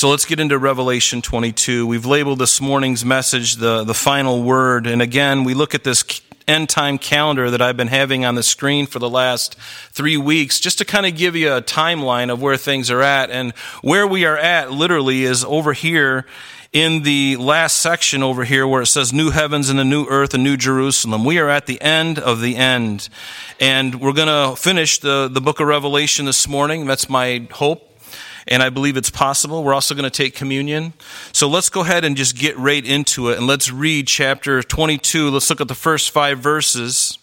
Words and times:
So 0.00 0.08
let's 0.08 0.24
get 0.24 0.40
into 0.40 0.56
Revelation 0.56 1.20
22. 1.20 1.86
We've 1.86 2.06
labeled 2.06 2.38
this 2.38 2.58
morning's 2.58 3.04
message 3.04 3.56
the, 3.56 3.84
the 3.84 3.92
final 3.92 4.42
word. 4.42 4.86
And 4.86 5.02
again, 5.02 5.44
we 5.44 5.52
look 5.52 5.74
at 5.74 5.84
this 5.84 6.22
end 6.48 6.70
time 6.70 6.96
calendar 6.96 7.50
that 7.50 7.60
I've 7.60 7.76
been 7.76 7.88
having 7.88 8.24
on 8.24 8.34
the 8.34 8.42
screen 8.42 8.86
for 8.86 8.98
the 8.98 9.10
last 9.10 9.56
three 9.90 10.16
weeks, 10.16 10.58
just 10.58 10.78
to 10.78 10.86
kind 10.86 11.04
of 11.04 11.18
give 11.18 11.36
you 11.36 11.52
a 11.52 11.60
timeline 11.60 12.32
of 12.32 12.40
where 12.40 12.56
things 12.56 12.90
are 12.90 13.02
at. 13.02 13.28
And 13.28 13.52
where 13.82 14.06
we 14.06 14.24
are 14.24 14.38
at 14.38 14.72
literally 14.72 15.24
is 15.24 15.44
over 15.44 15.74
here 15.74 16.24
in 16.72 17.02
the 17.02 17.36
last 17.36 17.76
section 17.82 18.22
over 18.22 18.44
here 18.44 18.66
where 18.66 18.80
it 18.80 18.86
says 18.86 19.12
new 19.12 19.28
heavens 19.28 19.68
and 19.68 19.78
a 19.78 19.84
new 19.84 20.06
earth 20.06 20.32
and 20.32 20.42
new 20.42 20.56
Jerusalem. 20.56 21.26
We 21.26 21.38
are 21.38 21.50
at 21.50 21.66
the 21.66 21.78
end 21.82 22.18
of 22.18 22.40
the 22.40 22.56
end. 22.56 23.10
And 23.60 24.00
we're 24.00 24.14
going 24.14 24.28
to 24.28 24.56
finish 24.56 24.98
the, 24.98 25.28
the 25.28 25.42
book 25.42 25.60
of 25.60 25.66
Revelation 25.66 26.24
this 26.24 26.48
morning. 26.48 26.86
That's 26.86 27.10
my 27.10 27.46
hope 27.52 27.89
and 28.48 28.62
I 28.62 28.70
believe 28.70 28.96
it's 28.96 29.10
possible. 29.10 29.62
We're 29.62 29.74
also 29.74 29.94
going 29.94 30.04
to 30.04 30.10
take 30.10 30.34
communion. 30.34 30.92
So 31.32 31.48
let's 31.48 31.68
go 31.68 31.80
ahead 31.80 32.04
and 32.04 32.16
just 32.16 32.36
get 32.36 32.56
right 32.56 32.84
into 32.84 33.30
it 33.30 33.38
and 33.38 33.46
let's 33.46 33.70
read 33.70 34.06
chapter 34.06 34.62
22. 34.62 35.30
Let's 35.30 35.50
look 35.50 35.60
at 35.60 35.68
the 35.68 35.74
first 35.74 36.10
five 36.10 36.38
verses. 36.38 37.18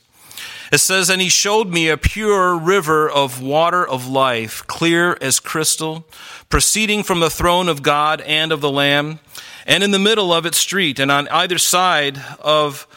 It 0.72 0.80
says, 0.80 1.10
And 1.10 1.22
he 1.22 1.30
showed 1.30 1.70
me 1.70 1.90
a 1.90 1.98
pure 1.98 2.58
river 2.58 3.10
of 3.10 3.42
water 3.42 3.88
of 3.88 4.08
life, 4.08 4.66
clear 4.68 5.18
as 5.22 5.40
crystal, 5.40 6.06
proceeding 6.50 7.04
from 7.04 7.20
the 7.20 7.30
throne 7.30 7.70
of 7.70 7.84
God 7.84 8.22
and 8.22 8.52
of 8.52 8.62
the 8.62 8.72
Lamb, 8.72 9.20
and 9.66 9.84
in 9.84 9.92
the 9.92 10.00
middle 10.00 10.34
of 10.34 10.46
its 10.46 10.58
street, 10.58 11.00
and 11.00 11.12
on 11.12 11.28
either 11.30 11.58
side 11.58 12.22
of 12.40 12.88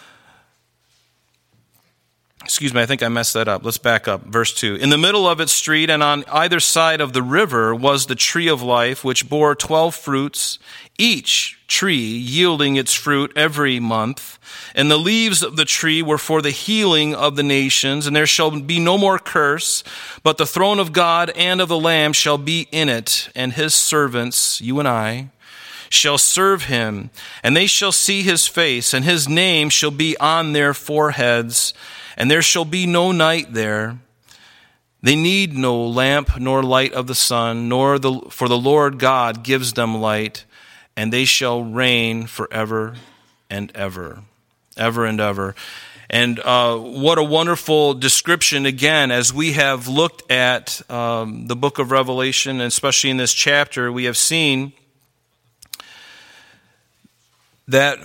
excuse 2.51 2.75
me, 2.75 2.83
I 2.83 2.87
think 2.87 3.01
I 3.01 3.09
messed 3.09 3.35
that 3.35 3.47
up. 3.47 3.65
Let's 3.65 3.79
back 3.79 4.09
up. 4.09 4.25
Verse 4.25 4.53
2. 4.53 4.75
In 4.75 4.91
the 4.91 4.99
middle 4.99 5.29
of 5.29 5.39
its 5.39 5.53
street 5.53 5.89
and 5.89 6.03
on 6.03 6.25
either 6.25 6.59
side 6.59 7.01
of 7.01 7.13
the 7.13 7.23
river 7.23 7.73
was 7.73 8.07
the 8.07 8.17
tree 8.17 8.49
of 8.49 8.61
life, 8.61 9.05
which 9.05 9.29
bore 9.29 9.55
twelve 9.55 9.95
fruits, 9.95 10.59
each 10.99 11.61
tree 11.69 11.95
yielding 11.95 12.75
its 12.75 12.93
fruit 12.93 13.33
every 13.37 13.79
month. 13.79 14.41
And 14.75 14.91
the 14.91 14.99
leaves 14.99 15.45
of 15.45 15.55
the 15.55 15.65
tree 15.65 16.03
were 16.03 16.19
for 16.19 16.43
the 16.43 16.51
healing 16.51 17.15
of 17.15 17.37
the 17.37 17.45
nations, 17.45 18.09
and 18.09 18.17
there 18.17 18.27
shall 18.27 18.51
be 18.51 18.81
no 18.81 18.99
more 18.99 19.21
curse, 19.21 19.85
but 20.25 20.37
the 20.37 20.45
throne 20.45 20.81
of 20.81 20.93
God 20.93 21.31
and 21.37 21.61
of 21.61 21.69
the 21.69 21.79
Lamb 21.79 22.13
shall 22.13 22.37
be 22.37 22.67
in 22.73 22.89
it, 22.89 23.29
and 23.37 23.53
his 23.53 23.77
servants, 23.77 24.61
you 24.61 24.81
and 24.81 24.89
I, 24.89 25.29
shall 25.89 26.19
serve 26.19 26.65
him, 26.65 27.11
and 27.45 27.57
they 27.57 27.69
shall 27.69 27.93
see 27.93 28.23
his 28.23 28.49
face, 28.49 28.93
and 28.93 29.05
his 29.05 29.29
name 29.29 29.69
shall 29.69 29.93
be 29.93 30.17
on 30.19 30.53
their 30.53 30.75
foreheads 30.75 31.73
and 32.21 32.31
there 32.31 32.43
shall 32.43 32.67
be 32.67 32.85
no 32.85 33.13
night 33.13 33.55
there. 33.55 33.99
They 35.03 35.17
need 35.17 35.57
no 35.57 35.87
lamp 35.87 36.39
nor 36.39 36.63
light 36.63 36.93
of 36.93 37.07
the 37.07 37.15
sun, 37.15 37.67
nor 37.67 37.99
the, 37.99 38.21
for 38.29 38.47
the 38.47 38.59
Lord 38.59 38.99
God 38.99 39.43
gives 39.43 39.73
them 39.73 40.03
light, 40.03 40.45
and 40.95 41.11
they 41.11 41.25
shall 41.25 41.63
reign 41.63 42.27
forever 42.27 42.97
and 43.49 43.73
ever, 43.75 44.21
ever 44.77 45.07
and 45.07 45.19
ever. 45.19 45.55
And 46.11 46.39
uh, 46.41 46.77
what 46.77 47.17
a 47.17 47.23
wonderful 47.23 47.95
description, 47.95 48.67
again, 48.67 49.11
as 49.11 49.33
we 49.33 49.53
have 49.53 49.89
looked 49.89 50.31
at 50.31 50.83
um, 50.91 51.47
the 51.47 51.57
book 51.57 51.79
of 51.79 51.91
Revelation, 51.91 52.57
and 52.57 52.69
especially 52.69 53.09
in 53.09 53.17
this 53.17 53.33
chapter, 53.33 53.91
we 53.91 54.05
have 54.05 54.19
seen 54.19 54.75
that 57.67 57.99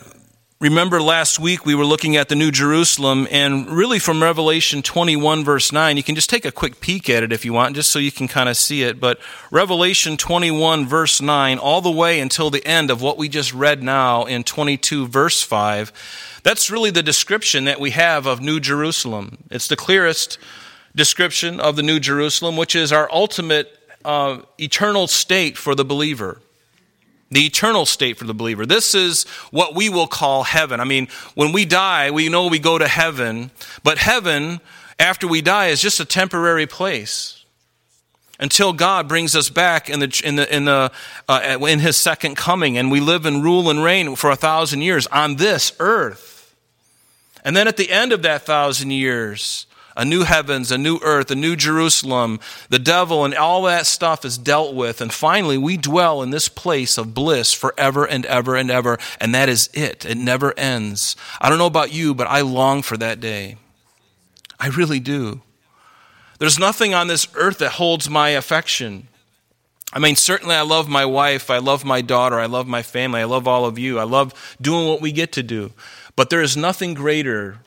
Remember 0.66 1.00
last 1.00 1.38
week 1.38 1.64
we 1.64 1.76
were 1.76 1.86
looking 1.86 2.16
at 2.16 2.28
the 2.28 2.36
New 2.36 2.50
Jerusalem, 2.50 3.28
and 3.30 3.70
really 3.70 4.00
from 4.00 4.24
Revelation 4.24 4.82
21, 4.82 5.44
verse 5.44 5.72
9, 5.72 5.96
you 5.96 6.02
can 6.02 6.16
just 6.16 6.28
take 6.28 6.44
a 6.44 6.52
quick 6.52 6.80
peek 6.80 7.08
at 7.08 7.22
it 7.22 7.32
if 7.32 7.46
you 7.46 7.54
want, 7.54 7.76
just 7.76 7.92
so 7.92 8.00
you 8.00 8.12
can 8.12 8.28
kind 8.28 8.50
of 8.50 8.58
see 8.58 8.82
it. 8.82 9.00
But 9.00 9.20
Revelation 9.52 10.18
21, 10.18 10.88
verse 10.88 11.22
9, 11.22 11.60
all 11.60 11.82
the 11.82 11.92
way 11.92 12.20
until 12.20 12.50
the 12.50 12.66
end 12.66 12.90
of 12.90 13.00
what 13.00 13.16
we 13.16 13.30
just 13.30 13.54
read 13.54 13.84
now 13.84 14.24
in 14.24 14.44
22, 14.44 15.08
verse 15.08 15.44
5, 15.44 16.40
that's 16.42 16.72
really 16.72 16.90
the 16.90 17.04
description 17.04 17.66
that 17.66 17.80
we 17.80 17.92
have 17.92 18.26
of 18.26 18.42
New 18.42 18.60
Jerusalem. 18.60 19.38
It's 19.52 19.68
the 19.68 19.76
clearest 19.76 20.40
description 20.96 21.60
of 21.60 21.76
the 21.76 21.84
New 21.84 22.00
Jerusalem, 22.00 22.58
which 22.58 22.76
is 22.76 22.92
our 22.92 23.08
ultimate 23.14 23.78
uh, 24.04 24.40
eternal 24.58 25.06
state 25.06 25.60
for 25.60 25.76
the 25.76 25.86
believer 25.86 26.42
the 27.32 27.46
eternal 27.46 27.86
state 27.86 28.18
for 28.18 28.26
the 28.26 28.34
believer. 28.34 28.66
This 28.66 28.94
is 28.94 29.24
what 29.52 29.76
we 29.76 29.90
will 29.90 30.08
call 30.08 30.44
heaven. 30.44 30.80
I 30.80 30.84
mean, 30.84 31.08
when 31.34 31.52
we 31.52 31.66
die, 31.66 32.12
we 32.12 32.30
know 32.30 32.48
we 32.48 32.60
go 32.60 32.78
to 32.78 32.88
heaven, 32.88 33.52
but 33.84 33.98
heaven, 33.98 34.62
after 35.00 35.28
we 35.28 35.42
die, 35.42 35.68
is 35.68 35.82
just 35.82 36.00
a 36.00 36.06
temporary 36.06 36.68
place 36.68 37.44
until 38.40 38.74
God 38.74 39.08
brings 39.08 39.36
us 39.36 39.50
back 39.50 39.90
in 39.90 40.00
the 40.00 40.22
in 40.24 40.36
the 40.36 40.56
in 40.56 40.66
the 40.66 40.92
uh, 41.28 41.58
in 41.62 41.80
His 41.80 41.98
second 41.98 42.36
coming, 42.36 42.78
and 42.78 42.92
we 42.92 43.00
live 43.00 43.26
and 43.26 43.44
rule 43.44 43.70
and 43.70 43.84
reign 43.84 44.16
for 44.16 44.30
a 44.30 44.36
thousand 44.36 44.82
years 44.82 45.08
on 45.08 45.38
this 45.38 45.72
earth. 45.80 46.56
And 47.44 47.56
then 47.56 47.68
at 47.68 47.78
the 47.78 47.92
end 47.92 48.12
of 48.12 48.24
that 48.24 48.46
thousand 48.46 48.92
years, 48.92 49.68
a 49.96 50.04
new 50.04 50.24
heavens, 50.24 50.72
a 50.72 50.78
new 50.78 51.00
earth, 51.02 51.32
a 51.32 51.36
new 51.36 51.56
Jerusalem, 51.56 52.40
the 52.70 52.80
devil, 52.80 53.24
and 53.24 53.34
all 53.34 53.64
that 53.64 53.86
stuff 53.86 54.26
is 54.26 54.38
dealt 54.38 54.76
with. 54.76 55.02
And 55.02 55.14
finally, 55.14 55.58
we 55.58 55.78
dwell 55.78 56.22
in 56.22 56.32
this 56.32 56.50
place 56.50 56.98
of 56.98 57.14
bliss 57.14 57.54
forever 57.54 58.06
and 58.06 58.26
ever 58.26 58.56
and 58.56 58.70
ever. 58.70 58.98
And 59.20 59.34
that 59.34 59.50
is 59.50 59.70
it. 59.74 60.06
It 60.06 60.18
never 60.18 60.58
ends. 60.58 61.16
I 61.40 61.50
don't 61.50 61.58
know 61.58 61.66
about 61.66 61.94
you, 61.94 62.14
but 62.14 62.28
I 62.28 62.42
long 62.42 62.82
for 62.82 62.98
that 62.98 63.20
day. 63.20 63.58
I 64.60 64.68
really 64.68 65.00
do. 65.00 65.42
There's 66.40 66.60
nothing 66.60 66.94
on 66.94 67.08
this 67.08 67.28
earth 67.36 67.60
that 67.60 67.74
holds 67.74 68.10
my 68.10 68.30
affection. 68.30 69.08
I 69.94 70.00
mean, 70.00 70.18
certainly 70.18 70.56
I 70.56 70.62
love 70.62 70.90
my 70.90 71.06
wife, 71.06 71.50
I 71.50 71.60
love 71.60 71.86
my 71.86 72.02
daughter, 72.02 72.38
I 72.38 72.48
love 72.48 72.68
my 72.68 72.82
family, 72.82 73.22
I 73.22 73.26
love 73.26 73.48
all 73.48 73.66
of 73.66 73.80
you, 73.80 73.98
I 73.98 74.04
love 74.04 74.34
doing 74.60 74.88
what 74.88 75.00
we 75.00 75.14
get 75.14 75.32
to 75.34 75.44
do. 75.44 75.72
But 76.18 76.30
there 76.30 76.42
is 76.42 76.58
nothing 76.58 76.94
greater 76.94 77.60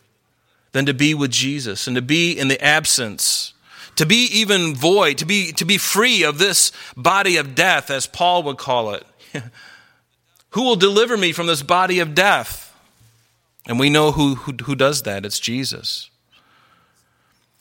than 0.73 0.87
to 0.87 0.95
be 0.95 1.15
with 1.15 1.31
Jesus 1.31 1.87
and 1.87 1.97
to 1.97 2.03
be 2.03 2.33
in 2.33 2.49
the 2.49 2.63
absence, 2.63 3.55
to 3.97 4.07
be 4.07 4.27
even 4.27 4.75
void, 4.75 5.19
to 5.19 5.25
be, 5.25 5.53
to 5.53 5.65
be 5.65 5.79
free 5.79 6.23
of 6.23 6.39
this 6.39 6.73
body 6.97 7.37
of 7.37 7.55
death, 7.55 7.91
as 7.91 8.07
Paul 8.07 8.43
would 8.45 8.59
call 8.59 8.95
it. 8.95 9.05
who 10.51 10.63
will 10.63 10.77
deliver 10.77 11.17
me 11.17 11.33
from 11.33 11.47
this 11.47 11.63
body 11.63 11.99
of 12.01 12.15
death? 12.15 12.75
And 13.67 13.79
we 13.79 13.91
know 13.91 14.13
who, 14.13 14.37
who, 14.37 14.53
who 14.65 14.75
does 14.75 15.03
that. 15.03 15.27
It's 15.27 15.39
Jesus. 15.39 16.11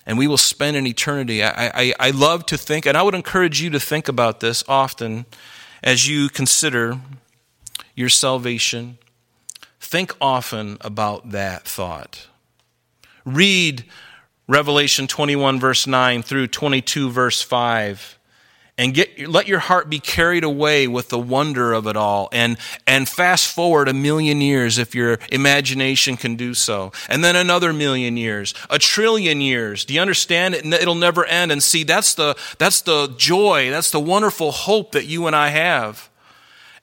And 0.06 0.17
we 0.17 0.28
will 0.28 0.38
spend 0.38 0.78
an 0.78 0.88
eternity. 0.88 1.44
I, 1.44 1.67
I, 1.67 1.94
I 2.00 2.09
love 2.12 2.46
to 2.47 2.57
think, 2.57 2.85
and 2.85 2.97
I 2.97 3.01
would 3.01 3.16
encourage 3.16 3.62
you 3.62 3.69
to 3.72 3.79
think 3.79 4.07
about 4.07 4.40
this 4.40 4.63
often 4.67 5.25
as 5.84 6.07
you 6.07 6.29
consider 6.29 7.00
your 7.94 8.07
salvation. 8.07 9.00
Think 9.81 10.16
often 10.22 10.78
about 10.79 11.31
that 11.31 11.67
thought. 11.67 12.28
Read 13.27 13.83
Revelation 14.47 15.05
21, 15.05 15.59
verse 15.59 15.85
9 15.85 16.23
through 16.23 16.47
22, 16.47 17.11
verse 17.11 17.41
5 17.41 18.17
and 18.77 18.93
get 18.93 19.27
let 19.27 19.47
your 19.47 19.59
heart 19.59 19.89
be 19.89 19.99
carried 19.99 20.43
away 20.43 20.88
with 20.88 21.09
the 21.09 21.17
wonder 21.17 21.73
of 21.73 21.87
it 21.87 21.97
all. 21.97 22.29
And 22.31 22.57
and 22.85 23.09
fast 23.09 23.53
forward 23.53 23.87
a 23.87 23.93
million 23.93 24.39
years 24.39 24.77
if 24.77 24.93
your 24.93 25.17
imagination 25.31 26.16
can 26.16 26.35
do 26.35 26.53
so. 26.53 26.91
And 27.09 27.23
then 27.23 27.35
another 27.35 27.73
million 27.73 28.17
years 28.17 28.53
a 28.69 28.77
trillion 28.77 29.41
years. 29.41 29.83
Do 29.83 29.93
you 29.93 30.01
understand 30.01 30.53
it? 30.53 30.66
It'll 30.66 30.95
never 30.95 31.25
end. 31.25 31.51
And 31.51 31.61
see 31.61 31.83
that's 31.83 32.13
the 32.13 32.35
that's 32.59 32.81
the 32.81 33.07
joy 33.17 33.69
that's 33.71 33.91
the 33.91 33.99
wonderful 33.99 34.51
hope 34.51 34.91
that 34.91 35.05
you 35.05 35.27
and 35.27 35.35
I 35.35 35.49
have 35.49 36.09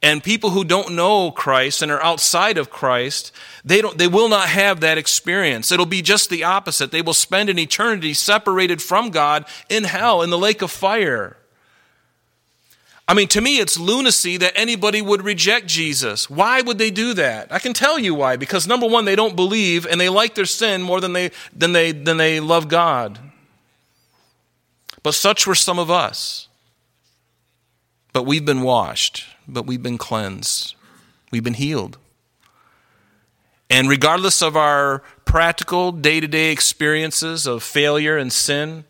and 0.04 0.22
people 0.22 0.50
who 0.50 0.64
don't 0.64 0.94
know 0.94 1.30
Christ 1.30 1.80
and 1.80 1.90
are 1.90 2.04
outside 2.04 2.58
of 2.58 2.68
Christ, 2.68 3.32
they, 3.64 3.80
don't, 3.80 3.96
they 3.96 4.06
will 4.06 4.28
not 4.28 4.48
have 4.48 4.80
that 4.80 4.98
experience. 4.98 5.72
It'll 5.72 5.86
be 5.86 6.02
just 6.02 6.28
the 6.28 6.44
opposite. 6.44 6.90
They 6.90 7.00
will 7.00 7.14
spend 7.14 7.48
an 7.48 7.58
eternity 7.58 8.12
separated 8.12 8.82
from 8.82 9.08
God 9.08 9.46
in 9.70 9.84
hell, 9.84 10.20
in 10.20 10.28
the 10.28 10.36
lake 10.36 10.60
of 10.60 10.70
fire. 10.70 11.38
I 13.08 13.14
mean, 13.14 13.28
to 13.28 13.40
me, 13.40 13.60
it's 13.60 13.78
lunacy 13.78 14.36
that 14.36 14.52
anybody 14.54 15.00
would 15.00 15.22
reject 15.22 15.68
Jesus. 15.68 16.28
Why 16.28 16.60
would 16.60 16.76
they 16.76 16.90
do 16.90 17.14
that? 17.14 17.50
I 17.50 17.58
can 17.58 17.72
tell 17.72 17.98
you 17.98 18.14
why. 18.14 18.36
Because 18.36 18.66
number 18.66 18.86
one, 18.86 19.06
they 19.06 19.16
don't 19.16 19.34
believe 19.34 19.86
and 19.86 19.98
they 19.98 20.10
like 20.10 20.34
their 20.34 20.44
sin 20.44 20.82
more 20.82 21.00
than 21.00 21.14
they, 21.14 21.30
than 21.56 21.72
they, 21.72 21.92
than 21.92 22.18
they 22.18 22.40
love 22.40 22.68
God. 22.68 23.18
But 25.02 25.14
such 25.14 25.46
were 25.46 25.54
some 25.54 25.78
of 25.78 25.90
us. 25.90 26.48
But 28.12 28.24
we've 28.24 28.44
been 28.44 28.60
washed 28.60 29.33
but 29.46 29.66
we've 29.66 29.82
been 29.82 29.98
cleansed. 29.98 30.74
We've 31.30 31.44
been 31.44 31.54
healed. 31.54 31.98
And 33.70 33.88
regardless 33.88 34.42
of 34.42 34.56
our 34.56 35.02
practical 35.24 35.90
day 35.90 36.20
to 36.20 36.28
day 36.28 36.52
experiences 36.52 37.46
of 37.46 37.62
failure 37.62 38.16
and 38.16 38.32
sin, 38.32 38.84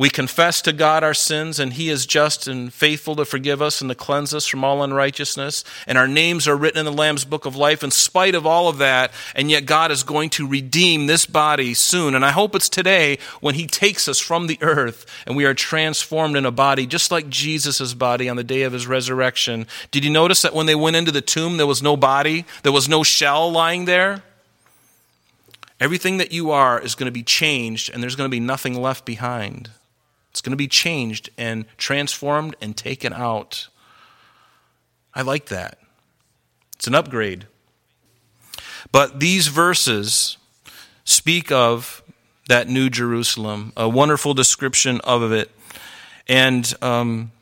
We 0.00 0.08
confess 0.08 0.62
to 0.62 0.72
God 0.72 1.04
our 1.04 1.12
sins, 1.12 1.58
and 1.58 1.74
He 1.74 1.90
is 1.90 2.06
just 2.06 2.48
and 2.48 2.72
faithful 2.72 3.16
to 3.16 3.26
forgive 3.26 3.60
us 3.60 3.82
and 3.82 3.90
to 3.90 3.94
cleanse 3.94 4.32
us 4.32 4.46
from 4.46 4.64
all 4.64 4.82
unrighteousness. 4.82 5.62
And 5.86 5.98
our 5.98 6.08
names 6.08 6.48
are 6.48 6.56
written 6.56 6.78
in 6.78 6.86
the 6.86 6.98
Lamb's 6.98 7.26
book 7.26 7.44
of 7.44 7.54
life 7.54 7.84
in 7.84 7.90
spite 7.90 8.34
of 8.34 8.46
all 8.46 8.66
of 8.66 8.78
that. 8.78 9.12
And 9.34 9.50
yet 9.50 9.66
God 9.66 9.90
is 9.90 10.02
going 10.02 10.30
to 10.30 10.46
redeem 10.46 11.06
this 11.06 11.26
body 11.26 11.74
soon. 11.74 12.14
And 12.14 12.24
I 12.24 12.30
hope 12.30 12.54
it's 12.54 12.70
today 12.70 13.18
when 13.42 13.56
He 13.56 13.66
takes 13.66 14.08
us 14.08 14.18
from 14.18 14.46
the 14.46 14.56
earth 14.62 15.04
and 15.26 15.36
we 15.36 15.44
are 15.44 15.52
transformed 15.52 16.34
in 16.34 16.46
a 16.46 16.50
body 16.50 16.86
just 16.86 17.10
like 17.10 17.28
Jesus' 17.28 17.92
body 17.92 18.26
on 18.26 18.36
the 18.36 18.42
day 18.42 18.62
of 18.62 18.72
His 18.72 18.86
resurrection. 18.86 19.66
Did 19.90 20.06
you 20.06 20.10
notice 20.10 20.40
that 20.40 20.54
when 20.54 20.64
they 20.64 20.74
went 20.74 20.96
into 20.96 21.12
the 21.12 21.20
tomb, 21.20 21.58
there 21.58 21.66
was 21.66 21.82
no 21.82 21.94
body? 21.94 22.46
There 22.62 22.72
was 22.72 22.88
no 22.88 23.02
shell 23.02 23.52
lying 23.52 23.84
there? 23.84 24.22
Everything 25.78 26.16
that 26.16 26.32
you 26.32 26.52
are 26.52 26.80
is 26.80 26.94
going 26.94 27.06
to 27.06 27.12
be 27.12 27.22
changed, 27.22 27.90
and 27.92 28.02
there's 28.02 28.16
going 28.16 28.30
to 28.30 28.34
be 28.34 28.40
nothing 28.40 28.80
left 28.80 29.04
behind. 29.04 29.68
It's 30.30 30.40
going 30.40 30.52
to 30.52 30.56
be 30.56 30.68
changed 30.68 31.30
and 31.36 31.64
transformed 31.76 32.56
and 32.60 32.76
taken 32.76 33.12
out. 33.12 33.68
I 35.14 35.22
like 35.22 35.46
that. 35.46 35.78
It's 36.76 36.86
an 36.86 36.94
upgrade. 36.94 37.46
But 38.92 39.20
these 39.20 39.48
verses 39.48 40.36
speak 41.04 41.52
of 41.52 42.02
that 42.48 42.68
new 42.68 42.88
Jerusalem, 42.90 43.72
a 43.76 43.88
wonderful 43.88 44.34
description 44.34 45.00
of 45.02 45.32
it. 45.32 45.50
And 46.28 46.72
um, 46.80 47.32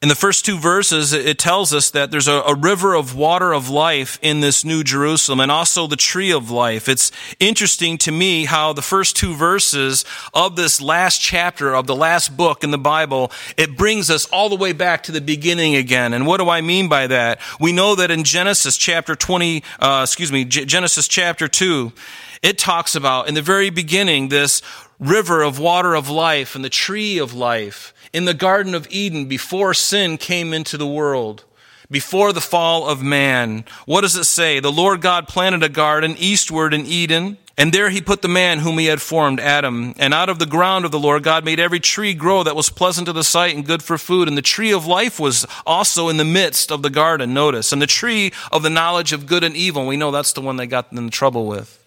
in 0.00 0.08
the 0.08 0.14
first 0.14 0.44
two 0.44 0.56
verses, 0.56 1.12
it 1.12 1.40
tells 1.40 1.74
us 1.74 1.90
that 1.90 2.12
there's 2.12 2.28
a, 2.28 2.40
a, 2.42 2.54
river 2.54 2.94
of 2.94 3.16
water 3.16 3.52
of 3.52 3.68
life 3.68 4.16
in 4.22 4.38
this 4.38 4.64
new 4.64 4.84
Jerusalem 4.84 5.40
and 5.40 5.50
also 5.50 5.88
the 5.88 5.96
tree 5.96 6.30
of 6.30 6.52
life. 6.52 6.88
It's 6.88 7.10
interesting 7.40 7.98
to 7.98 8.12
me 8.12 8.44
how 8.44 8.72
the 8.72 8.82
first 8.82 9.16
two 9.16 9.34
verses 9.34 10.04
of 10.32 10.54
this 10.54 10.80
last 10.80 11.20
chapter 11.20 11.74
of 11.74 11.88
the 11.88 11.96
last 11.96 12.36
book 12.36 12.62
in 12.62 12.70
the 12.70 12.78
Bible, 12.78 13.32
it 13.56 13.76
brings 13.76 14.08
us 14.08 14.26
all 14.26 14.48
the 14.48 14.54
way 14.54 14.72
back 14.72 15.02
to 15.04 15.12
the 15.12 15.20
beginning 15.20 15.74
again. 15.74 16.14
And 16.14 16.28
what 16.28 16.36
do 16.36 16.48
I 16.48 16.60
mean 16.60 16.88
by 16.88 17.08
that? 17.08 17.40
We 17.58 17.72
know 17.72 17.96
that 17.96 18.12
in 18.12 18.22
Genesis 18.22 18.76
chapter 18.76 19.16
20, 19.16 19.64
uh, 19.80 20.02
excuse 20.04 20.30
me, 20.30 20.44
Genesis 20.44 21.08
chapter 21.08 21.48
2, 21.48 21.92
it 22.40 22.56
talks 22.56 22.94
about 22.94 23.26
in 23.26 23.34
the 23.34 23.42
very 23.42 23.70
beginning 23.70 24.28
this 24.28 24.62
river 25.00 25.42
of 25.42 25.58
water 25.58 25.96
of 25.96 26.08
life 26.08 26.54
and 26.54 26.64
the 26.64 26.70
tree 26.70 27.18
of 27.18 27.34
life 27.34 27.92
in 28.12 28.24
the 28.24 28.34
Garden 28.34 28.74
of 28.74 28.86
Eden 28.90 29.26
before 29.26 29.74
sin 29.74 30.18
came 30.18 30.52
into 30.52 30.76
the 30.76 30.86
world, 30.86 31.44
before 31.90 32.32
the 32.32 32.40
fall 32.40 32.88
of 32.88 33.02
man. 33.02 33.64
What 33.86 34.02
does 34.02 34.16
it 34.16 34.24
say? 34.24 34.60
The 34.60 34.72
Lord 34.72 35.00
God 35.00 35.28
planted 35.28 35.62
a 35.62 35.68
garden 35.68 36.16
eastward 36.18 36.74
in 36.74 36.86
Eden, 36.86 37.38
and 37.56 37.72
there 37.72 37.90
he 37.90 38.00
put 38.00 38.22
the 38.22 38.28
man 38.28 38.60
whom 38.60 38.78
he 38.78 38.86
had 38.86 39.00
formed, 39.00 39.40
Adam. 39.40 39.92
And 39.98 40.14
out 40.14 40.28
of 40.28 40.38
the 40.38 40.46
ground 40.46 40.84
of 40.84 40.92
the 40.92 40.98
Lord 40.98 41.24
God 41.24 41.44
made 41.44 41.58
every 41.58 41.80
tree 41.80 42.14
grow 42.14 42.44
that 42.44 42.54
was 42.54 42.70
pleasant 42.70 43.06
to 43.06 43.12
the 43.12 43.24
sight 43.24 43.56
and 43.56 43.66
good 43.66 43.82
for 43.82 43.98
food. 43.98 44.28
And 44.28 44.36
the 44.36 44.42
tree 44.42 44.72
of 44.72 44.86
life 44.86 45.18
was 45.18 45.44
also 45.66 46.08
in 46.08 46.18
the 46.18 46.24
midst 46.24 46.70
of 46.70 46.82
the 46.82 46.90
garden, 46.90 47.34
notice. 47.34 47.72
And 47.72 47.82
the 47.82 47.88
tree 47.88 48.32
of 48.52 48.62
the 48.62 48.70
knowledge 48.70 49.12
of 49.12 49.26
good 49.26 49.42
and 49.42 49.56
evil. 49.56 49.86
We 49.88 49.96
know 49.96 50.12
that's 50.12 50.34
the 50.34 50.40
one 50.40 50.56
they 50.56 50.68
got 50.68 50.92
in 50.92 51.10
trouble 51.10 51.46
with. 51.46 51.77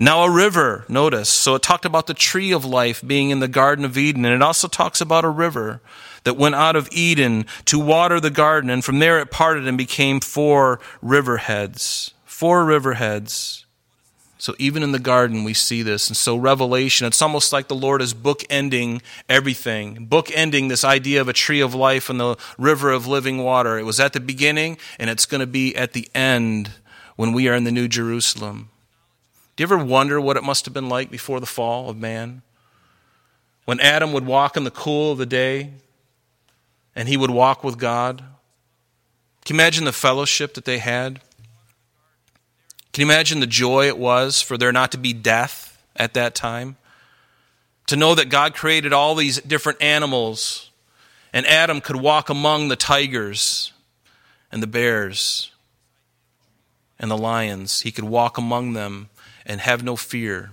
Now, 0.00 0.22
a 0.22 0.30
river, 0.30 0.84
notice. 0.88 1.28
So 1.28 1.56
it 1.56 1.62
talked 1.62 1.84
about 1.84 2.06
the 2.06 2.14
tree 2.14 2.52
of 2.52 2.64
life 2.64 3.02
being 3.04 3.30
in 3.30 3.40
the 3.40 3.48
Garden 3.48 3.84
of 3.84 3.98
Eden, 3.98 4.24
and 4.24 4.32
it 4.32 4.42
also 4.42 4.68
talks 4.68 5.00
about 5.00 5.24
a 5.24 5.28
river 5.28 5.80
that 6.22 6.36
went 6.36 6.54
out 6.54 6.76
of 6.76 6.88
Eden 6.92 7.46
to 7.64 7.80
water 7.80 8.20
the 8.20 8.30
garden, 8.30 8.70
and 8.70 8.84
from 8.84 9.00
there 9.00 9.18
it 9.18 9.32
parted 9.32 9.66
and 9.66 9.76
became 9.76 10.20
four 10.20 10.78
riverheads. 11.02 12.12
Four 12.24 12.64
riverheads. 12.64 13.64
So 14.40 14.54
even 14.56 14.84
in 14.84 14.92
the 14.92 15.00
garden, 15.00 15.42
we 15.42 15.52
see 15.52 15.82
this. 15.82 16.06
And 16.06 16.16
so, 16.16 16.36
Revelation, 16.36 17.08
it's 17.08 17.20
almost 17.20 17.52
like 17.52 17.66
the 17.66 17.74
Lord 17.74 18.00
is 18.00 18.14
bookending 18.14 19.02
everything, 19.28 20.06
bookending 20.08 20.68
this 20.68 20.84
idea 20.84 21.20
of 21.20 21.28
a 21.28 21.32
tree 21.32 21.60
of 21.60 21.74
life 21.74 22.08
and 22.08 22.20
the 22.20 22.36
river 22.56 22.92
of 22.92 23.08
living 23.08 23.38
water. 23.38 23.76
It 23.78 23.82
was 23.82 23.98
at 23.98 24.12
the 24.12 24.20
beginning, 24.20 24.78
and 24.96 25.10
it's 25.10 25.26
going 25.26 25.40
to 25.40 25.46
be 25.46 25.74
at 25.74 25.92
the 25.92 26.08
end 26.14 26.70
when 27.16 27.32
we 27.32 27.48
are 27.48 27.54
in 27.54 27.64
the 27.64 27.72
New 27.72 27.88
Jerusalem. 27.88 28.70
Do 29.58 29.62
you 29.62 29.66
ever 29.66 29.84
wonder 29.84 30.20
what 30.20 30.36
it 30.36 30.44
must 30.44 30.66
have 30.66 30.72
been 30.72 30.88
like 30.88 31.10
before 31.10 31.40
the 31.40 31.44
fall 31.46 31.90
of 31.90 31.96
man? 31.96 32.42
When 33.64 33.80
Adam 33.80 34.12
would 34.12 34.24
walk 34.24 34.56
in 34.56 34.62
the 34.62 34.70
cool 34.70 35.10
of 35.10 35.18
the 35.18 35.26
day 35.26 35.72
and 36.94 37.08
he 37.08 37.16
would 37.16 37.32
walk 37.32 37.64
with 37.64 37.76
God? 37.76 38.22
Can 39.44 39.56
you 39.56 39.60
imagine 39.60 39.84
the 39.84 39.92
fellowship 39.92 40.54
that 40.54 40.64
they 40.64 40.78
had? 40.78 41.22
Can 42.92 43.04
you 43.04 43.12
imagine 43.12 43.40
the 43.40 43.48
joy 43.48 43.88
it 43.88 43.98
was 43.98 44.40
for 44.40 44.56
there 44.56 44.70
not 44.70 44.92
to 44.92 44.96
be 44.96 45.12
death 45.12 45.82
at 45.96 46.14
that 46.14 46.36
time? 46.36 46.76
To 47.88 47.96
know 47.96 48.14
that 48.14 48.28
God 48.28 48.54
created 48.54 48.92
all 48.92 49.16
these 49.16 49.40
different 49.40 49.82
animals 49.82 50.70
and 51.32 51.44
Adam 51.46 51.80
could 51.80 51.96
walk 51.96 52.30
among 52.30 52.68
the 52.68 52.76
tigers 52.76 53.72
and 54.52 54.62
the 54.62 54.68
bears 54.68 55.50
and 56.96 57.10
the 57.10 57.18
lions. 57.18 57.80
He 57.80 57.90
could 57.90 58.04
walk 58.04 58.38
among 58.38 58.74
them 58.74 59.08
and 59.48 59.60
have 59.62 59.82
no 59.82 59.96
fear. 59.96 60.52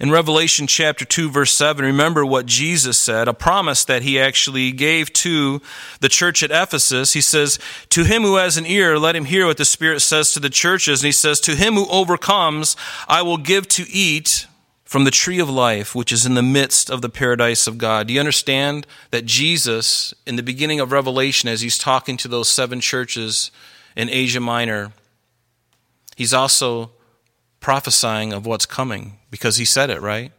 In 0.00 0.10
Revelation 0.10 0.66
chapter 0.66 1.04
2 1.04 1.30
verse 1.30 1.52
7, 1.52 1.84
remember 1.84 2.26
what 2.26 2.44
Jesus 2.44 2.98
said, 2.98 3.28
a 3.28 3.32
promise 3.32 3.84
that 3.84 4.02
he 4.02 4.18
actually 4.18 4.72
gave 4.72 5.12
to 5.12 5.62
the 6.00 6.08
church 6.08 6.42
at 6.42 6.50
Ephesus. 6.50 7.12
He 7.12 7.20
says, 7.20 7.60
"To 7.90 8.02
him 8.02 8.22
who 8.22 8.34
has 8.34 8.56
an 8.56 8.66
ear, 8.66 8.98
let 8.98 9.14
him 9.14 9.26
hear 9.26 9.46
what 9.46 9.58
the 9.58 9.64
Spirit 9.64 10.00
says 10.00 10.32
to 10.32 10.40
the 10.40 10.50
churches." 10.50 11.00
And 11.00 11.06
he 11.06 11.12
says, 11.12 11.38
"To 11.40 11.54
him 11.54 11.74
who 11.74 11.86
overcomes, 11.88 12.74
I 13.06 13.22
will 13.22 13.36
give 13.36 13.68
to 13.68 13.88
eat 13.88 14.46
from 14.84 15.04
the 15.04 15.12
tree 15.12 15.38
of 15.38 15.48
life, 15.48 15.94
which 15.94 16.10
is 16.10 16.26
in 16.26 16.34
the 16.34 16.42
midst 16.42 16.90
of 16.90 17.00
the 17.00 17.08
paradise 17.08 17.68
of 17.68 17.78
God." 17.78 18.08
Do 18.08 18.14
you 18.14 18.18
understand 18.20 18.88
that 19.12 19.24
Jesus 19.24 20.14
in 20.26 20.34
the 20.34 20.42
beginning 20.42 20.80
of 20.80 20.90
Revelation 20.90 21.48
as 21.48 21.60
he's 21.60 21.78
talking 21.78 22.16
to 22.16 22.28
those 22.28 22.48
seven 22.48 22.80
churches 22.80 23.52
in 23.94 24.10
Asia 24.10 24.40
Minor, 24.40 24.92
he's 26.16 26.34
also 26.34 26.90
prophesying 27.62 28.32
of 28.32 28.44
what's 28.44 28.66
coming 28.66 29.18
because 29.30 29.56
he 29.56 29.64
said 29.64 29.88
it, 29.88 30.02
right? 30.02 30.32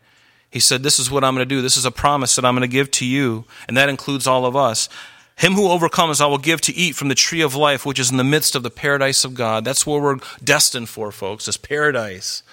He 0.51 0.59
said, 0.59 0.83
This 0.83 0.99
is 0.99 1.09
what 1.09 1.23
I'm 1.23 1.33
going 1.33 1.47
to 1.47 1.55
do. 1.55 1.63
This 1.63 1.77
is 1.77 1.85
a 1.85 1.91
promise 1.91 2.35
that 2.35 2.45
I'm 2.45 2.53
going 2.53 2.61
to 2.61 2.67
give 2.67 2.91
to 2.91 3.05
you, 3.05 3.45
and 3.67 3.75
that 3.75 3.89
includes 3.89 4.27
all 4.27 4.45
of 4.45 4.55
us. 4.55 4.87
Him 5.35 5.53
who 5.53 5.69
overcomes, 5.69 6.21
I 6.21 6.27
will 6.27 6.37
give 6.37 6.61
to 6.61 6.75
eat 6.75 6.95
from 6.95 7.07
the 7.07 7.15
tree 7.15 7.41
of 7.41 7.55
life, 7.55 7.87
which 7.87 7.99
is 7.99 8.11
in 8.11 8.17
the 8.17 8.23
midst 8.23 8.55
of 8.55 8.61
the 8.61 8.69
paradise 8.69 9.25
of 9.25 9.33
God. 9.33 9.65
That's 9.65 9.83
what 9.83 9.99
we're 9.99 10.19
destined 10.43 10.89
for, 10.89 11.11
folks, 11.11 11.47
is 11.47 11.57
paradise. 11.57 12.43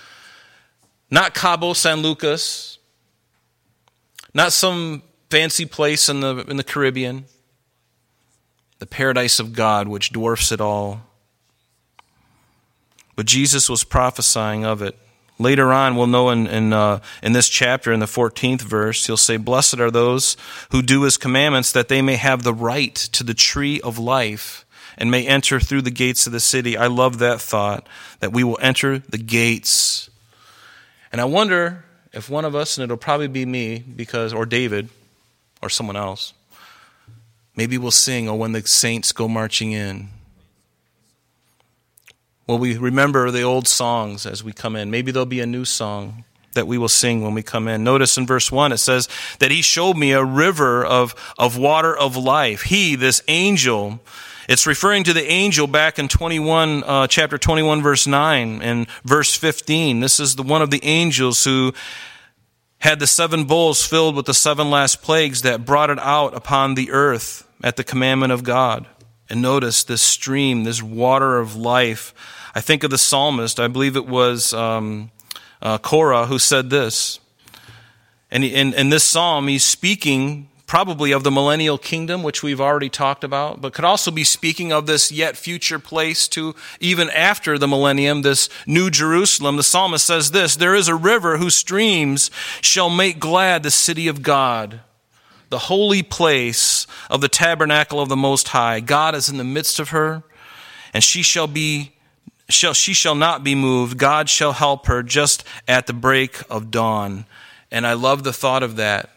Not 1.11 1.35
Cabo 1.35 1.75
San 1.75 2.01
Lucas, 2.01 2.79
not 4.33 4.53
some 4.55 5.03
fancy 5.29 5.67
place 5.67 6.09
in 6.09 6.21
the, 6.21 6.39
in 6.49 6.57
the 6.57 6.65
Caribbean. 6.65 7.27
The 8.79 8.87
paradise 8.87 9.41
of 9.41 9.53
God, 9.53 9.89
which 9.89 10.11
dwarfs 10.11 10.53
it 10.53 10.61
all. 10.61 11.03
But 13.21 13.27
Jesus 13.27 13.69
was 13.69 13.85
prophesying 13.85 14.65
of 14.65 14.81
it. 14.81 14.97
Later 15.39 15.75
on, 15.75 15.95
we'll 15.95 16.07
know 16.07 16.31
in, 16.31 16.47
in, 16.47 16.73
uh, 16.73 17.01
in 17.23 17.35
this 17.35 17.51
chapter, 17.51 17.93
in 17.93 18.01
the 18.01 18.07
14th 18.07 18.63
verse, 18.63 19.05
he'll 19.05 19.19
say, 19.19 19.37
Blessed 19.37 19.79
are 19.79 19.91
those 19.91 20.39
who 20.71 20.81
do 20.81 21.03
his 21.03 21.19
commandments, 21.19 21.71
that 21.73 21.89
they 21.89 22.01
may 22.01 22.17
have 22.17 22.45
the 22.45 22.55
right 22.55 22.95
to 22.95 23.23
the 23.23 23.35
tree 23.35 23.79
of 23.83 23.99
life 23.99 24.65
and 24.97 25.11
may 25.11 25.27
enter 25.27 25.61
through 25.61 25.83
the 25.83 25.91
gates 25.91 26.27
of 26.27 26.33
the 26.33 26.41
city. 26.41 26.79
I 26.79 26.87
love 26.87 27.19
that 27.19 27.43
thought, 27.43 27.87
that 28.21 28.33
we 28.33 28.43
will 28.43 28.59
enter 28.63 29.01
the 29.01 29.19
gates. 29.19 30.09
And 31.13 31.21
I 31.21 31.27
wonder 31.27 31.85
if 32.15 32.31
one 32.31 32.47
of 32.47 32.55
us, 32.55 32.79
and 32.79 32.85
it'll 32.85 32.97
probably 32.97 33.29
be 33.29 33.45
me, 33.45 33.81
because, 33.81 34.33
or 34.33 34.47
David, 34.47 34.89
or 35.63 35.69
someone 35.69 35.97
else, 35.97 36.33
maybe 37.55 37.77
we'll 37.77 37.91
sing, 37.91 38.31
Oh, 38.31 38.35
when 38.37 38.53
the 38.53 38.67
saints 38.67 39.13
go 39.13 39.29
marching 39.29 39.73
in. 39.73 40.09
Will 42.51 42.59
we 42.59 42.77
remember 42.77 43.31
the 43.31 43.43
old 43.43 43.69
songs 43.69 44.27
as 44.27 44.43
we 44.43 44.53
come 44.53 44.75
in? 44.75 44.91
Maybe 44.91 45.13
there'll 45.13 45.25
be 45.25 45.39
a 45.39 45.47
new 45.47 45.65
song 45.65 46.25
that 46.55 46.67
we 46.67 46.79
will 46.79 46.89
sing 46.89 47.23
when 47.23 47.33
we 47.33 47.45
come 47.45 47.69
in. 47.69 47.85
Notice 47.85 48.19
in 48.19 48.27
verse 48.27 48.51
1 48.51 48.73
it 48.73 48.79
says 48.79 49.09
that 49.39 49.53
he 49.53 49.63
showed 49.63 49.97
me 49.97 50.11
a 50.11 50.25
river 50.25 50.85
of, 50.85 51.15
of 51.39 51.57
water 51.57 51.97
of 51.97 52.17
life. 52.17 52.63
He, 52.63 52.97
this 52.97 53.23
angel, 53.29 54.01
it's 54.49 54.67
referring 54.67 55.05
to 55.05 55.13
the 55.13 55.25
angel 55.31 55.69
back 55.69 56.01
in 56.01 56.09
21, 56.09 56.83
uh, 56.83 57.07
chapter 57.07 57.39
21, 57.39 57.83
verse 57.83 58.09
9 58.09 58.63
and 58.63 58.89
verse 59.05 59.37
15. 59.37 60.01
This 60.01 60.19
is 60.19 60.35
the 60.35 60.43
one 60.43 60.61
of 60.61 60.73
the 60.73 60.85
angels 60.85 61.45
who 61.45 61.73
had 62.79 62.99
the 62.99 63.07
seven 63.07 63.45
bowls 63.45 63.87
filled 63.87 64.17
with 64.17 64.27
the 64.27 64.35
seven 64.35 64.71
last 64.71 65.03
plagues 65.03 65.43
that 65.43 65.65
brought 65.65 65.91
it 65.91 66.01
out 66.01 66.35
upon 66.35 66.75
the 66.75 66.91
earth 66.91 67.49
at 67.63 67.77
the 67.77 67.85
commandment 67.85 68.33
of 68.33 68.43
God. 68.43 68.89
And 69.29 69.41
notice 69.41 69.85
this 69.85 70.03
stream, 70.03 70.65
this 70.65 70.83
water 70.83 71.39
of 71.39 71.55
life 71.55 72.13
I 72.55 72.61
think 72.61 72.85
of 72.85 72.91
the 72.91 72.99
psalmist, 72.99 73.61
I 73.61 73.69
believe 73.69 73.97
it 73.97 74.07
was 74.07 74.53
um, 74.53 75.11
uh, 75.63 75.79
Korah 75.79 76.27
who 76.27 76.39
said 76.39 76.71
this. 76.71 77.21
And 78.31 78.45
in, 78.45 78.75
in 78.75 78.91
this 78.91 79.05
psalm, 79.05 79.49
he's 79.49 79.65
speaking 79.65 80.49
probably 80.71 81.11
of 81.11 81.25
the 81.25 81.33
millennial 81.33 81.77
kingdom, 81.77 82.23
which 82.23 82.45
we've 82.45 82.61
already 82.61 82.89
talked 82.89 83.25
about, 83.25 83.61
but 83.61 83.75
could 83.75 83.85
also 83.85 84.09
be 84.09 84.23
speaking 84.23 84.73
of 84.73 84.87
this 84.87 85.11
yet 85.11 85.37
future 85.37 85.81
place 85.81 86.29
to 86.29 86.55
even 86.79 87.11
after 87.11 87.59
the 87.59 87.67
millennium, 87.67 88.23
this 88.23 88.49
new 88.69 88.89
Jerusalem. 88.89 89.57
The 89.57 89.65
psalmist 89.65 90.07
says 90.07 90.31
this 90.31 90.55
There 90.55 90.77
is 90.77 90.87
a 90.87 90.95
river 90.95 91.39
whose 91.39 91.57
streams 91.57 92.31
shall 92.61 92.89
make 92.89 93.19
glad 93.19 93.65
the 93.65 93.71
city 93.73 94.07
of 94.07 94.23
God, 94.23 94.79
the 95.49 95.59
holy 95.59 96.05
place 96.05 96.87
of 97.11 97.21
the 97.21 97.29
tabernacle 97.29 97.99
of 97.99 98.09
the 98.09 98.15
Most 98.15 98.47
High. 98.49 98.79
God 98.79 99.17
is 99.17 99.29
in 99.29 99.39
the 99.39 99.45
midst 99.45 99.81
of 99.81 99.89
her, 99.89 100.23
and 100.95 101.03
she 101.03 101.23
shall 101.23 101.49
be. 101.49 101.93
Shall, 102.51 102.75
she 102.75 102.93
shall 102.93 103.15
not 103.15 103.43
be 103.43 103.55
moved. 103.55 103.99
God 103.99 104.29
shall 104.29 104.53
help 104.53 104.87
her 104.87 105.03
just 105.03 105.45
at 105.67 105.87
the 105.87 105.93
break 105.93 106.43
of 106.51 106.71
dawn. 106.71 107.27
And 107.71 107.87
I 107.87 107.93
love 107.95 108.25
the 108.25 108.33
thought 108.33 108.63
of 108.63 108.77
that 108.77 109.11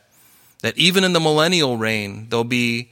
that 0.63 0.77
even 0.77 1.03
in 1.03 1.11
the 1.11 1.19
millennial 1.19 1.75
reign, 1.75 2.27
there'll 2.29 2.45
be 2.45 2.89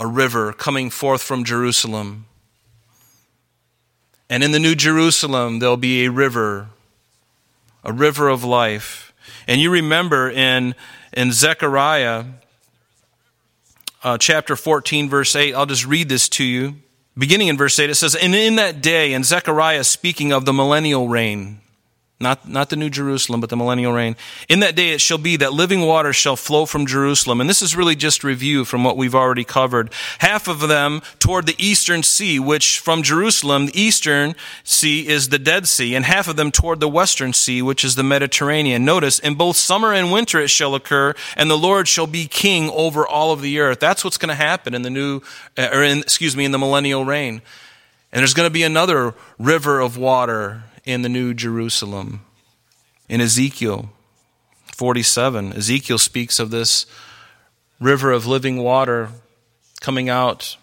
a 0.00 0.06
river 0.06 0.54
coming 0.54 0.88
forth 0.88 1.22
from 1.22 1.44
Jerusalem. 1.44 2.24
And 4.30 4.42
in 4.42 4.52
the 4.52 4.58
New 4.58 4.74
Jerusalem, 4.74 5.58
there'll 5.58 5.76
be 5.76 6.06
a 6.06 6.10
river, 6.10 6.70
a 7.84 7.92
river 7.92 8.28
of 8.28 8.42
life. 8.42 9.12
And 9.46 9.60
you 9.60 9.70
remember 9.70 10.30
in, 10.30 10.74
in 11.12 11.30
Zechariah 11.30 12.24
uh, 14.02 14.16
chapter 14.16 14.56
14, 14.56 15.10
verse 15.10 15.36
8, 15.36 15.54
I'll 15.54 15.66
just 15.66 15.86
read 15.86 16.08
this 16.08 16.28
to 16.30 16.44
you. 16.44 16.76
Beginning 17.18 17.48
in 17.48 17.56
verse 17.56 17.76
8, 17.76 17.90
it 17.90 17.96
says, 17.96 18.14
And 18.14 18.32
in 18.32 18.56
that 18.56 18.80
day, 18.80 19.12
and 19.12 19.24
Zechariah 19.24 19.82
speaking 19.82 20.32
of 20.32 20.44
the 20.44 20.52
millennial 20.52 21.08
reign, 21.08 21.60
not, 22.20 22.48
not 22.48 22.68
the 22.68 22.76
New 22.76 22.90
Jerusalem, 22.90 23.40
but 23.40 23.48
the 23.48 23.56
millennial 23.56 23.92
reign. 23.92 24.16
In 24.48 24.58
that 24.60 24.74
day 24.74 24.90
it 24.90 25.00
shall 25.00 25.18
be 25.18 25.36
that 25.36 25.52
living 25.52 25.82
water 25.82 26.12
shall 26.12 26.34
flow 26.34 26.66
from 26.66 26.84
Jerusalem. 26.84 27.40
And 27.40 27.48
this 27.48 27.62
is 27.62 27.76
really 27.76 27.94
just 27.94 28.24
review 28.24 28.64
from 28.64 28.82
what 28.82 28.96
we've 28.96 29.14
already 29.14 29.44
covered. 29.44 29.92
Half 30.18 30.48
of 30.48 30.66
them 30.66 31.00
toward 31.20 31.46
the 31.46 31.54
eastern 31.58 32.02
sea, 32.02 32.40
which 32.40 32.80
from 32.80 33.04
Jerusalem, 33.04 33.66
the 33.66 33.80
eastern 33.80 34.34
sea 34.64 35.06
is 35.06 35.28
the 35.28 35.38
Dead 35.38 35.68
Sea, 35.68 35.94
and 35.94 36.04
half 36.04 36.26
of 36.26 36.34
them 36.34 36.50
toward 36.50 36.80
the 36.80 36.88
western 36.88 37.32
sea, 37.32 37.62
which 37.62 37.84
is 37.84 37.94
the 37.94 38.02
Mediterranean. 38.02 38.84
Notice, 38.84 39.20
in 39.20 39.36
both 39.36 39.56
summer 39.56 39.92
and 39.92 40.10
winter 40.10 40.40
it 40.40 40.50
shall 40.50 40.74
occur, 40.74 41.14
and 41.36 41.48
the 41.48 41.56
Lord 41.58 41.86
shall 41.86 42.08
be 42.08 42.26
king 42.26 42.68
over 42.70 43.06
all 43.06 43.30
of 43.30 43.42
the 43.42 43.60
earth. 43.60 43.78
That's 43.78 44.02
what's 44.02 44.18
going 44.18 44.30
to 44.30 44.34
happen 44.34 44.74
in 44.74 44.82
the 44.82 44.90
new, 44.90 45.20
uh, 45.56 45.68
or 45.72 45.84
in, 45.84 45.98
excuse 45.98 46.36
me, 46.36 46.44
in 46.44 46.50
the 46.50 46.58
millennial 46.58 47.04
reign. 47.04 47.42
And 48.10 48.20
there's 48.20 48.34
going 48.34 48.48
to 48.48 48.52
be 48.52 48.62
another 48.64 49.14
river 49.38 49.80
of 49.80 49.96
water 49.98 50.64
in 50.88 51.02
the 51.02 51.08
New 51.10 51.34
Jerusalem. 51.34 52.22
In 53.10 53.20
Ezekiel 53.20 53.90
47, 54.74 55.52
Ezekiel 55.52 55.98
speaks 55.98 56.38
of 56.38 56.50
this 56.50 56.86
river 57.78 58.10
of 58.10 58.26
living 58.26 58.56
water 58.56 59.10
coming 59.82 60.08
out 60.08 60.56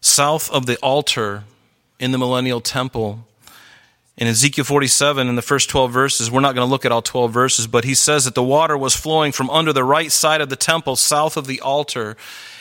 south 0.00 0.50
of 0.50 0.66
the 0.66 0.76
altar 0.78 1.44
in 2.00 2.10
the 2.10 2.18
millennial 2.18 2.60
temple. 2.60 3.24
In 4.16 4.26
Ezekiel 4.26 4.64
47, 4.64 5.28
in 5.28 5.36
the 5.36 5.42
first 5.42 5.70
12 5.70 5.92
verses, 5.92 6.28
we're 6.28 6.40
not 6.40 6.56
going 6.56 6.66
to 6.66 6.70
look 6.70 6.84
at 6.84 6.90
all 6.90 7.02
12 7.02 7.32
verses, 7.32 7.68
but 7.68 7.84
he 7.84 7.94
says 7.94 8.24
that 8.24 8.34
the 8.34 8.42
water 8.42 8.76
was 8.76 8.96
flowing 8.96 9.30
from 9.30 9.48
under 9.50 9.72
the 9.72 9.84
right 9.84 10.10
side 10.10 10.40
of 10.40 10.48
the 10.48 10.56
temple, 10.56 10.96
south 10.96 11.36
of 11.36 11.46
the 11.46 11.60
altar. 11.60 12.16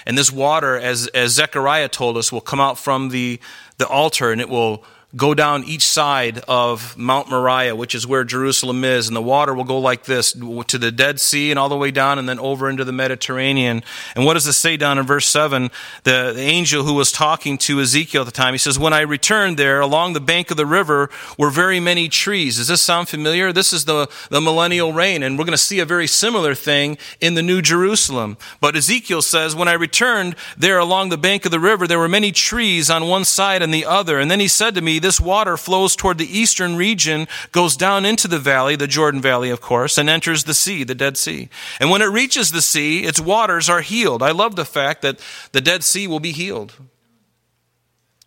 And 0.05 0.15
this 0.15 0.31
water, 0.31 0.77
as, 0.77 1.07
as 1.07 1.31
Zechariah 1.31 1.89
told 1.89 2.15
us, 2.15 2.31
will 2.31 2.41
come 2.41 2.59
out 2.59 2.77
from 2.77 3.09
the, 3.09 3.39
the 3.79 3.87
altar 3.87 4.31
and 4.31 4.39
it 4.39 4.49
will 4.49 4.85
go 5.15 5.34
down 5.34 5.63
each 5.65 5.84
side 5.84 6.39
of 6.48 6.98
Mount 6.98 7.30
Moriah, 7.30 7.75
which 7.75 7.94
is 7.94 8.08
where 8.08 8.24
Jerusalem 8.24 8.84
is, 8.84 9.08
and 9.08 9.15
the 9.15 9.22
water 9.22 9.53
will 9.53 9.65
go 9.65 9.77
like 9.77 10.06
this 10.06 10.32
to 10.32 10.77
the 10.77 10.91
Dead 10.91 11.20
Sea 11.20 11.51
and 11.51 11.60
all 11.60 11.70
the 11.70 11.77
way 11.77 11.91
down 11.91 12.18
and 12.18 12.30
then 12.30 12.39
over 12.39 12.70
into 12.70 12.86
the 12.86 12.94
Mediterranean. 12.94 13.84
And 14.15 14.25
what 14.25 14.36
does 14.36 14.48
it 14.48 14.53
say 14.53 14.77
down 14.77 14.98
in 14.98 15.06
verse 15.06 15.27
7? 15.27 15.70
The, 16.03 16.32
the 16.34 16.41
angel 16.41 16.84
who 16.84 16.94
was 16.94 17.12
talking 17.12 17.58
to 17.60 17.82
Ezekiel 17.82 18.22
at 18.22 18.25
the 18.25 18.32
time, 18.32 18.53
he 18.53 18.58
says, 18.58 18.80
When 18.80 18.94
I 18.94 19.01
returned 19.01 19.58
there, 19.58 19.82
along 19.82 20.13
the 20.13 20.22
bank 20.22 20.50
of 20.50 20.58
the 20.58 20.65
river 20.65 21.10
were 21.38 21.50
very 21.50 21.80
many 21.80 22.08
trees. 22.08 22.58
Does 22.58 22.68
this 22.68 22.82
sound 22.82 23.10
familiar? 23.10 23.51
This 23.51 23.74
is 23.74 23.86
the, 23.86 24.10
the 24.30 24.41
millennial 24.41 24.94
reign, 24.94 25.24
and 25.24 25.38
we're 25.38 25.46
going 25.46 25.51
to 25.51 25.58
see 25.58 25.80
a 25.80 25.86
very 25.86 26.08
similar 26.08 26.56
thing 26.56 26.98
in 27.20 27.34
the 27.34 27.41
New 27.41 27.62
Jerusalem. 27.62 28.38
But 28.62 28.75
Ezekiel 28.77 29.22
says, 29.22 29.56
When 29.56 29.68
I 29.68 29.74
returned 29.74 30.36
there 30.58 30.80
along 30.80 31.10
the 31.10 31.18
bank 31.18 31.44
of 31.44 31.51
the 31.51 31.60
river, 31.60 31.86
there 31.86 32.00
were 32.00 32.08
many 32.08 32.32
trees 32.32 32.89
on 32.89 33.08
one 33.08 33.25
side 33.25 33.62
and 33.62 33.74
the 33.74 33.86
other. 33.86 34.20
And 34.20 34.32
then 34.32 34.39
he 34.39 34.48
said 34.48 34.74
to 34.75 34.82
me, 34.82 35.00
this 35.01 35.20
water 35.20 35.58
flows 35.58 35.96
toward 35.96 36.17
the 36.17 36.38
eastern 36.38 36.75
region, 36.75 37.27
goes 37.51 37.75
down 37.75 38.05
into 38.05 38.27
the 38.27 38.39
valley, 38.39 38.75
the 38.75 38.88
Jordan 38.88 39.22
Valley, 39.22 39.50
of 39.50 39.62
course, 39.62 39.98
and 39.98 40.10
enters 40.10 40.46
the 40.46 40.53
sea, 40.53 40.84
the 40.84 40.96
Dead 40.96 41.17
Sea. 41.17 41.50
And 41.79 41.89
when 41.89 42.01
it 42.01 42.05
reaches 42.05 42.51
the 42.51 42.62
sea, 42.62 43.03
its 43.03 43.20
waters 43.20 43.70
are 43.70 43.81
healed. 43.81 44.24
I 44.24 44.31
love 44.31 44.55
the 44.55 44.65
fact 44.65 45.01
that 45.01 45.20
the 45.51 45.62
Dead 45.62 45.84
Sea 45.84 46.08
will 46.08 46.20
be 46.20 46.31
healed. 46.31 46.74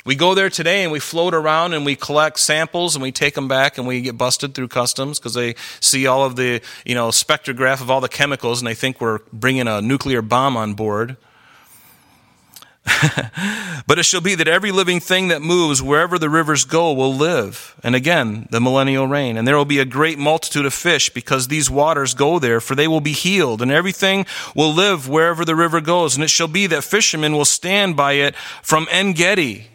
We 0.07 0.16
go 0.16 0.35
there 0.35 0.50
today 0.50 0.83
and 0.83 0.93
we 0.93 1.00
float 1.00 1.33
around 1.33 1.73
and 1.73 1.87
we 1.87 1.97
collect 1.97 2.38
samples 2.38 2.95
and 2.95 3.02
we 3.02 3.11
take 3.11 3.35
them 3.35 3.49
back 3.49 3.78
and 3.78 3.87
we 3.87 4.02
get 4.02 4.19
busted 4.19 4.54
through 4.54 4.69
customs 4.69 5.19
because 5.19 5.33
they 5.33 5.54
see 5.81 6.07
all 6.07 6.25
of 6.25 6.37
the, 6.37 6.61
you 6.85 6.95
know, 6.95 7.09
spectrograph 7.09 7.81
of 7.81 7.90
all 7.90 8.02
the 8.02 8.09
chemicals 8.09 8.61
and 8.61 8.66
they 8.66 8.75
think 8.75 9.00
we're 9.00 9.21
bringing 9.33 9.66
a 9.66 9.81
nuclear 9.81 10.21
bomb 10.21 10.59
on 10.59 10.75
board. 10.75 11.16
But 13.87 13.99
it 13.99 14.05
shall 14.05 14.21
be 14.21 14.35
that 14.35 14.49
every 14.49 14.71
living 14.71 15.00
thing 15.00 15.29
that 15.29 15.41
moves 15.41 15.83
wherever 15.83 16.19
the 16.19 16.29
rivers 16.29 16.64
go 16.64 16.93
will 16.93 17.14
live. 17.14 17.75
And 17.83 17.95
again, 17.95 18.47
the 18.50 18.61
millennial 18.61 19.07
reign. 19.07 19.37
And 19.37 19.49
there 19.49 19.57
will 19.57 19.64
be 19.64 19.79
a 19.79 19.87
great 19.87 20.19
multitude 20.19 20.67
of 20.67 20.75
fish 20.75 21.09
because 21.09 21.49
these 21.49 21.71
waters 21.71 22.12
go 22.12 22.38
there, 22.38 22.61
for 22.61 22.75
they 22.75 22.87
will 22.87 23.00
be 23.00 23.12
healed. 23.12 23.62
And 23.62 23.71
everything 23.71 24.26
will 24.55 24.73
live 24.73 25.09
wherever 25.09 25.45
the 25.45 25.57
river 25.57 25.81
goes. 25.81 26.14
And 26.14 26.23
it 26.23 26.29
shall 26.29 26.49
be 26.49 26.67
that 26.67 26.85
fishermen 26.85 27.33
will 27.33 27.47
stand 27.47 27.97
by 27.97 28.12
it 28.14 28.37
from 28.62 28.87
En 28.91 29.12
Gedi. 29.12 29.69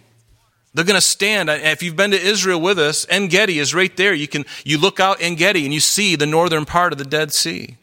They're 0.73 0.85
going 0.85 0.95
to 0.95 1.01
stand. 1.01 1.49
If 1.49 1.81
you've 1.81 1.95
been 1.95 2.11
to 2.11 2.21
Israel 2.21 2.61
with 2.61 2.77
us, 2.77 3.07
En 3.09 3.27
Gedi 3.27 3.57
is 3.57 3.73
right 3.73 3.95
there. 3.97 4.13
You 4.13 4.27
can, 4.27 4.45
you 4.63 4.77
look 4.77 4.99
out 4.99 5.19
En 5.19 5.33
Gedi 5.33 5.65
and 5.65 5.73
you 5.73 5.79
see 5.79 6.15
the 6.15 6.27
northern 6.27 6.65
part 6.65 6.91
of 6.91 6.99
the 6.99 7.05
Dead 7.05 7.33
Sea. 7.33 7.77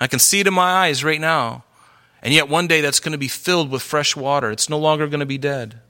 I 0.00 0.08
can 0.08 0.18
see 0.18 0.40
it 0.40 0.48
in 0.48 0.54
my 0.54 0.86
eyes 0.86 1.04
right 1.04 1.20
now. 1.20 1.62
And 2.22 2.34
yet, 2.34 2.48
one 2.48 2.66
day 2.66 2.80
that's 2.80 3.00
going 3.00 3.12
to 3.12 3.18
be 3.18 3.28
filled 3.28 3.70
with 3.70 3.82
fresh 3.82 4.14
water. 4.14 4.50
It's 4.50 4.68
no 4.68 4.78
longer 4.78 5.06
going 5.06 5.20
to 5.20 5.26
be 5.26 5.38
dead. 5.38 5.80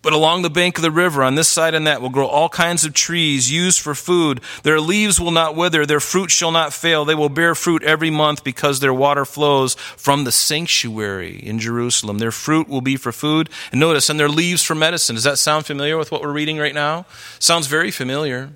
But 0.00 0.12
along 0.12 0.42
the 0.42 0.50
bank 0.50 0.78
of 0.78 0.82
the 0.82 0.92
river, 0.92 1.24
on 1.24 1.34
this 1.34 1.48
side 1.48 1.74
and 1.74 1.86
that, 1.86 2.00
will 2.00 2.08
grow 2.08 2.26
all 2.26 2.48
kinds 2.48 2.84
of 2.84 2.94
trees 2.94 3.50
used 3.50 3.80
for 3.80 3.94
food. 3.94 4.40
Their 4.62 4.80
leaves 4.80 5.20
will 5.20 5.32
not 5.32 5.56
wither, 5.56 5.84
their 5.84 5.98
fruit 5.98 6.30
shall 6.30 6.52
not 6.52 6.72
fail. 6.72 7.04
They 7.04 7.16
will 7.16 7.28
bear 7.28 7.54
fruit 7.56 7.82
every 7.82 8.10
month 8.10 8.44
because 8.44 8.78
their 8.78 8.94
water 8.94 9.24
flows 9.24 9.74
from 9.74 10.22
the 10.22 10.32
sanctuary 10.32 11.36
in 11.36 11.58
Jerusalem. 11.58 12.18
Their 12.18 12.30
fruit 12.30 12.68
will 12.68 12.80
be 12.80 12.96
for 12.96 13.10
food. 13.10 13.50
And 13.72 13.80
notice, 13.80 14.08
and 14.08 14.20
their 14.20 14.28
leaves 14.28 14.62
for 14.62 14.76
medicine. 14.76 15.16
Does 15.16 15.24
that 15.24 15.38
sound 15.38 15.66
familiar 15.66 15.98
with 15.98 16.12
what 16.12 16.22
we're 16.22 16.32
reading 16.32 16.58
right 16.58 16.74
now? 16.74 17.04
Sounds 17.40 17.66
very 17.66 17.90
familiar. 17.90 18.52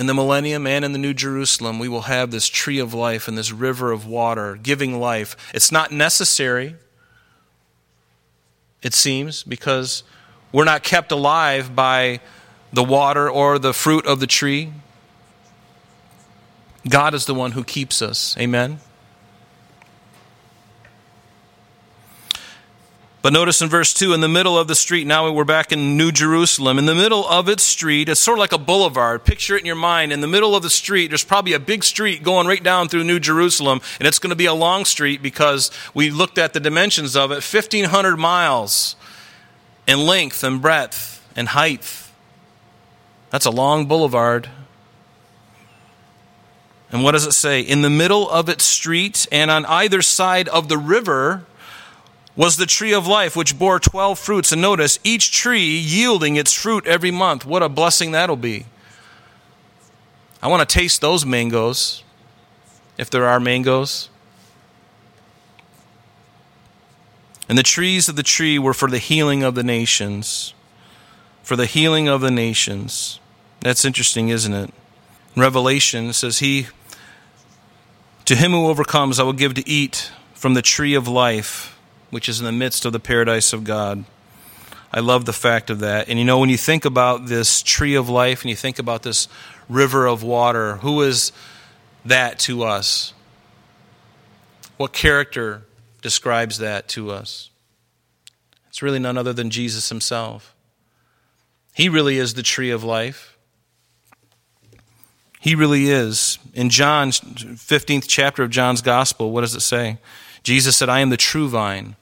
In 0.00 0.06
the 0.06 0.14
millennium 0.14 0.66
and 0.66 0.82
in 0.82 0.92
the 0.92 0.98
New 0.98 1.12
Jerusalem, 1.12 1.78
we 1.78 1.86
will 1.86 2.00
have 2.00 2.30
this 2.30 2.48
tree 2.48 2.78
of 2.78 2.94
life 2.94 3.28
and 3.28 3.36
this 3.36 3.52
river 3.52 3.92
of 3.92 4.06
water 4.06 4.56
giving 4.56 4.98
life. 4.98 5.36
It's 5.52 5.70
not 5.70 5.92
necessary, 5.92 6.76
it 8.82 8.94
seems, 8.94 9.42
because 9.42 10.02
we're 10.52 10.64
not 10.64 10.82
kept 10.82 11.12
alive 11.12 11.76
by 11.76 12.20
the 12.72 12.82
water 12.82 13.28
or 13.28 13.58
the 13.58 13.74
fruit 13.74 14.06
of 14.06 14.20
the 14.20 14.26
tree. 14.26 14.72
God 16.88 17.12
is 17.12 17.26
the 17.26 17.34
one 17.34 17.52
who 17.52 17.62
keeps 17.62 18.00
us. 18.00 18.34
Amen. 18.38 18.80
But 23.22 23.34
notice 23.34 23.60
in 23.60 23.68
verse 23.68 23.92
2, 23.92 24.14
in 24.14 24.22
the 24.22 24.28
middle 24.28 24.58
of 24.58 24.66
the 24.66 24.74
street, 24.74 25.06
now 25.06 25.30
we're 25.30 25.44
back 25.44 25.72
in 25.72 25.98
New 25.98 26.10
Jerusalem. 26.10 26.78
In 26.78 26.86
the 26.86 26.94
middle 26.94 27.28
of 27.28 27.50
its 27.50 27.62
street, 27.62 28.08
it's 28.08 28.18
sort 28.18 28.38
of 28.38 28.40
like 28.40 28.52
a 28.52 28.58
boulevard. 28.58 29.24
Picture 29.24 29.56
it 29.56 29.60
in 29.60 29.66
your 29.66 29.74
mind. 29.74 30.10
In 30.10 30.22
the 30.22 30.26
middle 30.26 30.56
of 30.56 30.62
the 30.62 30.70
street, 30.70 31.08
there's 31.08 31.24
probably 31.24 31.52
a 31.52 31.58
big 31.58 31.84
street 31.84 32.22
going 32.22 32.46
right 32.46 32.62
down 32.62 32.88
through 32.88 33.04
New 33.04 33.20
Jerusalem, 33.20 33.82
and 33.98 34.08
it's 34.08 34.18
going 34.18 34.30
to 34.30 34.36
be 34.36 34.46
a 34.46 34.54
long 34.54 34.86
street 34.86 35.20
because 35.20 35.70
we 35.92 36.10
looked 36.10 36.38
at 36.38 36.54
the 36.54 36.60
dimensions 36.60 37.14
of 37.14 37.30
it 37.30 37.44
1,500 37.44 38.16
miles 38.16 38.96
in 39.86 40.06
length 40.06 40.42
and 40.42 40.62
breadth 40.62 41.22
and 41.36 41.48
height. 41.48 42.08
That's 43.28 43.44
a 43.44 43.50
long 43.50 43.84
boulevard. 43.84 44.48
And 46.90 47.04
what 47.04 47.12
does 47.12 47.26
it 47.26 47.32
say? 47.32 47.60
In 47.60 47.82
the 47.82 47.90
middle 47.90 48.30
of 48.30 48.48
its 48.48 48.64
street 48.64 49.26
and 49.30 49.50
on 49.50 49.66
either 49.66 50.00
side 50.00 50.48
of 50.48 50.70
the 50.70 50.78
river, 50.78 51.44
was 52.40 52.56
the 52.56 52.64
tree 52.64 52.94
of 52.94 53.06
life, 53.06 53.36
which 53.36 53.58
bore 53.58 53.78
12 53.78 54.18
fruits. 54.18 54.50
And 54.50 54.62
notice, 54.62 54.98
each 55.04 55.30
tree 55.30 55.76
yielding 55.76 56.36
its 56.36 56.54
fruit 56.54 56.86
every 56.86 57.10
month. 57.10 57.44
What 57.44 57.62
a 57.62 57.68
blessing 57.68 58.12
that'll 58.12 58.34
be. 58.34 58.64
I 60.42 60.48
want 60.48 60.66
to 60.66 60.78
taste 60.78 61.02
those 61.02 61.26
mangoes, 61.26 62.02
if 62.96 63.10
there 63.10 63.26
are 63.26 63.38
mangoes. 63.38 64.08
And 67.46 67.58
the 67.58 67.62
trees 67.62 68.08
of 68.08 68.16
the 68.16 68.22
tree 68.22 68.58
were 68.58 68.72
for 68.72 68.88
the 68.88 68.96
healing 68.96 69.42
of 69.42 69.54
the 69.54 69.62
nations. 69.62 70.54
For 71.42 71.56
the 71.56 71.66
healing 71.66 72.08
of 72.08 72.22
the 72.22 72.30
nations. 72.30 73.20
That's 73.60 73.84
interesting, 73.84 74.30
isn't 74.30 74.54
it? 74.54 74.72
Revelation 75.36 76.14
says, 76.14 76.38
He 76.38 76.68
to 78.24 78.34
him 78.34 78.52
who 78.52 78.66
overcomes, 78.66 79.20
I 79.20 79.24
will 79.24 79.34
give 79.34 79.52
to 79.54 79.68
eat 79.68 80.10
from 80.32 80.54
the 80.54 80.62
tree 80.62 80.94
of 80.94 81.06
life, 81.06 81.76
which 82.10 82.28
is 82.28 82.40
in 82.40 82.46
the 82.46 82.52
midst 82.52 82.84
of 82.84 82.92
the 82.92 83.00
paradise 83.00 83.52
of 83.52 83.64
God. 83.64 84.04
I 84.92 85.00
love 85.00 85.24
the 85.24 85.32
fact 85.32 85.70
of 85.70 85.78
that. 85.80 86.08
And 86.08 86.18
you 86.18 86.24
know, 86.24 86.38
when 86.38 86.50
you 86.50 86.56
think 86.56 86.84
about 86.84 87.26
this 87.26 87.62
tree 87.62 87.94
of 87.94 88.08
life 88.08 88.42
and 88.42 88.50
you 88.50 88.56
think 88.56 88.78
about 88.78 89.02
this 89.02 89.28
river 89.68 90.06
of 90.06 90.22
water, 90.22 90.76
who 90.76 91.02
is 91.02 91.32
that 92.04 92.38
to 92.40 92.64
us? 92.64 93.14
What 94.76 94.92
character 94.92 95.62
describes 96.02 96.58
that 96.58 96.88
to 96.88 97.10
us? 97.10 97.50
It's 98.68 98.82
really 98.82 98.98
none 98.98 99.16
other 99.16 99.32
than 99.32 99.50
Jesus 99.50 99.88
himself. 99.88 100.54
He 101.74 101.88
really 101.88 102.18
is 102.18 102.34
the 102.34 102.42
tree 102.42 102.70
of 102.70 102.82
life. 102.82 103.36
He 105.40 105.54
really 105.54 105.88
is. 105.88 106.38
In 106.52 106.68
John's 106.68 107.20
15th 107.20 108.04
chapter 108.06 108.42
of 108.42 108.50
John's 108.50 108.82
Gospel, 108.82 109.30
what 109.32 109.40
does 109.40 109.54
it 109.54 109.60
say? 109.60 109.98
Jesus 110.42 110.76
said, 110.76 110.88
I 110.88 111.00
am 111.00 111.10
the 111.10 111.16
true 111.16 111.48
vine. 111.48 111.96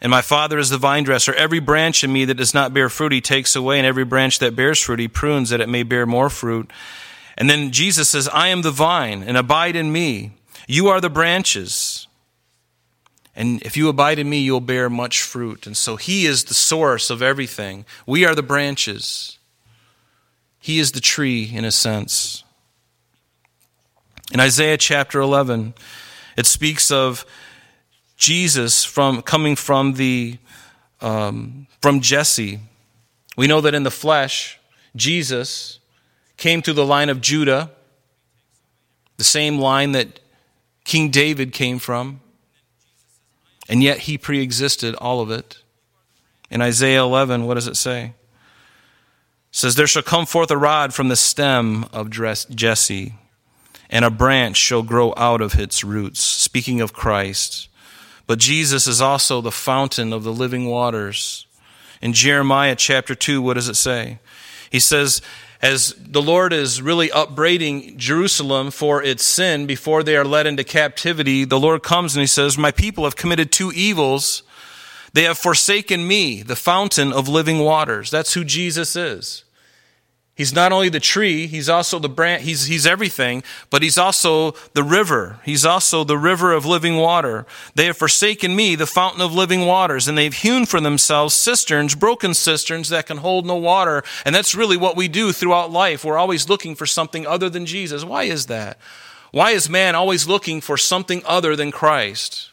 And 0.00 0.10
my 0.10 0.22
Father 0.22 0.58
is 0.58 0.70
the 0.70 0.78
vine 0.78 1.04
dresser. 1.04 1.34
Every 1.34 1.60
branch 1.60 2.02
in 2.02 2.12
me 2.12 2.24
that 2.24 2.34
does 2.34 2.54
not 2.54 2.72
bear 2.72 2.88
fruit, 2.88 3.12
he 3.12 3.20
takes 3.20 3.54
away, 3.54 3.78
and 3.78 3.86
every 3.86 4.04
branch 4.04 4.38
that 4.38 4.56
bears 4.56 4.80
fruit, 4.80 4.98
he 4.98 5.08
prunes 5.08 5.50
that 5.50 5.60
it 5.60 5.68
may 5.68 5.82
bear 5.82 6.06
more 6.06 6.30
fruit. 6.30 6.70
And 7.36 7.50
then 7.50 7.70
Jesus 7.70 8.08
says, 8.08 8.28
I 8.28 8.48
am 8.48 8.62
the 8.62 8.70
vine, 8.70 9.22
and 9.22 9.36
abide 9.36 9.76
in 9.76 9.92
me. 9.92 10.32
You 10.66 10.88
are 10.88 11.00
the 11.00 11.10
branches. 11.10 12.06
And 13.36 13.62
if 13.62 13.76
you 13.76 13.88
abide 13.88 14.18
in 14.18 14.28
me, 14.28 14.40
you'll 14.40 14.60
bear 14.60 14.88
much 14.90 15.22
fruit. 15.22 15.66
And 15.66 15.76
so 15.76 15.96
he 15.96 16.26
is 16.26 16.44
the 16.44 16.54
source 16.54 17.10
of 17.10 17.22
everything. 17.22 17.84
We 18.06 18.24
are 18.24 18.34
the 18.34 18.42
branches. 18.42 19.38
He 20.58 20.78
is 20.78 20.92
the 20.92 21.00
tree, 21.00 21.50
in 21.52 21.64
a 21.64 21.72
sense. 21.72 22.44
In 24.32 24.40
Isaiah 24.40 24.76
chapter 24.76 25.20
11, 25.20 25.74
it 26.36 26.46
speaks 26.46 26.90
of 26.90 27.24
Jesus 28.20 28.84
from 28.84 29.22
coming 29.22 29.56
from 29.56 29.94
the 29.94 30.38
um, 31.00 31.66
from 31.80 32.00
Jesse. 32.00 32.60
We 33.36 33.46
know 33.46 33.62
that 33.62 33.74
in 33.74 33.82
the 33.82 33.90
flesh, 33.90 34.60
Jesus 34.94 35.78
came 36.36 36.60
through 36.60 36.74
the 36.74 36.84
line 36.84 37.08
of 37.08 37.22
Judah, 37.22 37.70
the 39.16 39.24
same 39.24 39.58
line 39.58 39.92
that 39.92 40.20
King 40.84 41.10
David 41.10 41.52
came 41.52 41.78
from, 41.78 42.20
and 43.68 43.82
yet 43.82 44.00
he 44.00 44.18
preexisted 44.18 44.94
all 44.96 45.22
of 45.22 45.30
it. 45.30 45.62
In 46.50 46.60
Isaiah 46.60 47.02
11, 47.02 47.46
what 47.46 47.54
does 47.54 47.68
it 47.68 47.76
say? 47.76 48.12
says, 49.50 49.76
There 49.76 49.86
shall 49.86 50.02
come 50.02 50.26
forth 50.26 50.50
a 50.50 50.58
rod 50.58 50.92
from 50.92 51.08
the 51.08 51.16
stem 51.16 51.84
of 51.92 52.10
Jesse, 52.10 53.14
and 53.88 54.04
a 54.04 54.10
branch 54.10 54.58
shall 54.58 54.82
grow 54.82 55.14
out 55.16 55.40
of 55.40 55.58
its 55.58 55.82
roots. 55.82 56.20
Speaking 56.20 56.82
of 56.82 56.92
Christ. 56.92 57.69
But 58.30 58.38
Jesus 58.38 58.86
is 58.86 59.00
also 59.00 59.40
the 59.40 59.50
fountain 59.50 60.12
of 60.12 60.22
the 60.22 60.32
living 60.32 60.66
waters. 60.66 61.48
In 62.00 62.12
Jeremiah 62.12 62.76
chapter 62.76 63.16
2, 63.16 63.42
what 63.42 63.54
does 63.54 63.68
it 63.68 63.74
say? 63.74 64.20
He 64.70 64.78
says, 64.78 65.20
as 65.60 65.96
the 65.98 66.22
Lord 66.22 66.52
is 66.52 66.80
really 66.80 67.10
upbraiding 67.10 67.98
Jerusalem 67.98 68.70
for 68.70 69.02
its 69.02 69.24
sin 69.24 69.66
before 69.66 70.04
they 70.04 70.14
are 70.14 70.24
led 70.24 70.46
into 70.46 70.62
captivity, 70.62 71.44
the 71.44 71.58
Lord 71.58 71.82
comes 71.82 72.14
and 72.14 72.20
he 72.20 72.28
says, 72.28 72.56
My 72.56 72.70
people 72.70 73.02
have 73.02 73.16
committed 73.16 73.50
two 73.50 73.72
evils. 73.72 74.44
They 75.12 75.24
have 75.24 75.36
forsaken 75.36 76.06
me, 76.06 76.42
the 76.42 76.54
fountain 76.54 77.12
of 77.12 77.26
living 77.26 77.58
waters. 77.58 78.12
That's 78.12 78.34
who 78.34 78.44
Jesus 78.44 78.94
is. 78.94 79.42
He's 80.40 80.54
not 80.54 80.72
only 80.72 80.88
the 80.88 81.00
tree, 81.00 81.46
he's 81.46 81.68
also 81.68 81.98
the 81.98 82.08
branch, 82.08 82.44
he's, 82.44 82.64
he's 82.64 82.86
everything, 82.86 83.42
but 83.68 83.82
he's 83.82 83.98
also 83.98 84.52
the 84.72 84.82
river. 84.82 85.38
He's 85.44 85.66
also 85.66 86.02
the 86.02 86.16
river 86.16 86.54
of 86.54 86.64
living 86.64 86.96
water. 86.96 87.44
They 87.74 87.84
have 87.84 87.98
forsaken 87.98 88.56
me, 88.56 88.74
the 88.74 88.86
fountain 88.86 89.20
of 89.20 89.34
living 89.34 89.66
waters, 89.66 90.08
and 90.08 90.16
they've 90.16 90.32
hewn 90.32 90.64
for 90.64 90.80
themselves 90.80 91.34
cisterns, 91.34 91.94
broken 91.94 92.32
cisterns 92.32 92.88
that 92.88 93.04
can 93.04 93.18
hold 93.18 93.44
no 93.44 93.56
water. 93.56 94.02
And 94.24 94.34
that's 94.34 94.54
really 94.54 94.78
what 94.78 94.96
we 94.96 95.08
do 95.08 95.30
throughout 95.32 95.70
life. 95.70 96.06
We're 96.06 96.16
always 96.16 96.48
looking 96.48 96.74
for 96.74 96.86
something 96.86 97.26
other 97.26 97.50
than 97.50 97.66
Jesus. 97.66 98.02
Why 98.02 98.22
is 98.22 98.46
that? 98.46 98.78
Why 99.32 99.50
is 99.50 99.68
man 99.68 99.94
always 99.94 100.26
looking 100.26 100.62
for 100.62 100.78
something 100.78 101.20
other 101.26 101.54
than 101.54 101.70
Christ? 101.70 102.48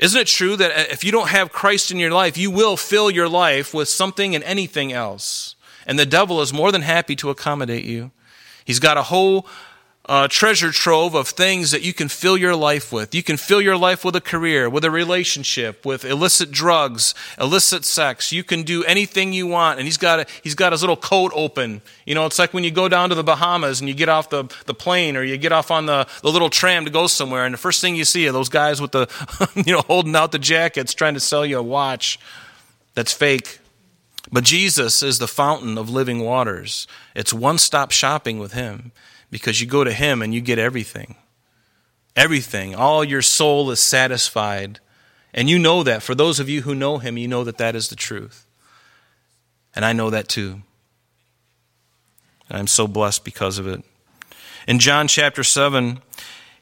Isn't 0.00 0.20
it 0.20 0.26
true 0.26 0.56
that 0.56 0.90
if 0.90 1.04
you 1.04 1.12
don't 1.12 1.28
have 1.28 1.52
Christ 1.52 1.92
in 1.92 2.00
your 2.00 2.10
life, 2.10 2.36
you 2.36 2.50
will 2.50 2.76
fill 2.76 3.08
your 3.08 3.28
life 3.28 3.72
with 3.72 3.88
something 3.88 4.34
and 4.34 4.42
anything 4.42 4.92
else? 4.92 5.53
And 5.86 5.98
the 5.98 6.06
devil 6.06 6.40
is 6.40 6.52
more 6.52 6.72
than 6.72 6.82
happy 6.82 7.16
to 7.16 7.30
accommodate 7.30 7.84
you. 7.84 8.10
He's 8.64 8.78
got 8.78 8.96
a 8.96 9.02
whole 9.02 9.46
uh, 10.06 10.28
treasure 10.28 10.70
trove 10.70 11.14
of 11.14 11.28
things 11.28 11.70
that 11.70 11.82
you 11.82 11.94
can 11.94 12.08
fill 12.08 12.36
your 12.36 12.54
life 12.54 12.92
with. 12.92 13.14
You 13.14 13.22
can 13.22 13.38
fill 13.38 13.60
your 13.60 13.76
life 13.76 14.04
with 14.04 14.14
a 14.14 14.20
career, 14.20 14.68
with 14.68 14.84
a 14.84 14.90
relationship, 14.90 15.86
with 15.86 16.04
illicit 16.04 16.50
drugs, 16.50 17.14
illicit 17.40 17.86
sex. 17.86 18.30
You 18.30 18.44
can 18.44 18.64
do 18.64 18.84
anything 18.84 19.32
you 19.32 19.46
want. 19.46 19.78
And 19.78 19.86
he's 19.86 19.96
got, 19.96 20.20
a, 20.20 20.26
he's 20.42 20.54
got 20.54 20.72
his 20.72 20.82
little 20.82 20.96
coat 20.96 21.32
open. 21.34 21.80
You 22.04 22.14
know, 22.14 22.26
it's 22.26 22.38
like 22.38 22.52
when 22.52 22.64
you 22.64 22.70
go 22.70 22.86
down 22.86 23.08
to 23.08 23.14
the 23.14 23.24
Bahamas 23.24 23.80
and 23.80 23.88
you 23.88 23.94
get 23.94 24.10
off 24.10 24.28
the, 24.28 24.44
the 24.66 24.74
plane 24.74 25.16
or 25.16 25.22
you 25.22 25.38
get 25.38 25.52
off 25.52 25.70
on 25.70 25.86
the, 25.86 26.06
the 26.22 26.30
little 26.30 26.50
tram 26.50 26.84
to 26.84 26.90
go 26.90 27.06
somewhere. 27.06 27.46
And 27.46 27.54
the 27.54 27.58
first 27.58 27.80
thing 27.80 27.96
you 27.96 28.04
see 28.04 28.28
are 28.28 28.32
those 28.32 28.50
guys 28.50 28.82
with 28.82 28.92
the, 28.92 29.08
you 29.66 29.72
know, 29.72 29.80
holding 29.80 30.14
out 30.14 30.32
the 30.32 30.38
jackets 30.38 30.92
trying 30.92 31.14
to 31.14 31.20
sell 31.20 31.46
you 31.46 31.58
a 31.58 31.62
watch 31.62 32.18
that's 32.94 33.12
fake. 33.12 33.58
But 34.32 34.44
Jesus 34.44 35.02
is 35.02 35.18
the 35.18 35.28
fountain 35.28 35.76
of 35.76 35.90
living 35.90 36.20
waters. 36.20 36.86
It's 37.14 37.32
one 37.32 37.58
stop 37.58 37.90
shopping 37.90 38.38
with 38.38 38.52
Him 38.52 38.92
because 39.30 39.60
you 39.60 39.66
go 39.66 39.84
to 39.84 39.92
Him 39.92 40.22
and 40.22 40.34
you 40.34 40.40
get 40.40 40.58
everything. 40.58 41.16
Everything. 42.16 42.74
All 42.74 43.04
your 43.04 43.22
soul 43.22 43.70
is 43.70 43.80
satisfied. 43.80 44.80
And 45.32 45.50
you 45.50 45.58
know 45.58 45.82
that. 45.82 46.02
For 46.02 46.14
those 46.14 46.40
of 46.40 46.48
you 46.48 46.62
who 46.62 46.74
know 46.74 46.98
Him, 46.98 47.18
you 47.18 47.28
know 47.28 47.44
that 47.44 47.58
that 47.58 47.74
is 47.74 47.88
the 47.88 47.96
truth. 47.96 48.46
And 49.74 49.84
I 49.84 49.92
know 49.92 50.10
that 50.10 50.28
too. 50.28 50.62
And 52.48 52.58
I'm 52.58 52.66
so 52.66 52.86
blessed 52.86 53.24
because 53.24 53.58
of 53.58 53.66
it. 53.66 53.82
In 54.66 54.78
John 54.78 55.08
chapter 55.08 55.42
7, 55.42 56.00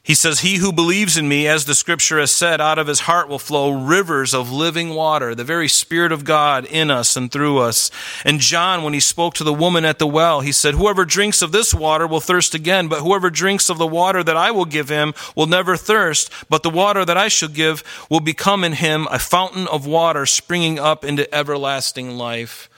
he 0.05 0.15
says, 0.15 0.41
He 0.41 0.57
who 0.57 0.73
believes 0.73 1.15
in 1.15 1.29
me, 1.29 1.47
as 1.47 1.63
the 1.63 1.73
scripture 1.73 2.19
has 2.19 2.29
said, 2.29 2.59
out 2.59 2.77
of 2.77 2.87
his 2.87 3.01
heart 3.01 3.29
will 3.29 3.39
flow 3.39 3.71
rivers 3.71 4.33
of 4.33 4.51
living 4.51 4.89
water, 4.89 5.33
the 5.33 5.45
very 5.45 5.69
Spirit 5.69 6.11
of 6.11 6.25
God 6.25 6.65
in 6.65 6.91
us 6.91 7.15
and 7.15 7.31
through 7.31 7.59
us. 7.59 7.89
And 8.25 8.41
John, 8.41 8.83
when 8.83 8.93
he 8.93 8.99
spoke 8.99 9.33
to 9.35 9.45
the 9.45 9.53
woman 9.53 9.85
at 9.85 9.99
the 9.99 10.07
well, 10.07 10.41
he 10.41 10.51
said, 10.51 10.73
Whoever 10.73 11.05
drinks 11.05 11.41
of 11.41 11.53
this 11.53 11.73
water 11.73 12.05
will 12.05 12.19
thirst 12.19 12.53
again, 12.53 12.89
but 12.89 12.99
whoever 12.99 13.29
drinks 13.29 13.69
of 13.69 13.77
the 13.77 13.87
water 13.87 14.21
that 14.25 14.35
I 14.35 14.51
will 14.51 14.65
give 14.65 14.89
him 14.89 15.13
will 15.37 15.47
never 15.47 15.77
thirst, 15.77 16.29
but 16.49 16.63
the 16.63 16.69
water 16.69 17.05
that 17.05 17.17
I 17.17 17.29
shall 17.29 17.47
give 17.47 17.81
will 18.09 18.19
become 18.19 18.65
in 18.65 18.73
him 18.73 19.07
a 19.09 19.19
fountain 19.19 19.67
of 19.67 19.87
water 19.87 20.25
springing 20.25 20.79
up 20.79 21.05
into 21.05 21.33
everlasting 21.33 22.17
life. 22.17 22.69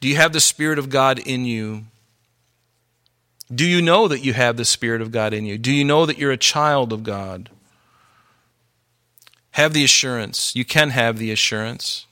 Do 0.00 0.08
you 0.08 0.16
have 0.16 0.34
the 0.34 0.40
Spirit 0.40 0.78
of 0.78 0.90
God 0.90 1.18
in 1.18 1.46
you? 1.46 1.84
Do 3.52 3.66
you 3.66 3.82
know 3.82 4.08
that 4.08 4.24
you 4.24 4.32
have 4.32 4.56
the 4.56 4.64
Spirit 4.64 5.02
of 5.02 5.10
God 5.12 5.34
in 5.34 5.44
you? 5.44 5.58
Do 5.58 5.72
you 5.72 5.84
know 5.84 6.06
that 6.06 6.18
you're 6.18 6.32
a 6.32 6.36
child 6.36 6.92
of 6.92 7.02
God? 7.02 7.50
Have 9.52 9.74
the 9.74 9.84
assurance. 9.84 10.56
You 10.56 10.64
can 10.64 10.90
have 10.90 11.18
the 11.18 11.30
assurance. 11.30 12.06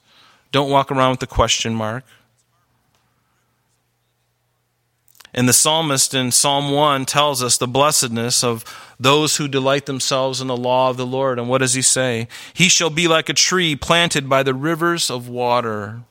Don't 0.51 0.69
walk 0.69 0.91
around 0.91 1.11
with 1.11 1.19
the 1.21 1.27
question 1.27 1.73
mark. 1.73 2.03
And 5.33 5.47
the 5.47 5.53
psalmist 5.53 6.13
in 6.13 6.31
Psalm 6.31 6.71
1 6.71 7.05
tells 7.05 7.41
us 7.41 7.57
the 7.57 7.67
blessedness 7.67 8.43
of 8.43 8.65
those 8.99 9.37
who 9.37 9.47
delight 9.47 9.85
themselves 9.85 10.41
in 10.41 10.47
the 10.47 10.57
law 10.57 10.89
of 10.89 10.97
the 10.97 11.05
Lord. 11.05 11.39
And 11.39 11.47
what 11.47 11.59
does 11.59 11.73
he 11.73 11.81
say? 11.81 12.27
He 12.53 12.67
shall 12.67 12.89
be 12.89 13.07
like 13.07 13.29
a 13.29 13.33
tree 13.33 13.75
planted 13.75 14.27
by 14.27 14.43
the 14.43 14.53
rivers 14.53 15.09
of 15.09 15.29
water 15.29 16.01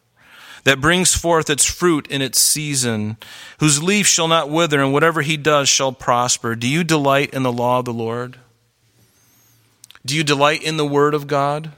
that 0.65 0.81
brings 0.81 1.15
forth 1.15 1.49
its 1.49 1.65
fruit 1.65 2.07
in 2.09 2.23
its 2.23 2.39
season, 2.41 3.17
whose 3.59 3.83
leaf 3.83 4.07
shall 4.07 4.29
not 4.29 4.51
wither, 4.51 4.81
and 4.81 4.93
whatever 4.93 5.23
he 5.23 5.37
does 5.37 5.69
shall 5.69 5.93
prosper. 5.93 6.55
Do 6.55 6.69
you 6.69 6.85
delight 6.85 7.33
in 7.33 7.43
the 7.43 7.53
law 7.53 7.79
of 7.79 7.85
the 7.85 7.93
Lord? 7.93 8.39
Do 10.05 10.17
you 10.17 10.25
delight 10.25 10.63
in 10.63 10.77
the 10.77 10.87
word 10.87 11.15
of 11.15 11.27
God? 11.27 11.73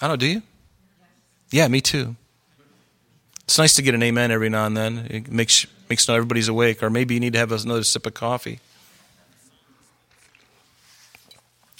I 0.00 0.08
don't 0.08 0.12
know, 0.12 0.16
do 0.16 0.26
you? 0.26 0.42
Yeah, 1.50 1.68
me 1.68 1.80
too. 1.80 2.16
It's 3.44 3.58
nice 3.58 3.74
to 3.74 3.82
get 3.82 3.94
an 3.94 4.02
amen 4.02 4.30
every 4.30 4.48
now 4.48 4.66
and 4.66 4.76
then. 4.76 5.06
It 5.10 5.30
makes 5.30 5.66
makes 5.88 6.06
not 6.06 6.14
everybody's 6.14 6.48
awake, 6.48 6.82
or 6.82 6.88
maybe 6.88 7.14
you 7.14 7.20
need 7.20 7.32
to 7.32 7.38
have 7.40 7.50
another 7.50 7.82
sip 7.82 8.06
of 8.06 8.14
coffee. 8.14 8.60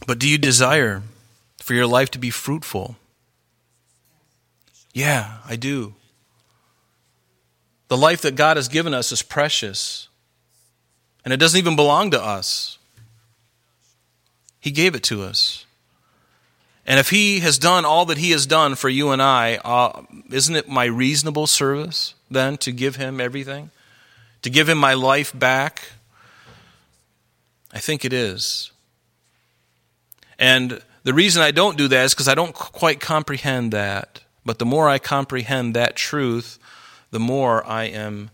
But 0.07 0.19
do 0.19 0.29
you 0.29 0.37
desire 0.37 1.03
for 1.59 1.75
your 1.75 1.87
life 1.87 2.11
to 2.11 2.19
be 2.19 2.31
fruitful? 2.31 2.97
Yeah, 4.93 5.39
I 5.47 5.57
do. 5.57 5.95
The 7.89 7.97
life 7.97 8.23
that 8.23 8.37
God 8.37 8.57
has 8.57 8.69
given 8.69 8.95
us 8.95 9.13
is 9.13 9.23
precious, 9.23 10.09
and 11.25 11.35
it 11.35 11.39
doesn't 11.39 11.59
even 11.59 11.77
belong 11.77 12.11
to 12.13 12.23
us. 12.23 12.79
He 14.61 14.71
gave 14.71 14.95
it 14.95 15.03
to 15.05 15.23
us. 15.23 15.65
And 16.87 16.99
if 16.99 17.11
he 17.11 17.41
has 17.41 17.59
done 17.59 17.85
all 17.85 18.05
that 18.07 18.19
he 18.19 18.31
has 18.33 18.47
done 18.47 18.75
for 18.75 18.89
you 18.89 19.11
and 19.11 19.23
I, 19.23 19.57
uh, 19.65 20.03
isn't 20.31 20.57
it 20.57 20.69
my 20.69 20.85
reasonable 20.85 21.47
service 21.47 22.15
then 22.31 22.57
to 22.59 22.73
give 22.73 22.97
him 22.97 23.21
everything? 23.21 23.71
To 24.43 24.51
give 24.51 24.69
him 24.69 24.79
my 24.79 24.95
life 24.95 25.37
back? 25.39 25.91
I 27.73 27.79
think 27.79 28.05
it 28.05 28.13
is. 28.13 28.73
And 30.39 30.83
the 31.05 31.15
reason 31.15 31.43
I 31.43 31.51
don't 31.51 31.79
do 31.79 31.87
that 31.89 32.05
is 32.05 32.15
because 32.15 32.29
I 32.29 32.35
don't 32.35 32.55
quite 32.55 33.01
comprehend 33.01 33.73
that. 33.73 34.21
But 34.45 34.59
the 34.59 34.67
more 34.67 34.89
I 34.89 34.99
comprehend 34.99 35.75
that 35.75 35.97
truth, 35.97 36.59
the 37.11 37.21
more 37.21 37.67
I 37.67 37.85
am 37.85 38.31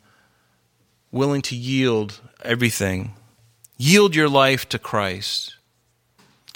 willing 1.11 1.43
to 1.43 1.57
yield 1.57 2.21
everything. 2.43 3.13
Yield 3.79 4.15
your 4.15 4.29
life 4.29 4.69
to 4.69 4.79
Christ. 4.79 5.57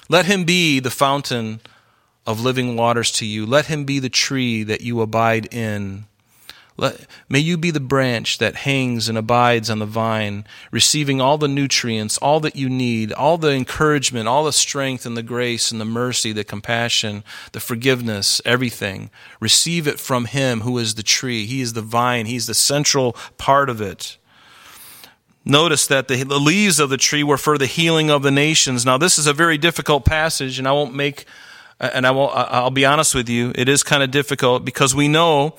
Let 0.09 0.27
Him 0.27 0.45
be 0.45 0.81
the 0.81 0.91
fountain 0.91 1.61
of 2.27 2.41
living 2.41 2.77
waters 2.77 3.11
to 3.13 3.27
you. 3.27 3.47
Let 3.47 3.67
Him 3.67 3.85
be 3.85 3.99
the 3.99 4.09
tree 4.09 4.63
that 4.65 4.81
you 4.81 5.01
abide 5.01 5.53
in. 5.53 6.07
Let, 6.81 7.07
may 7.29 7.41
you 7.41 7.59
be 7.59 7.71
the 7.71 7.79
branch 7.79 8.39
that 8.39 8.57
hangs 8.57 9.11
and 9.11 9.19
abides 9.19 9.69
on 9.69 9.81
the 9.81 9.87
vine, 9.87 10.47
receiving 10.71 11.21
all 11.21 11.37
the 11.37 11.47
nutrients, 11.47 12.17
all 12.17 12.41
that 12.41 12.57
you 12.57 12.71
need, 12.71 13.13
all 13.13 13.37
the 13.37 13.53
encouragement, 13.53 14.29
all 14.29 14.45
the 14.45 14.53
strength 14.53 15.05
and 15.05 15.15
the 15.15 15.23
grace 15.23 15.71
and 15.71 15.79
the 15.79 15.85
mercy, 15.85 16.33
the 16.33 16.43
compassion, 16.43 17.23
the 17.53 17.61
forgiveness, 17.61 18.41
everything. 18.47 19.11
Receive 19.41 19.87
it 19.87 20.01
from 20.01 20.25
Him 20.25 20.63
who 20.63 20.79
is 20.79 20.95
the 20.95 21.03
tree. 21.03 21.45
He 21.45 21.61
is 21.61 21.75
the 21.75 21.83
vine, 21.83 22.25
He's 22.25 22.47
the 22.47 22.55
central 22.55 23.13
part 23.37 23.69
of 23.69 23.83
it. 23.83 24.17
Notice 25.45 25.87
that 25.87 26.09
the, 26.09 26.23
the 26.23 26.41
leaves 26.41 26.81
of 26.81 26.89
the 26.89 26.97
tree 26.97 27.23
were 27.23 27.37
for 27.37 27.59
the 27.59 27.67
healing 27.67 28.09
of 28.09 28.23
the 28.23 28.31
nations. 28.31 28.87
Now, 28.87 28.97
this 28.97 29.19
is 29.19 29.27
a 29.27 29.35
very 29.35 29.59
difficult 29.59 30.07
passage, 30.07 30.59
and 30.59 30.67
I 30.67 30.73
won't 30.73 30.95
make, 30.95 31.27
and 31.79 32.07
I 32.07 32.11
will, 32.11 32.31
I'll 32.31 32.71
be 32.71 32.87
honest 32.87 33.15
with 33.15 33.29
you, 33.29 33.53
it 33.55 33.69
is 33.69 33.83
kind 33.83 34.03
of 34.03 34.11
difficult 34.11 34.65
because 34.65 34.95
we 34.95 35.09
know 35.09 35.57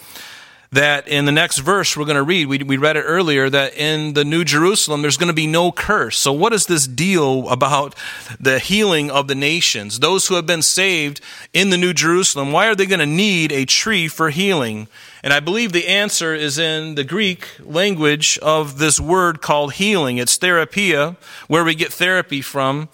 that 0.73 1.05
in 1.05 1.25
the 1.25 1.33
next 1.33 1.57
verse 1.57 1.97
we're 1.97 2.05
going 2.05 2.15
to 2.15 2.23
read, 2.23 2.47
we, 2.47 2.59
we 2.59 2.77
read 2.77 2.95
it 2.95 3.01
earlier, 3.01 3.49
that 3.49 3.75
in 3.75 4.13
the 4.13 4.23
New 4.23 4.45
Jerusalem 4.45 5.01
there's 5.01 5.17
going 5.17 5.27
to 5.27 5.33
be 5.33 5.47
no 5.47 5.69
curse. 5.69 6.17
So, 6.17 6.31
what 6.31 6.53
is 6.53 6.65
this 6.65 6.87
deal 6.87 7.49
about 7.49 7.93
the 8.39 8.57
healing 8.57 9.11
of 9.11 9.27
the 9.27 9.35
nations? 9.35 9.99
Those 9.99 10.27
who 10.27 10.35
have 10.35 10.45
been 10.45 10.61
saved 10.61 11.19
in 11.51 11.71
the 11.71 11.77
New 11.77 11.93
Jerusalem, 11.93 12.53
why 12.53 12.67
are 12.67 12.75
they 12.75 12.85
going 12.85 12.99
to 12.99 13.05
need 13.05 13.51
a 13.51 13.65
tree 13.65 14.07
for 14.07 14.29
healing? 14.29 14.87
And 15.23 15.33
I 15.33 15.41
believe 15.41 15.73
the 15.73 15.87
answer 15.87 16.33
is 16.33 16.57
in 16.57 16.95
the 16.95 17.03
Greek 17.03 17.47
language 17.59 18.39
of 18.41 18.77
this 18.77 18.97
word 18.99 19.41
called 19.41 19.73
healing. 19.73 20.17
It's 20.17 20.37
therapia, 20.37 21.17
where 21.47 21.65
we 21.65 21.75
get 21.75 21.91
therapy 21.91 22.41
from. 22.41 22.87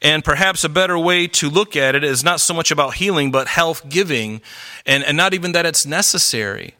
And 0.00 0.24
perhaps 0.24 0.62
a 0.62 0.68
better 0.68 0.98
way 0.98 1.26
to 1.26 1.50
look 1.50 1.76
at 1.76 1.96
it 1.96 2.04
is 2.04 2.22
not 2.22 2.40
so 2.40 2.54
much 2.54 2.70
about 2.70 2.94
healing, 2.94 3.32
but 3.32 3.48
health 3.48 3.88
giving, 3.88 4.40
and, 4.86 5.02
and 5.02 5.16
not 5.16 5.34
even 5.34 5.50
that 5.52 5.66
it's 5.66 5.84
necessary. 5.84 6.74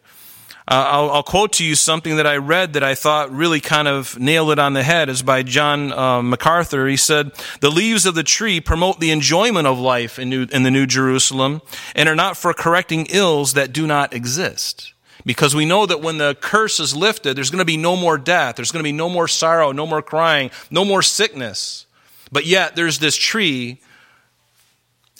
Uh, 0.66 0.86
I'll, 0.88 1.10
I'll, 1.10 1.22
quote 1.22 1.52
to 1.54 1.64
you 1.64 1.74
something 1.74 2.16
that 2.16 2.26
I 2.26 2.38
read 2.38 2.72
that 2.72 2.82
I 2.82 2.94
thought 2.94 3.30
really 3.30 3.60
kind 3.60 3.86
of 3.86 4.18
nailed 4.18 4.50
it 4.50 4.58
on 4.58 4.72
the 4.72 4.82
head. 4.82 5.10
is 5.10 5.20
by 5.20 5.42
John 5.42 5.92
uh, 5.92 6.22
MacArthur. 6.22 6.86
He 6.86 6.96
said, 6.96 7.32
"The 7.60 7.70
leaves 7.70 8.06
of 8.06 8.14
the 8.14 8.22
tree 8.22 8.62
promote 8.62 8.98
the 8.98 9.10
enjoyment 9.10 9.66
of 9.66 9.78
life 9.78 10.18
in, 10.18 10.30
New, 10.30 10.46
in 10.50 10.62
the 10.62 10.70
New 10.70 10.86
Jerusalem, 10.86 11.60
and 11.94 12.08
are 12.08 12.14
not 12.14 12.38
for 12.38 12.54
correcting 12.54 13.06
ills 13.10 13.52
that 13.52 13.74
do 13.74 13.86
not 13.86 14.14
exist." 14.14 14.94
Because 15.26 15.54
we 15.54 15.66
know 15.66 15.84
that 15.84 16.00
when 16.00 16.16
the 16.16 16.34
curse 16.34 16.80
is 16.80 16.96
lifted, 16.96 17.36
there's 17.36 17.50
going 17.50 17.58
to 17.58 17.66
be 17.66 17.76
no 17.76 17.94
more 17.94 18.16
death, 18.16 18.56
there's 18.56 18.72
going 18.72 18.82
to 18.82 18.88
be 18.88 18.92
no 18.92 19.10
more 19.10 19.28
sorrow, 19.28 19.70
no 19.70 19.86
more 19.86 20.02
crying, 20.02 20.50
no 20.70 20.84
more 20.84 21.02
sickness. 21.02 21.84
But 22.32 22.46
yet, 22.46 22.74
there's 22.74 23.00
this 23.00 23.16
tree 23.16 23.82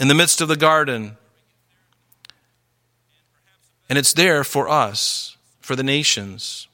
in 0.00 0.08
the 0.08 0.14
midst 0.14 0.40
of 0.40 0.48
the 0.48 0.56
garden, 0.56 1.18
and 3.90 3.98
it's 3.98 4.14
there 4.14 4.42
for 4.42 4.70
us 4.70 5.33
for 5.64 5.74
the 5.74 5.82
nations, 5.82 6.68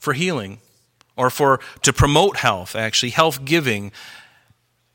for 0.00 0.14
healing, 0.14 0.58
or 1.14 1.30
for 1.30 1.60
to 1.82 1.92
promote 1.92 2.38
health, 2.38 2.74
actually, 2.74 3.10
health 3.10 3.44
giving. 3.44 3.92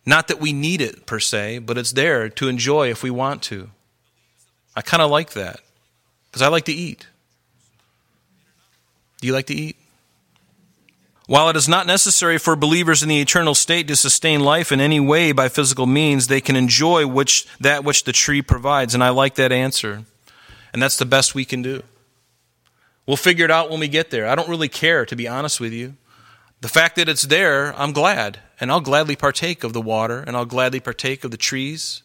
Not 0.05 0.27
that 0.27 0.41
we 0.41 0.51
need 0.51 0.81
it 0.81 1.05
per 1.05 1.21
se, 1.21 1.59
but 1.59 1.77
it's 1.77 1.93
there 1.93 2.27
to 2.27 2.49
enjoy 2.49 2.89
if 2.89 3.03
we 3.03 3.09
want 3.09 3.41
to. 3.43 3.69
I 4.75 4.81
kind 4.81 5.01
of 5.01 5.09
like 5.09 5.31
that 5.31 5.61
because 6.25 6.41
I 6.41 6.49
like 6.49 6.65
to 6.65 6.73
eat. 6.73 7.07
Do 9.21 9.27
you 9.27 9.33
like 9.33 9.47
to 9.47 9.55
eat? 9.55 9.77
While 11.25 11.47
it 11.47 11.55
is 11.55 11.69
not 11.69 11.87
necessary 11.87 12.37
for 12.37 12.57
believers 12.57 13.01
in 13.01 13.07
the 13.07 13.21
eternal 13.21 13.55
state 13.55 13.87
to 13.87 13.95
sustain 13.95 14.41
life 14.41 14.73
in 14.73 14.81
any 14.81 14.99
way 14.99 15.31
by 15.31 15.47
physical 15.47 15.85
means, 15.85 16.27
they 16.27 16.41
can 16.41 16.57
enjoy 16.57 17.07
which, 17.07 17.47
that 17.61 17.85
which 17.85 18.03
the 18.03 18.11
tree 18.11 18.41
provides. 18.41 18.93
And 18.93 19.01
I 19.01 19.09
like 19.09 19.35
that 19.35 19.53
answer. 19.53 20.03
And 20.73 20.81
that's 20.83 20.97
the 20.97 21.05
best 21.05 21.33
we 21.33 21.45
can 21.45 21.61
do. 21.61 21.83
We'll 23.09 23.17
figure 23.17 23.43
it 23.43 23.49
out 23.49 23.71
when 23.71 23.79
we 23.79 23.87
get 23.87 24.11
there. 24.11 24.27
I 24.27 24.35
don't 24.35 24.47
really 24.47 24.67
care, 24.67 25.03
to 25.03 25.15
be 25.15 25.27
honest 25.27 25.59
with 25.59 25.73
you. 25.73 25.95
The 26.61 26.67
fact 26.67 26.95
that 26.97 27.09
it's 27.09 27.23
there, 27.23 27.73
I'm 27.75 27.91
glad. 27.91 28.37
And 28.59 28.71
I'll 28.71 28.81
gladly 28.81 29.15
partake 29.15 29.63
of 29.63 29.73
the 29.73 29.81
water, 29.81 30.19
and 30.19 30.37
I'll 30.37 30.45
gladly 30.45 30.79
partake 30.79 31.23
of 31.23 31.31
the 31.31 31.35
trees, 31.35 32.03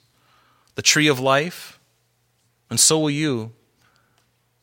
the 0.77 0.81
tree 0.81 1.07
of 1.07 1.21
life, 1.21 1.79
and 2.71 2.81
so 2.81 2.99
will 3.01 3.11
you. 3.11 3.53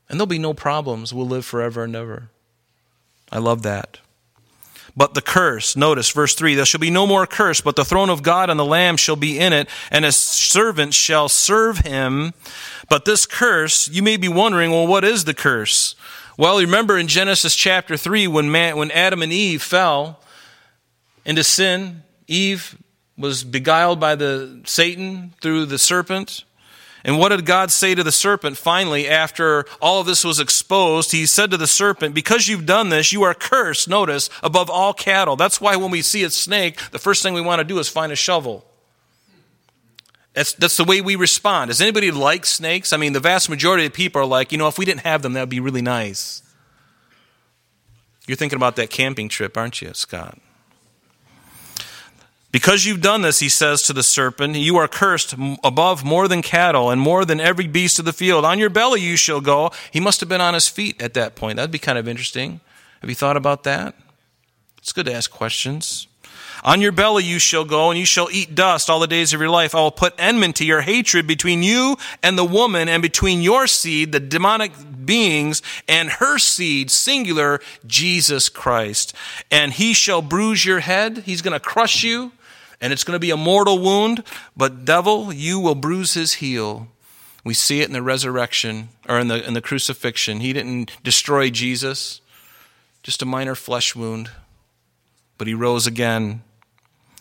And 0.10 0.19
there'll 0.19 0.25
be 0.25 0.39
no 0.39 0.56
problems. 0.56 1.13
We'll 1.13 1.27
live 1.27 1.45
forever 1.45 1.84
and 1.84 1.95
ever. 1.95 2.32
I 3.32 3.38
love 3.38 3.62
that. 3.62 3.99
But 4.97 5.13
the 5.13 5.21
curse, 5.21 5.75
notice 5.75 6.10
verse 6.10 6.34
3 6.34 6.56
there 6.56 6.65
shall 6.65 6.80
be 6.80 6.89
no 6.89 7.06
more 7.06 7.27
curse, 7.27 7.62
but 7.62 7.75
the 7.75 7.86
throne 7.86 8.10
of 8.10 8.23
God 8.23 8.49
and 8.49 8.60
the 8.60 8.65
Lamb 8.65 8.97
shall 8.97 9.15
be 9.15 9.38
in 9.38 9.54
it, 9.54 9.69
and 9.91 10.06
his 10.06 10.17
servants 10.17 10.97
shall 10.97 11.30
serve 11.30 11.80
him. 11.80 12.34
But 12.89 13.06
this 13.06 13.27
curse, 13.27 13.88
you 13.88 14.01
may 14.01 14.17
be 14.17 14.27
wondering, 14.27 14.71
well, 14.71 14.88
what 14.88 15.04
is 15.04 15.25
the 15.25 15.36
curse? 15.36 15.93
Well, 16.38 16.60
remember 16.60 16.98
in 16.98 17.08
Genesis 17.08 17.56
chapter 17.56 17.98
3 17.98 18.28
when, 18.28 18.52
man, 18.52 18.78
when 18.78 18.91
Adam 18.91 19.22
and 19.22 19.34
Eve 19.34 19.62
fell 19.62 20.22
into 21.26 21.44
sin, 21.44 22.04
Eve 22.28 22.78
was 23.17 23.44
beguiled 23.44 24.00
by 24.00 24.15
the 24.15 24.62
Satan 24.65 25.34
through 25.41 25.65
the 25.65 25.78
serpent. 25.78 26.44
And 27.04 27.17
what 27.17 27.30
did 27.30 27.46
God 27.46 27.72
say 27.72 27.96
to 27.96 28.04
the 28.04 28.12
serpent 28.12 28.58
finally 28.58 29.10
after 29.10 29.65
all 29.82 30.00
of 30.00 30.08
this 30.08 30.24
was 30.24 30.39
exposed? 30.39 31.12
He 31.12 31.26
said 31.26 31.52
to 31.52 31.58
the 31.58 31.67
serpent, 31.67 32.15
Because 32.15 32.48
you've 32.48 32.65
done 32.65 32.89
this, 32.89 33.12
you 33.12 33.24
are 33.24 33.34
cursed, 33.34 33.89
notice, 33.89 34.30
above 34.44 34.70
all 34.70 34.94
cattle. 34.94 35.36
That's 35.36 35.60
why 35.60 35.76
when 35.76 35.91
we 35.91 36.02
see 36.02 36.24
a 36.24 36.30
snake, 36.30 36.91
the 36.91 37.00
first 37.00 37.24
thing 37.24 37.34
we 37.34 37.41
want 37.41 37.60
to 37.60 37.65
do 37.65 37.80
is 37.80 37.89
find 37.89 38.12
a 38.12 38.15
shovel. 38.15 38.65
That's, 40.34 40.54
that's 40.54 40.78
the 40.78 40.86
way 40.86 41.02
we 41.02 41.15
respond. 41.15 41.70
Does 41.70 41.82
anybody 41.82 42.10
like 42.10 42.46
snakes? 42.46 42.94
I 42.94 42.98
mean, 42.98 43.13
the 43.13 43.20
vast 43.20 43.50
majority 43.50 43.86
of 43.86 43.94
people 43.94 44.22
are 44.22 44.26
like, 44.26 44.52
you 44.52 44.58
know, 44.58 44.67
if 44.67 44.78
we 44.78 44.86
didn't 44.86 45.02
have 45.02 45.22
them, 45.22 45.34
that 45.34 45.41
would 45.41 45.50
be 45.50 45.60
really 45.60 45.82
nice. 45.82 46.41
You're 48.28 48.38
thinking 48.38 48.56
about 48.56 48.78
that 48.78 48.89
camping 48.89 49.28
trip, 49.28 49.58
aren't 49.58 49.82
you, 49.82 49.94
Scott? 49.94 50.39
Because 52.52 52.86
you've 52.86 53.02
done 53.02 53.22
this, 53.22 53.39
he 53.39 53.50
says 53.50 53.82
to 53.84 53.94
the 53.94 54.04
serpent, 54.04 54.56
you 54.56 54.76
are 54.78 54.88
cursed 54.88 55.36
above 55.63 56.04
more 56.04 56.28
than 56.28 56.41
cattle 56.41 56.89
and 56.89 57.00
more 57.00 57.24
than 57.24 57.39
every 57.39 57.67
beast 57.67 57.98
of 57.98 58.06
the 58.06 58.13
field. 58.13 58.44
On 58.44 58.60
your 58.60 58.70
belly 58.70 59.02
you 59.02 59.15
shall 59.15 59.39
go. 59.39 59.72
He 59.89 60.02
must 60.02 60.20
have 60.20 60.28
been 60.28 60.41
on 60.41 60.54
his 60.54 60.67
feet 60.67 61.02
at 61.02 61.13
that 61.13 61.36
point. 61.36 61.56
That'd 61.56 61.72
be 61.72 61.80
kind 61.80 61.98
of 61.98 62.10
interesting. 62.10 62.60
Have 63.00 63.10
you 63.10 63.15
thought 63.15 63.38
about 63.38 63.63
that? 63.63 63.96
It's 64.78 64.91
good 64.91 65.06
to 65.06 65.13
ask 65.13 65.32
questions. 65.32 66.08
On 66.63 66.80
your 66.80 66.91
belly 66.91 67.24
you 67.24 67.39
shall 67.39 67.65
go, 67.65 67.89
and 67.89 68.00
you 68.00 68.06
shall 68.06 68.30
eat 68.32 68.54
dust 68.54 68.89
all 68.89 69.00
the 69.00 69.08
days 69.08 69.34
of 69.34 69.39
your 69.39 69.50
life. 69.50 69.74
I 69.74 69.82
will 69.82 69.91
put 69.91 70.13
enmity 70.17 70.71
or 70.71 70.82
hatred 70.82 71.26
between 71.26 71.63
you 71.63 71.97
and 72.21 72.38
the 72.38 72.45
woman, 72.45 72.88
and 72.88 73.02
between 73.02 73.41
your 73.41 73.65
seed, 73.65 74.12
the 74.12 74.19
demonic 74.19 74.71
beings, 75.04 75.63
and 75.88 76.10
her 76.10 76.38
seed, 76.38 76.91
singular, 76.91 77.60
Jesus 77.88 78.47
Christ. 78.47 79.15
And 79.50 79.74
he 79.74 79.93
shall 79.93 80.21
bruise 80.21 80.63
your 80.63 80.82
head. 80.82 81.24
He's 81.26 81.41
going 81.41 81.54
to 81.54 81.60
crush 81.60 82.04
you, 82.04 82.32
and 82.80 82.93
it's 82.93 83.04
going 83.04 83.15
to 83.15 83.19
be 83.19 83.32
a 83.32 83.38
mortal 83.38 83.80
wound. 83.80 84.24
But, 84.56 84.86
devil, 84.86 85.34
you 85.34 85.60
will 85.60 85.76
bruise 85.76 86.13
his 86.13 86.34
heel. 86.34 86.88
We 87.43 87.56
see 87.56 87.82
it 87.82 87.88
in 87.88 87.93
the 87.93 88.04
resurrection, 88.04 88.89
or 89.10 89.17
in 89.17 89.30
the, 89.30 89.43
in 89.45 89.56
the 89.56 89.62
crucifixion. 89.62 90.41
He 90.41 90.54
didn't 90.54 90.91
destroy 91.04 91.50
Jesus, 91.50 92.21
just 93.02 93.24
a 93.24 93.26
minor 93.26 93.56
flesh 93.56 93.95
wound. 93.95 94.30
But 95.39 95.47
he 95.47 95.56
rose 95.56 95.88
again 95.88 96.43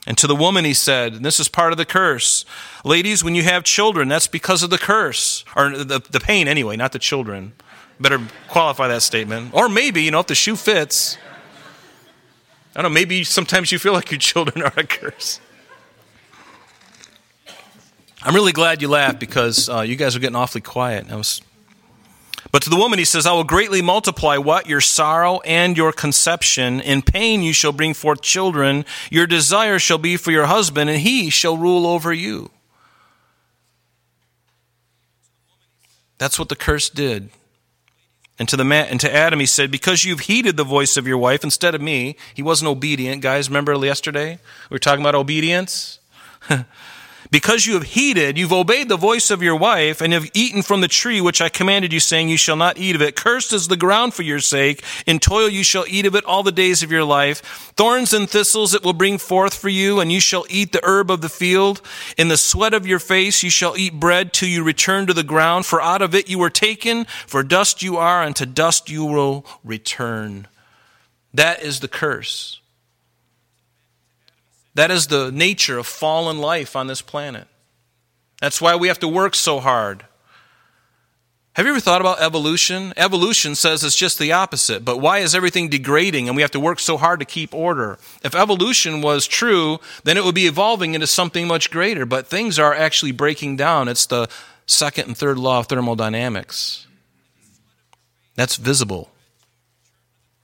and 0.06 0.16
to 0.18 0.26
the 0.26 0.36
woman 0.36 0.64
he 0.64 0.74
said, 0.74 1.14
and 1.14 1.24
this 1.24 1.38
is 1.38 1.48
part 1.48 1.72
of 1.72 1.78
the 1.78 1.84
curse 1.84 2.44
Ladies, 2.84 3.22
when 3.22 3.34
you 3.34 3.42
have 3.42 3.64
children, 3.64 4.08
that's 4.08 4.26
because 4.26 4.62
of 4.62 4.70
the 4.70 4.78
curse, 4.78 5.44
or 5.54 5.70
the, 5.70 5.98
the 5.98 6.20
pain 6.20 6.48
anyway, 6.48 6.76
not 6.76 6.92
the 6.92 6.98
children. 6.98 7.52
Better 7.98 8.20
qualify 8.48 8.88
that 8.88 9.02
statement. 9.02 9.52
Or 9.52 9.68
maybe, 9.68 10.02
you 10.02 10.10
know, 10.10 10.20
if 10.20 10.26
the 10.26 10.34
shoe 10.34 10.56
fits. 10.56 11.18
I 12.74 12.82
don't 12.82 12.90
know, 12.90 12.94
maybe 12.94 13.24
sometimes 13.24 13.70
you 13.70 13.78
feel 13.78 13.92
like 13.92 14.10
your 14.10 14.18
children 14.18 14.62
are 14.64 14.72
a 14.76 14.84
curse. 14.84 15.40
I'm 18.22 18.34
really 18.34 18.52
glad 18.52 18.80
you 18.80 18.88
laughed 18.88 19.18
because 19.18 19.68
uh, 19.68 19.80
you 19.80 19.96
guys 19.96 20.16
are 20.16 20.18
getting 20.18 20.36
awfully 20.36 20.60
quiet. 20.60 21.10
I 21.10 21.16
was 21.16 21.42
but 22.52 22.62
to 22.62 22.70
the 22.70 22.76
woman, 22.76 22.98
he 22.98 23.04
says, 23.04 23.26
I 23.26 23.32
will 23.32 23.44
greatly 23.44 23.80
multiply 23.80 24.36
what? 24.36 24.66
Your 24.66 24.80
sorrow 24.80 25.40
and 25.40 25.76
your 25.76 25.92
conception. 25.92 26.80
In 26.80 27.02
pain 27.02 27.42
you 27.42 27.52
shall 27.52 27.72
bring 27.72 27.94
forth 27.94 28.22
children. 28.22 28.84
Your 29.10 29.26
desire 29.26 29.78
shall 29.78 29.98
be 29.98 30.16
for 30.16 30.32
your 30.32 30.46
husband, 30.46 30.90
and 30.90 31.00
he 31.00 31.30
shall 31.30 31.56
rule 31.56 31.86
over 31.86 32.12
you. 32.12 32.50
That's 36.18 36.38
what 36.38 36.48
the 36.48 36.56
curse 36.56 36.90
did. 36.90 37.30
And 38.38 38.48
to, 38.48 38.56
the 38.56 38.64
man, 38.64 38.88
and 38.88 38.98
to 39.00 39.14
Adam, 39.14 39.38
he 39.38 39.46
said, 39.46 39.70
Because 39.70 40.04
you've 40.04 40.20
heeded 40.20 40.56
the 40.56 40.64
voice 40.64 40.96
of 40.96 41.06
your 41.06 41.18
wife 41.18 41.44
instead 41.44 41.74
of 41.74 41.80
me, 41.80 42.16
he 42.34 42.42
wasn't 42.42 42.68
obedient. 42.68 43.22
Guys, 43.22 43.48
remember 43.48 43.74
yesterday? 43.84 44.38
We 44.70 44.74
were 44.74 44.78
talking 44.78 45.02
about 45.02 45.14
obedience? 45.14 46.00
Because 47.30 47.66
you 47.66 47.74
have 47.74 47.85
heeded, 47.85 48.38
you've 48.38 48.52
obeyed 48.52 48.88
the 48.88 48.96
voice 48.96 49.30
of 49.30 49.42
your 49.42 49.54
wife, 49.54 50.00
and 50.00 50.12
have 50.12 50.28
eaten 50.35 50.62
from 50.62 50.80
the 50.80 50.88
tree 50.88 51.20
which 51.20 51.40
I 51.40 51.48
commanded 51.48 51.92
you, 51.92 52.00
saying, 52.00 52.28
You 52.28 52.37
shall 52.37 52.56
not 52.56 52.78
eat 52.78 52.96
of 52.96 53.02
it. 53.02 53.14
Cursed 53.14 53.52
is 53.52 53.68
the 53.68 53.76
ground 53.76 54.14
for 54.14 54.22
your 54.22 54.40
sake. 54.40 54.83
In 55.06 55.18
toil 55.18 55.48
you 55.48 55.62
shall 55.62 55.85
eat 55.87 56.06
of 56.06 56.14
it 56.14 56.24
all 56.24 56.42
the 56.42 56.50
days 56.50 56.83
of 56.83 56.90
your 56.90 57.04
life. 57.04 57.40
Thorns 57.76 58.12
and 58.12 58.28
thistles 58.28 58.74
it 58.74 58.83
will 58.83 58.92
bring 58.92 59.18
forth 59.18 59.54
for 59.54 59.68
you, 59.68 60.00
and 60.00 60.11
you 60.11 60.20
shall 60.20 60.44
eat 60.48 60.72
the 60.72 60.80
herb 60.83 61.11
of 61.11 61.20
the 61.20 61.28
field. 61.28 61.83
In 62.16 62.28
the 62.28 62.37
sweat 62.37 62.74
of 62.74 62.87
your 62.87 62.98
face 62.98 63.42
you 63.42 63.50
shall 63.50 63.76
eat 63.76 64.00
bread 64.00 64.33
till 64.33 64.48
you 64.48 64.64
return 64.64 65.06
to 65.06 65.14
the 65.14 65.22
ground, 65.22 65.66
for 65.66 65.80
out 65.80 66.02
of 66.02 66.14
it 66.14 66.28
you 66.28 66.38
were 66.38 66.50
taken, 66.50 67.04
for 67.26 67.42
dust 67.42 67.83
you 67.83 67.96
are, 67.96 68.22
and 68.22 68.35
to 68.37 68.46
dust 68.46 68.90
you 68.90 69.04
will 69.04 69.46
return. 69.62 70.48
That 71.33 71.62
is 71.62 71.80
the 71.80 71.88
curse. 71.88 72.60
That 74.74 74.90
is 74.90 75.09
the 75.09 75.30
nature 75.33 75.78
of 75.78 75.87
fallen 75.87 76.38
life 76.38 76.76
on 76.76 76.87
this 76.87 77.02
planet. 77.02 77.48
That's 78.40 78.61
why 78.61 78.76
we 78.76 78.88
have 78.88 79.00
to 79.00 79.09
work 79.09 79.35
so 79.35 79.61
hard. 79.61 80.06
Have 81.54 81.66
you 81.66 81.72
ever 81.72 81.80
thought 81.80 82.00
about 82.00 82.22
evolution? 82.22 82.94
Evolution 82.96 83.56
says 83.56 83.83
it's 83.83 83.96
just 83.96 84.20
the 84.20 84.33
opposite, 84.33 84.85
but 84.85 84.98
why 84.98 85.18
is 85.18 85.35
everything 85.35 85.68
degrading 85.68 86.28
and 86.28 86.37
we 86.37 86.42
have 86.42 86.52
to 86.52 86.61
work 86.61 86.78
so 86.78 86.96
hard 86.96 87.18
to 87.18 87.26
keep 87.26 87.52
order? 87.52 87.98
If 88.22 88.37
evolution 88.37 89.02
was 89.02 89.26
true, 89.26 89.78
then 90.04 90.16
it 90.16 90.24
would 90.24 90.35
be 90.35 90.46
evolving 90.46 90.94
into 90.94 91.09
something 91.09 91.48
much 91.48 91.70
greater, 91.70 92.06
but 92.06 92.28
things 92.28 92.59
are 92.59 92.72
actually 92.72 93.12
breaking 93.12 93.56
down. 93.56 93.88
It's 93.88 94.06
the 94.06 94.28
second 94.64 95.09
and 95.09 95.16
third 95.16 95.38
law 95.38 95.59
of 95.59 95.66
thermodynamics. 95.66 96.87
That's 98.37 98.56
visible. 98.56 99.11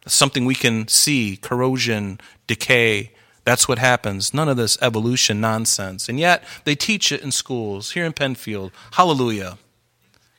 It's 0.05 0.15
something 0.15 0.45
we 0.45 0.57
can 0.57 0.89
see 0.89 1.37
corrosion, 1.37 2.21
decay, 2.49 3.13
that's 3.47 3.69
what 3.69 3.79
happens. 3.79 4.35
None 4.35 4.49
of 4.49 4.57
this 4.57 4.77
evolution 4.83 5.41
nonsense. 5.41 6.09
And 6.09 6.19
yet, 6.19 6.43
they 6.65 6.75
teach 6.75 7.13
it 7.13 7.23
in 7.23 7.31
schools 7.31 7.93
here 7.93 8.05
in 8.05 8.13
Penfield. 8.13 8.73
Hallelujah. 8.95 9.57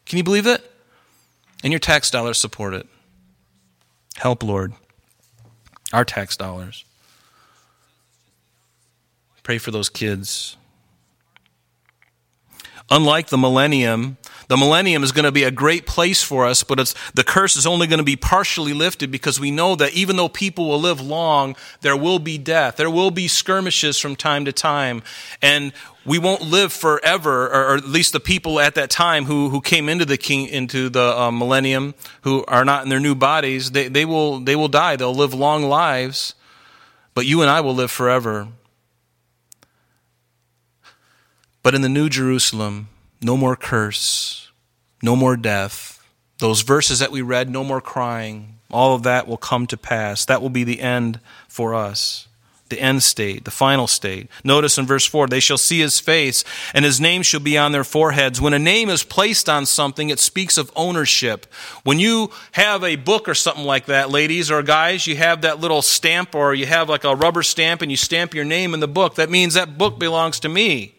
Can 0.06 0.17
you 0.17 0.26
believe 0.26 0.46
it? 0.46 0.70
And 1.63 1.72
your 1.72 1.80
tax 1.80 2.12
dollars 2.12 2.38
support 2.38 2.74
it. 2.74 2.86
Help, 4.17 4.43
Lord. 4.43 4.74
Our 5.93 6.04
tax 6.04 6.36
dollars. 6.36 6.84
Pray 9.41 9.58
for 9.58 9.72
those 9.72 9.88
kids. 9.88 10.58
Unlike 12.91 13.28
the 13.28 13.38
millennium, 13.38 14.17
the 14.47 14.55
millennium 14.55 15.03
is 15.03 15.12
going 15.12 15.25
to 15.25 15.31
be 15.31 15.43
a 15.43 15.51
great 15.51 15.86
place 15.86 16.23
for 16.23 16.45
us, 16.45 16.63
but 16.63 16.93
the 17.13 17.23
curse 17.23 17.57
is 17.57 17.67
only 17.67 17.86
going 17.86 17.97
to 17.97 18.03
be 18.03 18.15
partially 18.15 18.71
lifted 18.71 19.12
because 19.12 19.39
we 19.39 19.51
know 19.51 19.75
that 19.75 19.93
even 19.93 20.15
though 20.15 20.29
people 20.29 20.69
will 20.69 20.79
live 20.79 21.01
long, 21.01 21.55
there 21.81 21.97
will 21.97 22.19
be 22.19 22.38
death. 22.38 22.77
There 22.77 22.89
will 22.89 23.12
be 23.12 23.27
skirmishes 23.27 23.97
from 23.97 24.15
time 24.15 24.45
to 24.45 24.53
time. 24.53 25.03
And 25.41 25.73
we 26.05 26.17
won't 26.17 26.43
live 26.43 26.71
forever, 26.71 27.47
or, 27.47 27.75
at 27.75 27.86
least 27.86 28.13
the 28.13 28.21
people 28.21 28.62
at 28.62 28.75
that 28.75 28.89
time 28.89 29.25
who, 29.25 29.49
who 29.49 29.60
came 29.60 29.89
into 29.89 30.05
the 30.05 30.17
king, 30.17 30.47
into 30.47 30.88
the 30.88 31.19
uh, 31.19 31.31
millennium, 31.31 31.93
who 32.21 32.45
are 32.45 32.63
not 32.63 32.83
in 32.83 32.89
their 32.89 33.01
new 33.01 33.15
bodies, 33.15 33.71
they, 33.71 33.89
they, 33.89 34.05
will, 34.05 34.39
they 34.39 34.55
will 34.55 34.69
die. 34.69 34.95
They'll 34.95 35.13
live 35.13 35.33
long 35.33 35.63
lives, 35.63 36.36
but 37.13 37.25
you 37.25 37.41
and 37.41 37.49
I 37.49 37.60
will 37.60 37.75
live 37.75 37.91
forever. 37.91 38.47
But 41.63 41.75
in 41.75 41.81
the 41.81 41.89
New 41.89 42.07
Jerusalem, 42.07 42.88
no 43.21 43.38
more 43.38 43.56
curse, 43.56 44.51
no 45.01 45.15
more 45.15 45.38
death. 45.38 45.93
Those 46.39 46.62
verses 46.62 46.99
that 46.99 47.12
we 47.12 47.21
read, 47.21 47.49
no 47.49 47.63
more 47.63 47.82
crying, 47.82 48.60
all 48.69 48.95
of 48.95 49.03
that 49.03 49.27
will 49.27 49.38
come 49.38 49.65
to 49.67 49.77
pass. 49.77 50.25
That 50.25 50.41
will 50.41 50.49
be 50.49 50.63
the 50.63 50.82
end 50.82 51.19
for 51.47 51.73
us. 51.73 52.27
The 52.69 52.82
end 52.82 53.01
state, 53.01 53.45
the 53.45 53.51
final 53.51 53.88
state. 53.88 54.27
Notice 54.43 54.77
in 54.77 54.86
verse 54.86 55.06
4 55.06 55.27
they 55.27 55.39
shall 55.39 55.58
see 55.58 55.80
his 55.80 56.01
face, 56.01 56.43
and 56.73 56.84
his 56.84 56.99
name 56.99 57.21
shall 57.21 57.39
be 57.39 57.58
on 57.58 57.71
their 57.71 57.86
foreheads. 57.86 58.41
When 58.41 58.53
a 58.53 58.60
name 58.60 58.89
is 58.89 59.03
placed 59.03 59.47
on 59.47 59.65
something, 59.65 60.10
it 60.10 60.19
speaks 60.19 60.58
of 60.58 60.69
ownership. 60.75 61.45
When 61.84 61.97
you 61.97 62.30
have 62.51 62.84
a 62.84 62.97
book 62.97 63.30
or 63.30 63.36
something 63.36 63.63
like 63.63 63.86
that, 63.86 64.10
ladies 64.10 64.51
or 64.51 64.63
guys, 64.63 65.08
you 65.08 65.15
have 65.15 65.41
that 65.41 65.62
little 65.62 65.82
stamp 65.82 66.36
or 66.36 66.53
you 66.53 66.65
have 66.65 66.89
like 66.89 67.06
a 67.06 67.15
rubber 67.15 67.41
stamp 67.41 67.82
and 67.82 67.89
you 67.89 67.95
stamp 67.95 68.34
your 68.34 68.45
name 68.45 68.73
in 68.73 68.82
the 68.82 68.88
book. 68.88 69.15
That 69.15 69.30
means 69.30 69.53
that 69.53 69.77
book 69.77 69.97
belongs 69.97 70.41
to 70.41 70.49
me. 70.49 70.96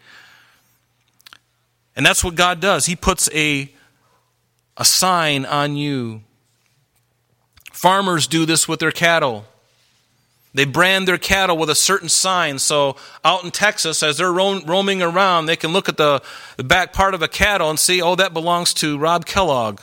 And 1.99 2.07
that's 2.07 2.23
what 2.23 2.37
God 2.37 2.61
does. 2.61 2.87
He 2.87 2.95
puts 2.95 3.29
a, 3.35 3.69
a 4.77 4.85
sign 4.85 5.45
on 5.45 5.75
you. 5.75 6.23
Farmers 7.73 8.29
do 8.29 8.47
this 8.47 8.69
with 8.69 8.79
their 8.79 8.93
cattle. 8.93 9.45
They 10.55 10.65
brand 10.65 11.09
their 11.09 11.19
cattle 11.19 11.59
with 11.59 11.69
a 11.71 11.75
certain 11.75 12.09
sign. 12.09 12.61
So 12.61 12.95
out 13.25 13.43
in 13.43 13.51
Texas, 13.51 14.05
as 14.05 14.17
they're 14.17 14.33
roaming 14.33 15.03
around, 15.03 15.47
they 15.47 15.57
can 15.57 15.73
look 15.73 15.89
at 15.89 15.97
the, 15.97 16.23
the 16.57 16.63
back 16.63 16.93
part 16.93 17.15
of 17.15 17.23
a 17.23 17.29
cattle 17.29 17.69
and 17.69 17.81
see, 17.81 18.01
oh, 18.01 18.15
that 18.15 18.33
belongs 18.33 18.73
to 18.75 18.97
Rob 18.97 19.27
Kellogg. 19.27 19.81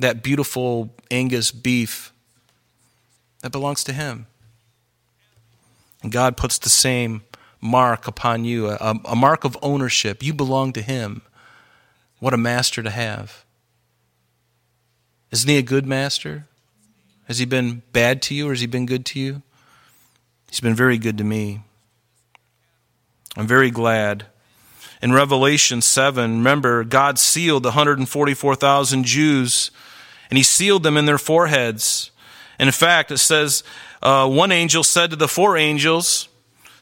That 0.00 0.22
beautiful 0.22 0.94
Angus 1.10 1.50
beef. 1.50 2.12
That 3.40 3.52
belongs 3.52 3.84
to 3.84 3.94
him. 3.94 4.26
And 6.02 6.12
God 6.12 6.36
puts 6.36 6.58
the 6.58 6.68
same 6.68 7.22
mark 7.62 8.06
upon 8.08 8.44
you, 8.44 8.68
a, 8.68 9.00
a 9.06 9.16
mark 9.16 9.44
of 9.44 9.56
ownership. 9.62 10.22
You 10.22 10.34
belong 10.34 10.74
to 10.74 10.82
Him. 10.82 11.22
What 12.18 12.34
a 12.34 12.36
master 12.36 12.82
to 12.82 12.90
have. 12.90 13.44
Isn't 15.30 15.48
He 15.48 15.56
a 15.56 15.62
good 15.62 15.86
master? 15.86 16.46
Has 17.28 17.38
He 17.38 17.46
been 17.46 17.82
bad 17.92 18.20
to 18.22 18.34
you 18.34 18.48
or 18.48 18.50
has 18.50 18.60
He 18.60 18.66
been 18.66 18.84
good 18.84 19.06
to 19.06 19.20
you? 19.20 19.42
He's 20.50 20.60
been 20.60 20.74
very 20.74 20.98
good 20.98 21.16
to 21.18 21.24
me. 21.24 21.62
I'm 23.36 23.46
very 23.46 23.70
glad. 23.70 24.26
In 25.00 25.12
Revelation 25.12 25.80
7, 25.80 26.38
remember, 26.38 26.84
God 26.84 27.18
sealed 27.18 27.62
the 27.62 27.70
144,000 27.70 29.04
Jews, 29.04 29.70
and 30.30 30.36
He 30.36 30.42
sealed 30.42 30.82
them 30.82 30.96
in 30.96 31.06
their 31.06 31.18
foreheads. 31.18 32.10
And 32.58 32.68
in 32.68 32.72
fact, 32.72 33.10
it 33.10 33.18
says, 33.18 33.64
uh, 34.02 34.28
one 34.28 34.52
angel 34.52 34.84
said 34.84 35.10
to 35.10 35.16
the 35.16 35.28
four 35.28 35.56
angels, 35.56 36.28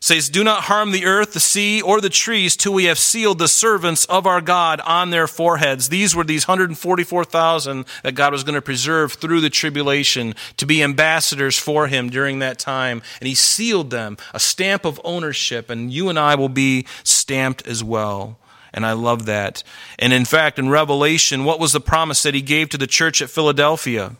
says, 0.01 0.31
Do 0.31 0.43
not 0.43 0.65
harm 0.65 0.93
the 0.93 1.05
earth, 1.05 1.35
the 1.35 1.41
sea, 1.41 1.83
or 1.83 2.01
the 2.01 2.09
trees 2.09 2.57
till 2.57 2.73
we 2.73 2.85
have 2.85 2.99
sealed 2.99 3.39
the 3.39 3.49
servants 3.49 4.07
of 4.07 4.27
our 4.27 4.41
God 4.41 4.81
on 4.81 5.11
their 5.11 5.27
foreheads. 5.27 5.89
These 5.91 6.17
were 6.17 6.25
these 6.25 6.49
144,000 6.49 7.85
that 8.03 8.15
God 8.15 8.33
was 8.33 8.43
going 8.43 8.55
to 8.55 8.63
preserve 8.63 9.13
through 9.13 9.41
the 9.41 9.51
tribulation 9.51 10.35
to 10.57 10.67
be 10.67 10.83
ambassadors 10.83 11.59
for 11.59 11.87
him 11.87 12.09
during 12.09 12.39
that 12.39 12.59
time. 12.59 13.03
And 13.21 13.29
he 13.29 13.35
sealed 13.35 13.91
them, 13.91 14.17
a 14.33 14.41
stamp 14.41 14.85
of 14.85 15.01
ownership, 15.05 15.69
and 15.69 15.93
you 15.93 16.09
and 16.09 16.19
I 16.19 16.35
will 16.35 16.49
be 16.49 16.87
stamped 17.05 17.67
as 17.67 17.85
well. 17.85 18.39
And 18.73 18.87
I 18.87 18.93
love 18.93 19.27
that. 19.27 19.63
And 19.99 20.13
in 20.13 20.25
fact, 20.25 20.59
in 20.59 20.69
Revelation, 20.69 21.45
what 21.45 21.61
was 21.61 21.73
the 21.73 21.81
promise 21.81 22.23
that 22.23 22.35
he 22.35 22.43
gave 22.43 22.69
to 22.71 22.79
the 22.79 22.87
church 22.87 23.21
at 23.21 23.29
Philadelphia? 23.29 24.17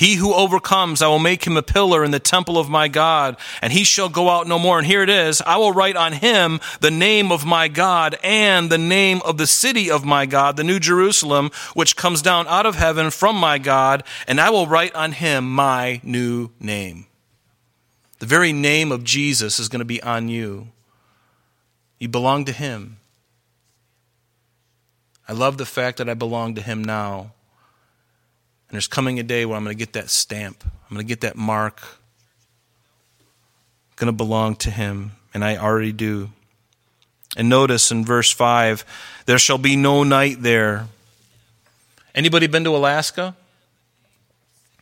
He 0.00 0.14
who 0.14 0.32
overcomes, 0.32 1.02
I 1.02 1.08
will 1.08 1.18
make 1.18 1.46
him 1.46 1.58
a 1.58 1.62
pillar 1.62 2.02
in 2.02 2.10
the 2.10 2.18
temple 2.18 2.56
of 2.56 2.70
my 2.70 2.88
God, 2.88 3.36
and 3.60 3.70
he 3.70 3.84
shall 3.84 4.08
go 4.08 4.30
out 4.30 4.48
no 4.48 4.58
more. 4.58 4.78
And 4.78 4.86
here 4.86 5.02
it 5.02 5.10
is 5.10 5.42
I 5.42 5.58
will 5.58 5.72
write 5.72 5.94
on 5.94 6.14
him 6.14 6.58
the 6.80 6.90
name 6.90 7.30
of 7.30 7.44
my 7.44 7.68
God 7.68 8.18
and 8.24 8.70
the 8.70 8.78
name 8.78 9.20
of 9.26 9.36
the 9.36 9.46
city 9.46 9.90
of 9.90 10.02
my 10.02 10.24
God, 10.24 10.56
the 10.56 10.64
New 10.64 10.80
Jerusalem, 10.80 11.50
which 11.74 11.96
comes 11.96 12.22
down 12.22 12.48
out 12.48 12.64
of 12.64 12.76
heaven 12.76 13.10
from 13.10 13.36
my 13.36 13.58
God, 13.58 14.02
and 14.26 14.40
I 14.40 14.48
will 14.48 14.66
write 14.66 14.94
on 14.94 15.12
him 15.12 15.54
my 15.54 16.00
new 16.02 16.48
name. 16.58 17.04
The 18.20 18.26
very 18.26 18.54
name 18.54 18.92
of 18.92 19.04
Jesus 19.04 19.58
is 19.58 19.68
going 19.68 19.80
to 19.80 19.84
be 19.84 20.02
on 20.02 20.30
you. 20.30 20.68
You 21.98 22.08
belong 22.08 22.46
to 22.46 22.52
him. 22.52 22.96
I 25.28 25.34
love 25.34 25.58
the 25.58 25.66
fact 25.66 25.98
that 25.98 26.08
I 26.08 26.14
belong 26.14 26.54
to 26.54 26.62
him 26.62 26.82
now. 26.82 27.32
And 28.70 28.76
there's 28.76 28.86
coming 28.86 29.18
a 29.18 29.24
day 29.24 29.44
where 29.44 29.56
I'm 29.56 29.64
going 29.64 29.76
to 29.76 29.78
get 29.78 29.94
that 29.94 30.10
stamp. 30.10 30.62
I'm 30.64 30.94
going 30.94 31.04
to 31.04 31.08
get 31.08 31.22
that 31.22 31.36
mark. 31.36 31.82
I'm 33.90 33.96
going 33.96 34.06
to 34.06 34.16
belong 34.16 34.54
to 34.56 34.70
him, 34.70 35.10
and 35.34 35.44
I 35.44 35.56
already 35.56 35.90
do. 35.90 36.30
And 37.36 37.48
notice 37.48 37.90
in 37.90 38.04
verse 38.04 38.30
5, 38.30 38.84
there 39.26 39.40
shall 39.40 39.58
be 39.58 39.74
no 39.74 40.04
night 40.04 40.42
there. 40.42 40.86
Anybody 42.14 42.46
been 42.46 42.62
to 42.62 42.76
Alaska? 42.76 43.34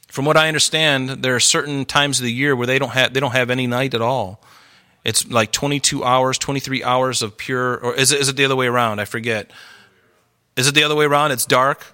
From 0.08 0.26
what 0.26 0.36
I 0.36 0.48
understand, 0.48 1.08
there 1.08 1.34
are 1.34 1.40
certain 1.40 1.86
times 1.86 2.20
of 2.20 2.24
the 2.24 2.32
year 2.32 2.54
where 2.54 2.66
they 2.66 2.78
don't 2.78 2.90
have 2.90 3.14
they 3.14 3.20
don't 3.20 3.32
have 3.32 3.48
any 3.48 3.66
night 3.66 3.94
at 3.94 4.02
all. 4.02 4.40
It's 5.02 5.26
like 5.30 5.50
22 5.52 6.04
hours, 6.04 6.36
23 6.36 6.84
hours 6.84 7.22
of 7.22 7.38
pure 7.38 7.78
or 7.78 7.94
is 7.94 8.12
it, 8.12 8.20
is 8.20 8.28
it 8.28 8.36
the 8.36 8.44
other 8.44 8.56
way 8.56 8.66
around? 8.66 9.00
I 9.00 9.06
forget. 9.06 9.50
Is 10.56 10.66
it 10.66 10.74
the 10.74 10.82
other 10.82 10.94
way 10.94 11.06
around? 11.06 11.32
It's 11.32 11.46
dark. 11.46 11.86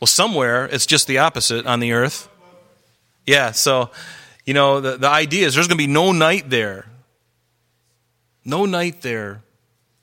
Well, 0.00 0.06
somewhere 0.06 0.66
it's 0.66 0.86
just 0.86 1.06
the 1.06 1.18
opposite 1.18 1.66
on 1.66 1.80
the 1.80 1.92
earth. 1.92 2.28
Yeah, 3.26 3.50
so, 3.50 3.90
you 4.46 4.54
know, 4.54 4.80
the, 4.80 4.96
the 4.96 5.08
idea 5.08 5.46
is 5.46 5.54
there's 5.54 5.68
going 5.68 5.78
to 5.78 5.86
be 5.86 5.92
no 5.92 6.12
night 6.12 6.48
there. 6.50 6.86
No 8.44 8.64
night 8.64 9.02
there 9.02 9.42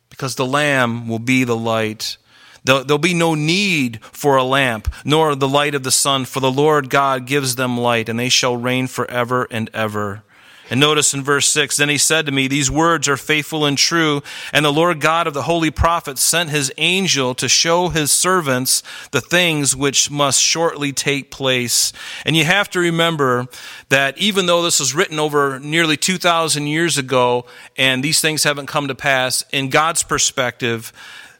because 0.09 0.35
the 0.35 0.45
Lamb 0.45 1.07
will 1.07 1.19
be 1.19 1.43
the 1.43 1.55
light. 1.55 2.17
There'll 2.63 2.97
be 2.97 3.13
no 3.13 3.35
need 3.35 4.03
for 4.05 4.37
a 4.37 4.43
lamp, 4.43 4.91
nor 5.03 5.35
the 5.35 5.47
light 5.47 5.75
of 5.75 5.83
the 5.83 5.91
sun, 5.91 6.25
for 6.25 6.39
the 6.39 6.51
Lord 6.51 6.89
God 6.89 7.27
gives 7.27 7.55
them 7.55 7.77
light, 7.77 8.09
and 8.09 8.17
they 8.17 8.29
shall 8.29 8.57
reign 8.57 8.87
forever 8.87 9.47
and 9.51 9.69
ever. 9.71 10.23
And 10.69 10.79
notice 10.79 11.13
in 11.13 11.21
verse 11.21 11.47
6 11.49 11.77
Then 11.77 11.89
he 11.89 11.97
said 11.97 12.25
to 12.25 12.31
me, 12.31 12.47
These 12.47 12.71
words 12.71 13.07
are 13.07 13.17
faithful 13.17 13.65
and 13.65 13.77
true. 13.77 14.23
And 14.51 14.65
the 14.65 14.73
Lord 14.73 14.99
God 14.99 15.27
of 15.27 15.33
the 15.33 15.43
holy 15.43 15.71
prophets 15.71 16.21
sent 16.21 16.49
his 16.49 16.71
angel 16.77 17.35
to 17.35 17.47
show 17.47 17.89
his 17.89 18.11
servants 18.11 18.81
the 19.11 19.21
things 19.21 19.75
which 19.75 20.09
must 20.09 20.41
shortly 20.41 20.91
take 20.91 21.29
place. 21.29 21.93
And 22.25 22.35
you 22.35 22.45
have 22.45 22.69
to 22.71 22.79
remember 22.79 23.47
that 23.89 24.17
even 24.17 24.45
though 24.47 24.63
this 24.63 24.79
was 24.79 24.95
written 24.95 25.19
over 25.19 25.59
nearly 25.59 25.97
2,000 25.97 26.67
years 26.67 26.97
ago 26.97 27.45
and 27.77 28.03
these 28.03 28.19
things 28.19 28.43
haven't 28.43 28.67
come 28.67 28.87
to 28.87 28.95
pass, 28.95 29.45
in 29.51 29.69
God's 29.69 30.03
perspective, 30.03 30.91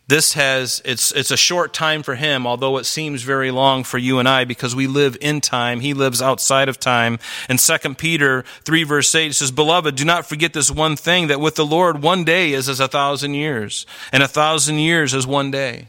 this 0.08 0.34
has 0.34 0.82
it's 0.86 1.12
it's 1.14 1.32
a 1.32 1.38
short 1.38 1.74
time 1.74 2.04
for 2.04 2.16
him 2.16 2.46
although 2.46 2.78
it 2.78 2.84
seems 2.84 3.24
very 3.24 3.50
long 3.50 3.84
for 3.84 3.98
you 3.98 4.20
and 4.20 4.30
i 4.30 4.46
because 4.46 4.76
we 4.76 4.88
live 4.88 5.18
in 5.20 5.42
time. 5.42 5.80
He 5.80 5.94
lives 5.94 6.22
outside 6.22 6.70
of 6.70 6.80
time. 6.80 7.18
And 7.50 7.60
2 7.60 7.96
peter 7.96 8.44
3 8.64 8.84
verse 8.84 9.14
8 9.14 9.32
it 9.32 9.34
says 9.34 9.52
beloved 9.52 9.96
do 9.96 10.06
not 10.06 10.26
forget 10.26 10.54
this 10.54 10.70
one 10.70 10.96
thing 10.96 11.28
that 11.28 11.40
with 11.40 11.56
the 11.56 11.66
lord 11.66 12.04
one 12.04 12.24
day 12.24 12.54
is 12.54 12.70
as 12.70 12.80
a 12.80 12.88
thousand 12.88 13.34
years 13.34 13.86
and 14.12 14.22
a 14.22 14.28
thousand 14.28 14.80
years 14.80 15.14
is 15.14 15.26
one 15.26 15.52
day. 15.52 15.88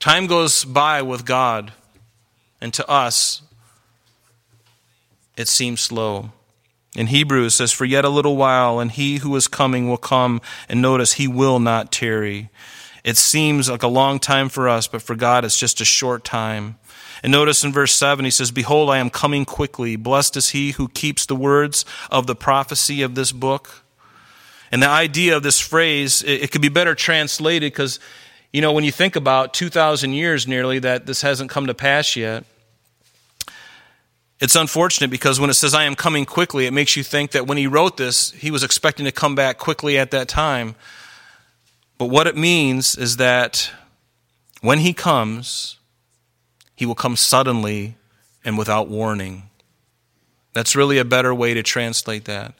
Time 0.00 0.26
goes 0.26 0.64
by 0.64 1.00
with 1.00 1.24
god 1.24 1.72
and 2.60 2.74
to 2.74 2.88
us 2.88 3.42
it 5.36 5.46
seems 5.46 5.80
slow 5.80 6.32
in 6.96 7.08
Hebrews 7.08 7.54
says, 7.54 7.72
For 7.72 7.84
yet 7.84 8.04
a 8.04 8.08
little 8.08 8.36
while, 8.36 8.78
and 8.78 8.90
he 8.90 9.18
who 9.18 9.34
is 9.36 9.48
coming 9.48 9.88
will 9.88 9.96
come, 9.96 10.40
and 10.68 10.80
notice 10.80 11.14
he 11.14 11.26
will 11.26 11.58
not 11.58 11.90
tarry. 11.90 12.50
It 13.02 13.16
seems 13.16 13.68
like 13.68 13.82
a 13.82 13.88
long 13.88 14.18
time 14.18 14.48
for 14.48 14.68
us, 14.68 14.86
but 14.86 15.02
for 15.02 15.14
God 15.14 15.44
it's 15.44 15.58
just 15.58 15.80
a 15.80 15.84
short 15.84 16.24
time. 16.24 16.76
And 17.22 17.32
notice 17.32 17.64
in 17.64 17.72
verse 17.72 17.94
7, 17.94 18.24
he 18.24 18.30
says, 18.30 18.50
Behold, 18.50 18.90
I 18.90 18.98
am 18.98 19.10
coming 19.10 19.44
quickly. 19.44 19.96
Blessed 19.96 20.36
is 20.36 20.50
he 20.50 20.72
who 20.72 20.88
keeps 20.88 21.26
the 21.26 21.36
words 21.36 21.84
of 22.10 22.26
the 22.26 22.34
prophecy 22.34 23.02
of 23.02 23.14
this 23.14 23.32
book. 23.32 23.82
And 24.70 24.82
the 24.82 24.88
idea 24.88 25.36
of 25.36 25.42
this 25.42 25.60
phrase, 25.60 26.22
it, 26.22 26.42
it 26.44 26.50
could 26.50 26.62
be 26.62 26.68
better 26.68 26.94
translated 26.94 27.72
because, 27.72 28.00
you 28.52 28.60
know, 28.60 28.72
when 28.72 28.84
you 28.84 28.92
think 28.92 29.16
about 29.16 29.54
2,000 29.54 30.12
years 30.12 30.46
nearly 30.46 30.78
that 30.80 31.06
this 31.06 31.22
hasn't 31.22 31.50
come 31.50 31.66
to 31.66 31.74
pass 31.74 32.16
yet, 32.16 32.44
it's 34.44 34.56
unfortunate 34.56 35.10
because 35.10 35.40
when 35.40 35.48
it 35.48 35.54
says, 35.54 35.72
I 35.72 35.84
am 35.84 35.94
coming 35.94 36.26
quickly, 36.26 36.66
it 36.66 36.74
makes 36.74 36.96
you 36.96 37.02
think 37.02 37.30
that 37.30 37.46
when 37.46 37.56
he 37.56 37.66
wrote 37.66 37.96
this, 37.96 38.30
he 38.32 38.50
was 38.50 38.62
expecting 38.62 39.06
to 39.06 39.10
come 39.10 39.34
back 39.34 39.56
quickly 39.56 39.96
at 39.96 40.10
that 40.10 40.28
time. 40.28 40.74
But 41.96 42.10
what 42.10 42.26
it 42.26 42.36
means 42.36 42.94
is 42.94 43.16
that 43.16 43.70
when 44.60 44.80
he 44.80 44.92
comes, 44.92 45.78
he 46.76 46.84
will 46.84 46.94
come 46.94 47.16
suddenly 47.16 47.96
and 48.44 48.58
without 48.58 48.86
warning. 48.86 49.44
That's 50.52 50.76
really 50.76 50.98
a 50.98 51.06
better 51.06 51.34
way 51.34 51.54
to 51.54 51.62
translate 51.62 52.26
that. 52.26 52.52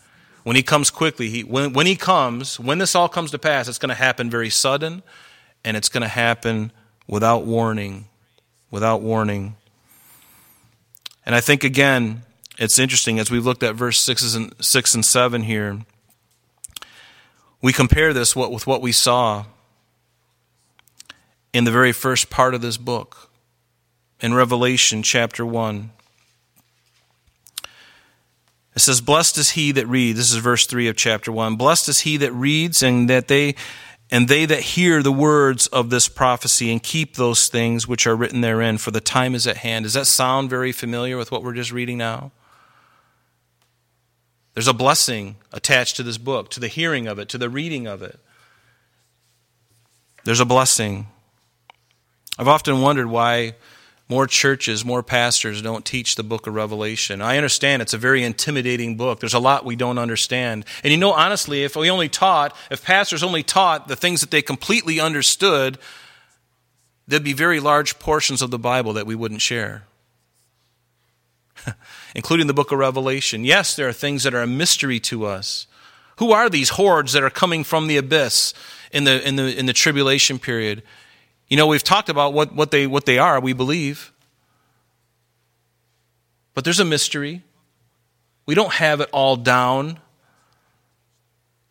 When 0.42 0.56
he 0.56 0.62
comes 0.62 0.88
quickly, 0.90 1.28
he, 1.28 1.44
when, 1.44 1.74
when 1.74 1.84
he 1.84 1.96
comes, 1.96 2.58
when 2.58 2.78
this 2.78 2.94
all 2.94 3.10
comes 3.10 3.30
to 3.32 3.38
pass, 3.38 3.68
it's 3.68 3.76
going 3.76 3.90
to 3.90 3.94
happen 3.94 4.30
very 4.30 4.48
sudden 4.48 5.02
and 5.66 5.76
it's 5.76 5.90
going 5.90 6.00
to 6.00 6.08
happen 6.08 6.72
without 7.06 7.44
warning. 7.44 8.06
Without 8.70 9.02
warning. 9.02 9.56
And 11.26 11.34
I 11.34 11.40
think, 11.40 11.64
again, 11.64 12.22
it's 12.58 12.78
interesting 12.78 13.18
as 13.18 13.30
we've 13.30 13.44
looked 13.44 13.62
at 13.62 13.74
verse 13.74 14.00
6 14.00 14.34
and, 14.34 14.54
6 14.60 14.94
and 14.94 15.04
7 15.04 15.42
here, 15.42 15.80
we 17.62 17.72
compare 17.72 18.12
this 18.12 18.36
with 18.36 18.66
what 18.66 18.82
we 18.82 18.92
saw 18.92 19.46
in 21.52 21.64
the 21.64 21.70
very 21.70 21.92
first 21.92 22.28
part 22.28 22.54
of 22.54 22.60
this 22.60 22.76
book, 22.76 23.30
in 24.20 24.34
Revelation 24.34 25.02
chapter 25.02 25.46
1. 25.46 25.90
It 28.74 28.80
says, 28.80 29.00
Blessed 29.00 29.38
is 29.38 29.50
he 29.50 29.72
that 29.72 29.86
reads. 29.86 30.18
This 30.18 30.32
is 30.32 30.38
verse 30.38 30.66
3 30.66 30.88
of 30.88 30.96
chapter 30.96 31.30
1. 31.30 31.56
Blessed 31.56 31.88
is 31.88 32.00
he 32.00 32.16
that 32.18 32.32
reads, 32.32 32.82
and 32.82 33.08
that 33.08 33.28
they 33.28 33.54
and 34.10 34.28
they 34.28 34.46
that 34.46 34.60
hear 34.60 35.02
the 35.02 35.12
words 35.12 35.66
of 35.68 35.90
this 35.90 36.08
prophecy 36.08 36.70
and 36.70 36.82
keep 36.82 37.16
those 37.16 37.48
things 37.48 37.88
which 37.88 38.06
are 38.06 38.14
written 38.14 38.40
therein, 38.42 38.78
for 38.78 38.90
the 38.90 39.00
time 39.00 39.34
is 39.34 39.46
at 39.46 39.58
hand. 39.58 39.84
Does 39.84 39.94
that 39.94 40.06
sound 40.06 40.50
very 40.50 40.72
familiar 40.72 41.16
with 41.16 41.32
what 41.32 41.42
we're 41.42 41.54
just 41.54 41.72
reading 41.72 41.98
now? 41.98 42.30
There's 44.54 44.68
a 44.68 44.72
blessing 44.72 45.36
attached 45.52 45.96
to 45.96 46.02
this 46.02 46.18
book, 46.18 46.48
to 46.50 46.60
the 46.60 46.68
hearing 46.68 47.08
of 47.08 47.18
it, 47.18 47.28
to 47.30 47.38
the 47.38 47.50
reading 47.50 47.86
of 47.86 48.02
it. 48.02 48.20
There's 50.22 50.40
a 50.40 50.44
blessing. 50.44 51.08
I've 52.38 52.48
often 52.48 52.80
wondered 52.80 53.08
why 53.08 53.56
more 54.08 54.26
churches, 54.26 54.84
more 54.84 55.02
pastors 55.02 55.62
don't 55.62 55.84
teach 55.84 56.14
the 56.14 56.22
book 56.22 56.46
of 56.46 56.54
Revelation. 56.54 57.22
I 57.22 57.36
understand 57.36 57.80
it's 57.80 57.94
a 57.94 57.98
very 57.98 58.22
intimidating 58.22 58.96
book. 58.96 59.20
There's 59.20 59.34
a 59.34 59.38
lot 59.38 59.64
we 59.64 59.76
don't 59.76 59.98
understand. 59.98 60.66
And 60.82 60.92
you 60.92 60.98
know, 60.98 61.12
honestly, 61.12 61.64
if 61.64 61.74
we 61.74 61.90
only 61.90 62.10
taught, 62.10 62.54
if 62.70 62.84
pastors 62.84 63.22
only 63.22 63.42
taught 63.42 63.88
the 63.88 63.96
things 63.96 64.20
that 64.20 64.30
they 64.30 64.42
completely 64.42 65.00
understood, 65.00 65.78
there'd 67.08 67.24
be 67.24 67.32
very 67.32 67.60
large 67.60 67.98
portions 67.98 68.42
of 68.42 68.50
the 68.50 68.58
Bible 68.58 68.92
that 68.92 69.06
we 69.06 69.14
wouldn't 69.14 69.40
share, 69.40 69.84
including 72.14 72.46
the 72.46 72.54
book 72.54 72.72
of 72.72 72.78
Revelation. 72.78 73.42
Yes, 73.42 73.74
there 73.74 73.88
are 73.88 73.92
things 73.92 74.24
that 74.24 74.34
are 74.34 74.42
a 74.42 74.46
mystery 74.46 75.00
to 75.00 75.24
us. 75.24 75.66
Who 76.18 76.30
are 76.30 76.50
these 76.50 76.70
hordes 76.70 77.14
that 77.14 77.24
are 77.24 77.30
coming 77.30 77.64
from 77.64 77.86
the 77.86 77.96
abyss 77.96 78.52
in 78.92 79.04
the, 79.04 79.26
in 79.26 79.36
the, 79.36 79.58
in 79.58 79.64
the 79.64 79.72
tribulation 79.72 80.38
period? 80.38 80.82
You 81.48 81.56
know, 81.56 81.66
we've 81.66 81.82
talked 81.82 82.08
about 82.08 82.32
what, 82.32 82.54
what, 82.54 82.70
they, 82.70 82.86
what 82.86 83.06
they 83.06 83.18
are, 83.18 83.40
we 83.40 83.52
believe. 83.52 84.12
But 86.54 86.64
there's 86.64 86.80
a 86.80 86.84
mystery. 86.84 87.42
We 88.46 88.54
don't 88.54 88.74
have 88.74 89.00
it 89.00 89.08
all 89.12 89.36
down. 89.36 89.98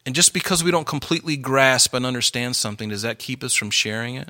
And 0.05 0.13
just 0.13 0.33
because 0.33 0.63
we 0.63 0.71
don't 0.71 0.86
completely 0.86 1.38
grasp 1.38 1.93
and 1.93 2.05
understand 2.05 2.55
something, 2.55 2.89
does 2.89 3.01
that 3.03 3.19
keep 3.19 3.43
us 3.43 3.53
from 3.53 3.71
sharing 3.71 4.15
it? 4.15 4.29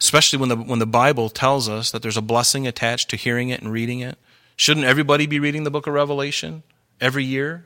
Especially 0.00 0.38
when 0.38 0.48
the, 0.48 0.56
when 0.56 0.78
the 0.78 0.86
Bible 0.86 1.28
tells 1.28 1.68
us 1.68 1.90
that 1.90 2.02
there's 2.02 2.16
a 2.16 2.22
blessing 2.22 2.66
attached 2.66 3.10
to 3.10 3.16
hearing 3.16 3.48
it 3.48 3.60
and 3.60 3.72
reading 3.72 4.00
it. 4.00 4.18
Shouldn't 4.56 4.86
everybody 4.86 5.26
be 5.26 5.40
reading 5.40 5.64
the 5.64 5.70
book 5.70 5.86
of 5.86 5.94
Revelation 5.94 6.62
every 7.00 7.24
year? 7.24 7.64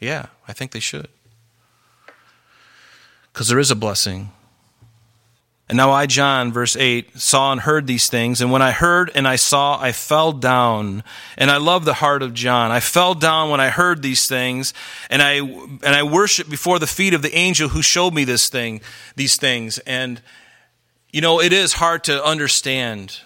Yeah, 0.00 0.26
I 0.46 0.52
think 0.52 0.70
they 0.70 0.80
should. 0.80 1.08
Because 3.32 3.48
there 3.48 3.58
is 3.58 3.70
a 3.70 3.76
blessing. 3.76 4.30
And 5.68 5.76
now 5.76 5.90
I, 5.90 6.06
John, 6.06 6.50
verse 6.50 6.76
8, 6.76 7.18
saw 7.18 7.52
and 7.52 7.60
heard 7.60 7.86
these 7.86 8.08
things. 8.08 8.40
And 8.40 8.50
when 8.50 8.62
I 8.62 8.70
heard 8.70 9.10
and 9.14 9.28
I 9.28 9.36
saw, 9.36 9.78
I 9.78 9.92
fell 9.92 10.32
down. 10.32 11.02
And 11.36 11.50
I 11.50 11.58
love 11.58 11.84
the 11.84 11.94
heart 11.94 12.22
of 12.22 12.32
John. 12.32 12.70
I 12.70 12.80
fell 12.80 13.14
down 13.14 13.50
when 13.50 13.60
I 13.60 13.68
heard 13.68 14.00
these 14.00 14.26
things. 14.26 14.72
And 15.10 15.20
I, 15.20 15.34
and 15.34 15.84
I 15.84 16.04
worshiped 16.04 16.48
before 16.48 16.78
the 16.78 16.86
feet 16.86 17.12
of 17.12 17.20
the 17.20 17.34
angel 17.34 17.68
who 17.68 17.82
showed 17.82 18.14
me 18.14 18.24
this 18.24 18.48
thing, 18.48 18.80
these 19.14 19.36
things. 19.36 19.78
And, 19.80 20.22
you 21.12 21.20
know, 21.20 21.38
it 21.38 21.52
is 21.52 21.74
hard 21.74 22.02
to 22.04 22.24
understand. 22.24 23.20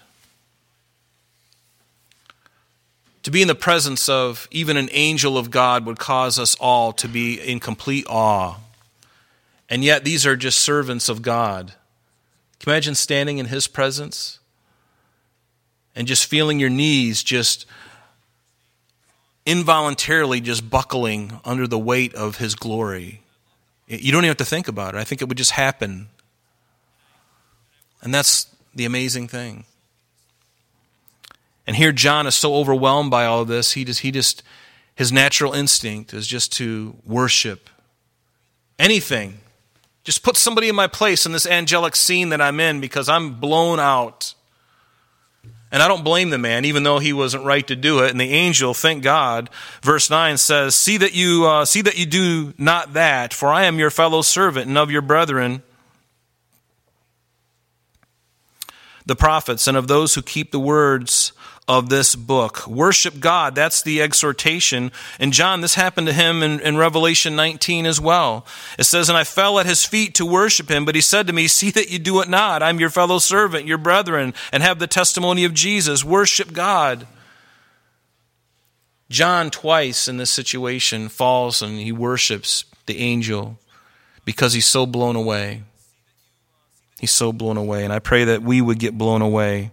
To 3.22 3.30
be 3.30 3.40
in 3.40 3.46
the 3.46 3.54
presence 3.54 4.08
of 4.08 4.48
even 4.50 4.76
an 4.76 4.88
angel 4.90 5.38
of 5.38 5.52
God 5.52 5.86
would 5.86 6.00
cause 6.00 6.40
us 6.40 6.56
all 6.56 6.92
to 6.94 7.06
be 7.06 7.40
in 7.40 7.60
complete 7.60 8.04
awe. 8.08 8.56
And 9.70 9.84
yet, 9.84 10.02
these 10.02 10.26
are 10.26 10.34
just 10.34 10.58
servants 10.58 11.08
of 11.08 11.22
God 11.22 11.74
can 12.62 12.70
you 12.70 12.74
imagine 12.74 12.94
standing 12.94 13.38
in 13.38 13.46
His 13.46 13.66
presence 13.66 14.38
and 15.96 16.06
just 16.06 16.26
feeling 16.26 16.60
your 16.60 16.70
knees 16.70 17.24
just 17.24 17.66
involuntarily 19.44 20.40
just 20.40 20.70
buckling 20.70 21.40
under 21.44 21.66
the 21.66 21.78
weight 21.78 22.14
of 22.14 22.36
His 22.36 22.54
glory? 22.54 23.22
You 23.88 24.12
don't 24.12 24.20
even 24.20 24.28
have 24.28 24.36
to 24.36 24.44
think 24.44 24.68
about 24.68 24.94
it. 24.94 24.98
I 24.98 25.02
think 25.02 25.20
it 25.20 25.28
would 25.28 25.36
just 25.36 25.50
happen. 25.50 26.06
And 28.00 28.14
that's 28.14 28.46
the 28.72 28.84
amazing 28.84 29.26
thing. 29.26 29.64
And 31.66 31.74
here 31.74 31.90
John 31.90 32.28
is 32.28 32.36
so 32.36 32.54
overwhelmed 32.54 33.10
by 33.10 33.24
all 33.24 33.44
this, 33.44 33.72
he 33.72 33.84
just, 33.84 34.00
he 34.00 34.12
just 34.12 34.44
his 34.94 35.10
natural 35.10 35.52
instinct 35.52 36.14
is 36.14 36.28
just 36.28 36.52
to 36.52 36.94
worship 37.04 37.68
anything 38.78 39.40
just 40.04 40.22
put 40.22 40.36
somebody 40.36 40.68
in 40.68 40.74
my 40.74 40.86
place 40.86 41.26
in 41.26 41.32
this 41.32 41.46
angelic 41.46 41.94
scene 41.94 42.30
that 42.30 42.40
I'm 42.40 42.58
in 42.60 42.80
because 42.80 43.08
I'm 43.08 43.34
blown 43.34 43.78
out. 43.78 44.34
And 45.70 45.82
I 45.82 45.88
don't 45.88 46.04
blame 46.04 46.28
the 46.28 46.38
man, 46.38 46.66
even 46.66 46.82
though 46.82 46.98
he 46.98 47.14
wasn't 47.14 47.44
right 47.44 47.66
to 47.66 47.74
do 47.74 48.00
it. 48.00 48.10
And 48.10 48.20
the 48.20 48.30
angel, 48.30 48.74
thank 48.74 49.02
God, 49.02 49.48
verse 49.82 50.10
nine 50.10 50.36
says, 50.36 50.74
"See 50.74 50.98
that 50.98 51.14
you 51.14 51.46
uh, 51.46 51.64
see 51.64 51.80
that 51.80 51.96
you 51.96 52.04
do 52.04 52.52
not 52.58 52.92
that, 52.92 53.32
for 53.32 53.48
I 53.48 53.64
am 53.64 53.78
your 53.78 53.90
fellow 53.90 54.20
servant 54.20 54.66
and 54.66 54.76
of 54.76 54.90
your 54.90 55.00
brethren, 55.00 55.62
the 59.06 59.16
prophets, 59.16 59.66
and 59.66 59.76
of 59.76 59.88
those 59.88 60.14
who 60.14 60.20
keep 60.20 60.50
the 60.50 60.60
words 60.60 61.32
of 61.68 61.88
this 61.88 62.16
book. 62.16 62.66
Worship 62.66 63.20
God. 63.20 63.54
That's 63.54 63.82
the 63.82 64.02
exhortation. 64.02 64.90
And 65.18 65.32
John, 65.32 65.60
this 65.60 65.74
happened 65.74 66.08
to 66.08 66.12
him 66.12 66.42
in, 66.42 66.60
in, 66.60 66.76
Revelation 66.76 67.36
19 67.36 67.86
as 67.86 68.00
well. 68.00 68.44
It 68.78 68.84
says, 68.84 69.08
And 69.08 69.16
I 69.16 69.24
fell 69.24 69.58
at 69.58 69.66
his 69.66 69.84
feet 69.84 70.14
to 70.16 70.26
worship 70.26 70.68
him, 70.68 70.84
but 70.84 70.96
he 70.96 71.00
said 71.00 71.26
to 71.28 71.32
me, 71.32 71.46
See 71.46 71.70
that 71.70 71.90
you 71.90 71.98
do 71.98 72.20
it 72.20 72.28
not. 72.28 72.62
I'm 72.62 72.80
your 72.80 72.90
fellow 72.90 73.18
servant, 73.18 73.66
your 73.66 73.78
brethren, 73.78 74.34
and 74.52 74.62
have 74.62 74.80
the 74.80 74.86
testimony 74.88 75.44
of 75.44 75.54
Jesus. 75.54 76.04
Worship 76.04 76.52
God. 76.52 77.06
John, 79.08 79.50
twice 79.50 80.08
in 80.08 80.16
this 80.16 80.30
situation, 80.30 81.08
falls 81.08 81.62
and 81.62 81.78
he 81.78 81.92
worships 81.92 82.64
the 82.86 82.98
angel 82.98 83.58
because 84.24 84.54
he's 84.54 84.66
so 84.66 84.84
blown 84.84 85.16
away. 85.16 85.62
He's 86.98 87.10
so 87.10 87.32
blown 87.32 87.56
away. 87.56 87.84
And 87.84 87.92
I 87.92 87.98
pray 87.98 88.24
that 88.24 88.42
we 88.42 88.60
would 88.60 88.78
get 88.78 88.96
blown 88.96 89.22
away 89.22 89.70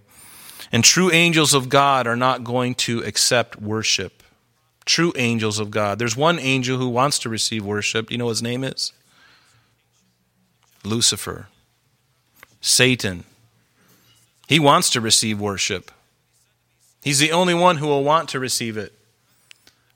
and 0.71 0.83
true 0.83 1.11
angels 1.11 1.53
of 1.53 1.69
God 1.69 2.07
are 2.07 2.15
not 2.15 2.43
going 2.43 2.75
to 2.75 2.99
accept 3.03 3.61
worship. 3.61 4.23
True 4.85 5.13
angels 5.15 5.59
of 5.59 5.71
God. 5.71 5.99
There's 5.99 6.17
one 6.17 6.39
angel 6.39 6.77
who 6.77 6.89
wants 6.89 7.19
to 7.19 7.29
receive 7.29 7.65
worship. 7.65 8.07
Do 8.07 8.13
you 8.13 8.17
know 8.17 8.25
what 8.25 8.31
his 8.31 8.43
name 8.43 8.63
is? 8.63 8.93
Lucifer. 10.83 11.47
Satan. 12.61 13.23
He 14.47 14.59
wants 14.59 14.89
to 14.91 15.01
receive 15.01 15.39
worship. 15.39 15.91
He's 17.03 17.19
the 17.19 17.31
only 17.31 17.53
one 17.53 17.77
who 17.77 17.87
will 17.87 18.03
want 18.03 18.29
to 18.29 18.39
receive 18.39 18.77
it. 18.77 18.93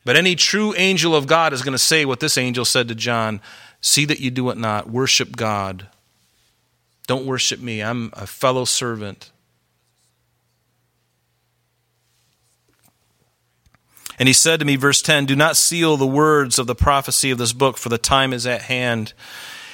But 0.06 0.16
any 0.16 0.36
true 0.36 0.74
angel 0.76 1.16
of 1.16 1.28
God 1.28 1.54
is 1.54 1.62
going 1.62 1.74
to 1.74 1.80
say 1.80 2.06
what 2.06 2.20
this 2.20 2.38
angel 2.38 2.66
said 2.66 2.88
to 2.90 2.96
John 2.96 3.42
See 3.84 4.06
that 4.06 4.22
you 4.22 4.32
do 4.32 4.50
it 4.50 4.58
not. 4.58 4.90
Worship 4.90 5.36
God. 5.36 5.88
Don't 7.06 7.26
worship 7.26 7.60
me. 7.60 7.84
I'm 7.84 8.12
a 8.14 8.26
fellow 8.26 8.64
servant. 8.64 9.30
And 14.20 14.28
he 14.28 14.34
said 14.34 14.60
to 14.60 14.66
me, 14.66 14.76
verse 14.76 15.02
10, 15.02 15.26
Do 15.26 15.36
not 15.36 15.58
seal 15.58 15.98
the 15.98 16.06
words 16.06 16.60
of 16.60 16.68
the 16.68 16.76
prophecy 16.76 17.32
of 17.32 17.38
this 17.38 17.54
book, 17.54 17.78
for 17.78 17.90
the 17.90 17.98
time 17.98 18.34
is 18.34 18.46
at 18.46 18.64
hand. 18.64 19.14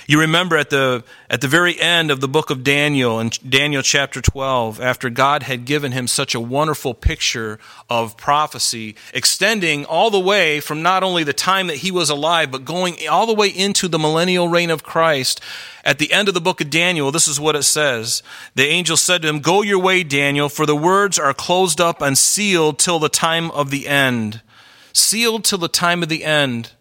You 0.09 0.19
remember 0.19 0.57
at 0.57 0.71
the, 0.71 1.03
at 1.29 1.39
the 1.39 1.47
very 1.47 1.79
end 1.79 2.09
of 2.09 2.19
the 2.19 2.27
book 2.27 2.49
of 2.49 2.63
Daniel, 2.63 3.19
in 3.19 3.29
Daniel 3.47 3.83
chapter 3.83 4.21
12, 4.21 4.81
after 4.81 5.07
God 5.11 5.43
had 5.43 5.65
given 5.65 5.91
him 5.91 6.07
such 6.07 6.33
a 6.33 6.39
wonderful 6.39 6.95
picture 6.95 7.59
of 7.91 8.17
prophecy, 8.17 8.95
extending 9.13 9.85
all 9.85 10.09
the 10.09 10.19
way 10.19 10.61
from 10.61 10.81
not 10.81 11.03
only 11.03 11.23
the 11.23 11.31
time 11.31 11.67
that 11.67 11.77
he 11.77 11.91
was 11.91 12.09
alive, 12.09 12.49
but 12.49 12.65
going 12.65 12.95
all 13.07 13.27
the 13.27 13.35
way 13.35 13.49
into 13.49 13.87
the 13.87 13.99
millennial 13.99 14.47
reign 14.47 14.71
of 14.71 14.81
Christ. 14.81 15.41
At 15.85 15.99
the 15.99 16.11
end 16.11 16.27
of 16.27 16.33
the 16.33 16.41
book 16.41 16.59
of 16.59 16.71
Daniel, 16.71 17.11
this 17.11 17.27
is 17.27 17.39
what 17.39 17.55
it 17.55 17.61
says. 17.61 18.23
The 18.55 18.65
angel 18.65 18.97
said 18.97 19.21
to 19.21 19.27
him, 19.27 19.41
Go 19.41 19.61
your 19.61 19.77
way, 19.77 20.03
Daniel, 20.03 20.49
for 20.49 20.65
the 20.65 20.75
words 20.75 21.19
are 21.19 21.35
closed 21.35 21.79
up 21.79 22.01
and 22.01 22.17
sealed 22.17 22.79
till 22.79 22.97
the 22.97 23.09
time 23.09 23.51
of 23.51 23.69
the 23.69 23.87
end. 23.87 24.41
Sealed 24.91 25.43
till 25.43 25.59
the 25.59 25.67
time 25.67 26.01
of 26.01 26.09
the 26.09 26.23
end. 26.23 26.71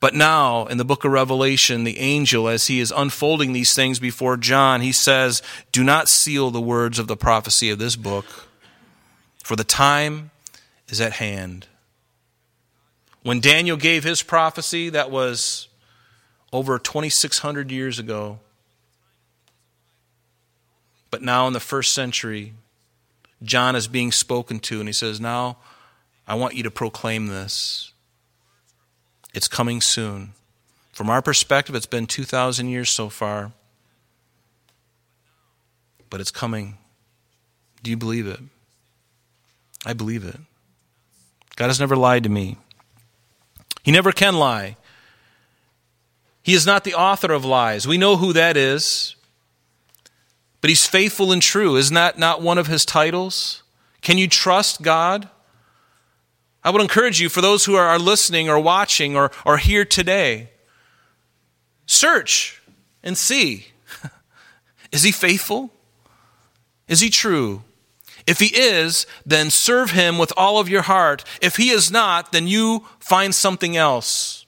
But 0.00 0.14
now, 0.14 0.66
in 0.66 0.78
the 0.78 0.84
book 0.84 1.04
of 1.04 1.10
Revelation, 1.10 1.82
the 1.82 1.98
angel, 1.98 2.48
as 2.48 2.68
he 2.68 2.78
is 2.78 2.92
unfolding 2.94 3.52
these 3.52 3.74
things 3.74 3.98
before 3.98 4.36
John, 4.36 4.80
he 4.80 4.92
says, 4.92 5.42
Do 5.72 5.82
not 5.82 6.08
seal 6.08 6.50
the 6.50 6.60
words 6.60 7.00
of 7.00 7.08
the 7.08 7.16
prophecy 7.16 7.70
of 7.70 7.80
this 7.80 7.96
book, 7.96 8.24
for 9.42 9.56
the 9.56 9.64
time 9.64 10.30
is 10.88 11.00
at 11.00 11.14
hand. 11.14 11.66
When 13.22 13.40
Daniel 13.40 13.76
gave 13.76 14.04
his 14.04 14.22
prophecy, 14.22 14.88
that 14.90 15.10
was 15.10 15.68
over 16.52 16.78
2,600 16.78 17.70
years 17.70 17.98
ago. 17.98 18.38
But 21.10 21.22
now, 21.22 21.46
in 21.48 21.54
the 21.54 21.60
first 21.60 21.92
century, 21.92 22.54
John 23.42 23.74
is 23.74 23.88
being 23.88 24.12
spoken 24.12 24.60
to, 24.60 24.78
and 24.78 24.88
he 24.88 24.92
says, 24.92 25.20
Now 25.20 25.56
I 26.26 26.36
want 26.36 26.54
you 26.54 26.62
to 26.62 26.70
proclaim 26.70 27.26
this. 27.26 27.92
It's 29.34 29.48
coming 29.48 29.80
soon. 29.80 30.32
From 30.92 31.10
our 31.10 31.22
perspective, 31.22 31.74
it's 31.74 31.86
been 31.86 32.06
2,000 32.06 32.68
years 32.68 32.90
so 32.90 33.08
far, 33.08 33.52
but 36.10 36.20
it's 36.20 36.30
coming. 36.30 36.78
Do 37.82 37.90
you 37.90 37.96
believe 37.96 38.26
it? 38.26 38.40
I 39.86 39.92
believe 39.92 40.24
it. 40.24 40.36
God 41.56 41.66
has 41.68 41.78
never 41.78 41.96
lied 41.96 42.24
to 42.24 42.28
me. 42.28 42.56
He 43.82 43.92
never 43.92 44.12
can 44.12 44.34
lie. 44.34 44.76
He 46.42 46.54
is 46.54 46.66
not 46.66 46.84
the 46.84 46.94
author 46.94 47.32
of 47.32 47.44
lies. 47.44 47.86
We 47.86 47.98
know 47.98 48.16
who 48.16 48.32
that 48.32 48.56
is. 48.56 49.14
But 50.60 50.70
he's 50.70 50.86
faithful 50.86 51.30
and 51.30 51.40
true. 51.40 51.76
Isn't 51.76 51.94
that 51.94 52.18
not 52.18 52.42
one 52.42 52.58
of 52.58 52.66
his 52.66 52.84
titles? 52.84 53.62
Can 54.00 54.18
you 54.18 54.28
trust 54.28 54.82
God? 54.82 55.28
I 56.64 56.70
would 56.70 56.82
encourage 56.82 57.20
you, 57.20 57.28
for 57.28 57.40
those 57.40 57.64
who 57.64 57.76
are 57.76 57.98
listening 57.98 58.48
or 58.48 58.58
watching 58.58 59.16
or, 59.16 59.30
or 59.46 59.58
here 59.58 59.84
today, 59.84 60.50
search 61.86 62.60
and 63.02 63.16
see. 63.16 63.68
is 64.92 65.02
he 65.02 65.12
faithful? 65.12 65.70
Is 66.88 67.00
he 67.00 67.10
true? 67.10 67.62
If 68.26 68.40
he 68.40 68.54
is, 68.54 69.06
then 69.24 69.50
serve 69.50 69.92
him 69.92 70.18
with 70.18 70.32
all 70.36 70.58
of 70.58 70.68
your 70.68 70.82
heart. 70.82 71.24
If 71.40 71.56
he 71.56 71.70
is 71.70 71.90
not, 71.90 72.32
then 72.32 72.46
you 72.46 72.84
find 72.98 73.34
something 73.34 73.76
else. 73.76 74.44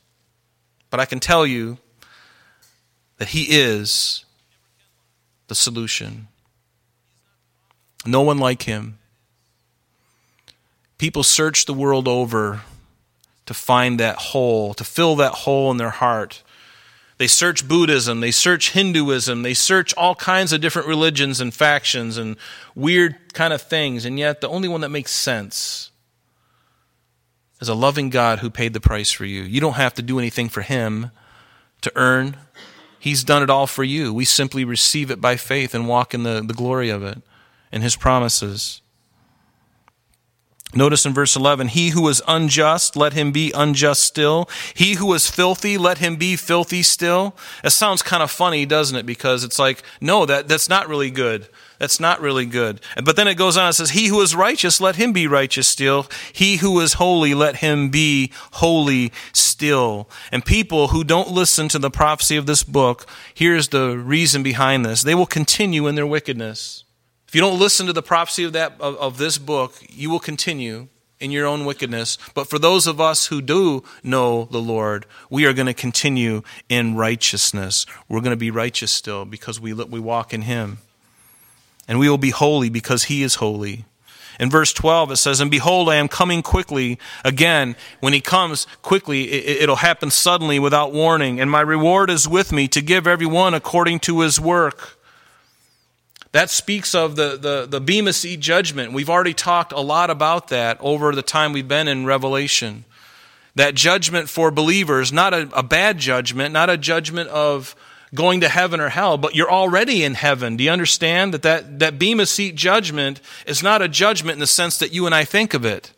But 0.90 1.00
I 1.00 1.06
can 1.06 1.20
tell 1.20 1.46
you 1.46 1.78
that 3.16 3.28
he 3.28 3.46
is 3.48 4.24
the 5.48 5.54
solution. 5.54 6.28
No 8.04 8.20
one 8.20 8.38
like 8.38 8.62
him. 8.62 8.99
People 11.01 11.22
search 11.22 11.64
the 11.64 11.72
world 11.72 12.07
over 12.07 12.61
to 13.46 13.55
find 13.55 13.98
that 13.98 14.16
hole, 14.16 14.74
to 14.74 14.84
fill 14.84 15.16
that 15.16 15.32
hole 15.32 15.70
in 15.70 15.78
their 15.78 15.88
heart. 15.88 16.42
They 17.16 17.26
search 17.26 17.66
Buddhism, 17.66 18.20
they 18.20 18.30
search 18.30 18.72
Hinduism, 18.72 19.40
they 19.40 19.55
search 19.55 19.94
all 19.94 20.14
kinds 20.14 20.53
of 20.53 20.61
different 20.61 20.86
religions 20.86 21.40
and 21.40 21.55
factions 21.55 22.18
and 22.18 22.36
weird 22.74 23.32
kind 23.32 23.55
of 23.55 23.62
things, 23.62 24.05
and 24.05 24.18
yet 24.18 24.42
the 24.42 24.51
only 24.51 24.68
one 24.68 24.82
that 24.82 24.90
makes 24.90 25.12
sense 25.12 25.90
is 27.62 27.70
a 27.70 27.74
loving 27.74 28.11
God 28.11 28.40
who 28.40 28.51
paid 28.51 28.74
the 28.74 28.78
price 28.78 29.11
for 29.11 29.24
you. 29.24 29.40
You 29.40 29.59
don't 29.59 29.76
have 29.76 29.94
to 29.94 30.03
do 30.03 30.18
anything 30.18 30.51
for 30.51 30.61
Him 30.61 31.12
to 31.80 31.90
earn, 31.96 32.36
He's 32.98 33.24
done 33.24 33.42
it 33.42 33.48
all 33.48 33.66
for 33.66 33.84
you. 33.84 34.12
We 34.12 34.26
simply 34.26 34.66
receive 34.66 35.11
it 35.11 35.22
by 35.22 35.36
faith 35.36 35.74
and 35.74 35.88
walk 35.88 36.12
in 36.12 36.24
the, 36.24 36.44
the 36.46 36.53
glory 36.53 36.90
of 36.90 37.03
it 37.03 37.22
and 37.72 37.82
His 37.82 37.96
promises. 37.96 38.82
Notice 40.74 41.04
in 41.04 41.12
verse 41.12 41.34
11, 41.34 41.68
he 41.68 41.90
who 41.90 42.08
is 42.08 42.22
unjust, 42.28 42.94
let 42.94 43.12
him 43.12 43.32
be 43.32 43.50
unjust 43.52 44.04
still. 44.04 44.48
He 44.74 44.94
who 44.94 45.12
is 45.14 45.28
filthy, 45.28 45.76
let 45.76 45.98
him 45.98 46.14
be 46.14 46.36
filthy 46.36 46.84
still. 46.84 47.34
It 47.64 47.70
sounds 47.70 48.02
kind 48.02 48.22
of 48.22 48.30
funny, 48.30 48.66
doesn't 48.66 48.96
it? 48.96 49.04
Because 49.04 49.42
it's 49.42 49.58
like, 49.58 49.82
no, 50.00 50.26
that, 50.26 50.46
that's 50.46 50.68
not 50.68 50.88
really 50.88 51.10
good. 51.10 51.48
That's 51.80 51.98
not 51.98 52.20
really 52.20 52.46
good. 52.46 52.80
But 53.02 53.16
then 53.16 53.26
it 53.26 53.34
goes 53.34 53.56
on, 53.56 53.70
it 53.70 53.72
says, 53.72 53.90
he 53.90 54.08
who 54.08 54.20
is 54.20 54.34
righteous, 54.34 54.80
let 54.80 54.96
him 54.96 55.12
be 55.12 55.26
righteous 55.26 55.66
still. 55.66 56.06
He 56.32 56.58
who 56.58 56.78
is 56.78 56.94
holy, 56.94 57.34
let 57.34 57.56
him 57.56 57.88
be 57.88 58.30
holy 58.52 59.12
still. 59.32 60.08
And 60.30 60.44
people 60.44 60.88
who 60.88 61.02
don't 61.02 61.30
listen 61.30 61.68
to 61.68 61.78
the 61.78 61.90
prophecy 61.90 62.36
of 62.36 62.46
this 62.46 62.62
book, 62.62 63.08
here's 63.34 63.68
the 63.68 63.96
reason 63.96 64.42
behind 64.42 64.84
this. 64.84 65.02
They 65.02 65.14
will 65.14 65.26
continue 65.26 65.86
in 65.88 65.94
their 65.94 66.06
wickedness. 66.06 66.84
If 67.31 67.37
you 67.37 67.41
don't 67.41 67.61
listen 67.61 67.87
to 67.87 67.93
the 67.93 68.03
prophecy 68.03 68.43
of, 68.43 68.55
that, 68.55 68.72
of, 68.81 68.97
of 68.97 69.16
this 69.16 69.39
book, 69.39 69.74
you 69.89 70.11
will 70.11 70.18
continue 70.18 70.89
in 71.20 71.31
your 71.31 71.47
own 71.47 71.64
wickedness. 71.64 72.18
But 72.35 72.49
for 72.49 72.59
those 72.59 72.89
of 72.89 73.01
us 73.01 73.26
who 73.26 73.41
do 73.41 73.85
know 74.03 74.49
the 74.51 74.59
Lord, 74.59 75.07
we 75.31 75.47
are 75.47 75.53
going 75.53 75.68
to 75.68 75.72
continue 75.72 76.43
in 76.68 76.97
righteousness. 76.97 77.87
We're 78.09 78.20
going 78.20 78.33
to 78.33 78.37
be 78.37 78.51
righteous 78.51 78.91
still 78.91 79.24
because 79.24 79.61
we, 79.61 79.72
we 79.72 80.01
walk 80.01 80.35
in 80.35 80.43
Him. 80.43 80.78
And 81.87 82.01
we 82.01 82.11
will 82.11 82.18
be 82.18 82.31
holy 82.31 82.68
because 82.68 83.05
He 83.05 83.22
is 83.22 83.37
holy. 83.37 83.85
In 84.41 84.51
verse 84.51 84.72
12, 84.72 85.12
it 85.12 85.16
says, 85.18 85.39
And 85.39 85.53
behold, 85.53 85.89
I 85.89 85.95
am 85.95 86.09
coming 86.09 86.43
quickly. 86.43 86.99
Again, 87.24 87.76
when 88.01 88.12
He 88.12 88.20
comes 88.20 88.66
quickly, 88.83 89.31
it, 89.31 89.62
it'll 89.62 89.76
happen 89.76 90.11
suddenly 90.11 90.59
without 90.59 90.93
warning. 90.93 91.41
And 91.41 91.49
my 91.49 91.61
reward 91.61 92.11
is 92.11 92.26
with 92.26 92.51
me 92.51 92.66
to 92.66 92.83
give 92.83 93.07
everyone 93.07 93.55
according 93.55 94.01
to 94.01 94.22
his 94.22 94.41
work. 94.41 94.99
That 96.33 96.49
speaks 96.49 96.95
of 96.95 97.16
the, 97.16 97.37
the, 97.37 97.66
the 97.68 97.81
Bema 97.81 98.12
Seat 98.12 98.39
judgment. 98.39 98.93
We've 98.93 99.11
already 99.11 99.35
talked 99.35 99.72
a 99.72 99.81
lot 99.81 100.11
about 100.11 100.49
that 100.49 100.78
over 100.81 101.12
the 101.14 101.22
time 101.22 101.53
we've 101.53 101.66
been 101.66 101.89
in 101.89 102.07
Revelation. 102.07 102.85
That 103.57 103.74
judgment 103.74 104.28
for 104.28 104.53
believers, 104.53 105.12
not 105.12 105.35
a, 105.35 105.51
a 105.53 105.62
bad 105.62 105.99
judgment, 105.99 106.53
not 106.53 106.70
a 106.70 106.76
judgment 106.76 107.31
of 107.31 107.74
going 108.14 108.41
to 108.41 108.49
heaven 108.49 108.81
or 108.81 108.89
hell, 108.89 109.18
but 109.18 109.35
you're 109.35 109.51
already 109.51 110.05
in 110.05 110.14
heaven. 110.14 110.57
Do 110.57 110.64
you 110.64 110.70
understand 110.70 111.35
that 111.35 111.43
that, 111.43 111.81
that 111.81 111.99
Bema 111.99 112.26
Seat 112.26 112.55
judgment 112.55 113.20
is 113.47 113.62
not 113.62 113.83
a 113.83 113.89
judgment 113.89 114.35
in 114.35 114.41
the 114.41 114.47
sense 114.47 114.78
that 114.78 114.93
you 114.93 115.07
and 115.07 115.14
I 115.14 115.24
think 115.24 115.53
of 115.53 115.64
it? 115.64 115.93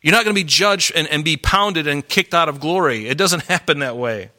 You're 0.00 0.12
not 0.12 0.24
going 0.24 0.34
to 0.34 0.40
be 0.40 0.48
judged 0.48 0.92
and, 0.96 1.06
and 1.08 1.24
be 1.24 1.36
pounded 1.36 1.86
and 1.86 2.06
kicked 2.06 2.34
out 2.34 2.48
of 2.48 2.60
glory. 2.60 3.08
It 3.08 3.18
doesn't 3.18 3.42
happen 3.48 3.80
that 3.80 3.96
way. 3.96 4.30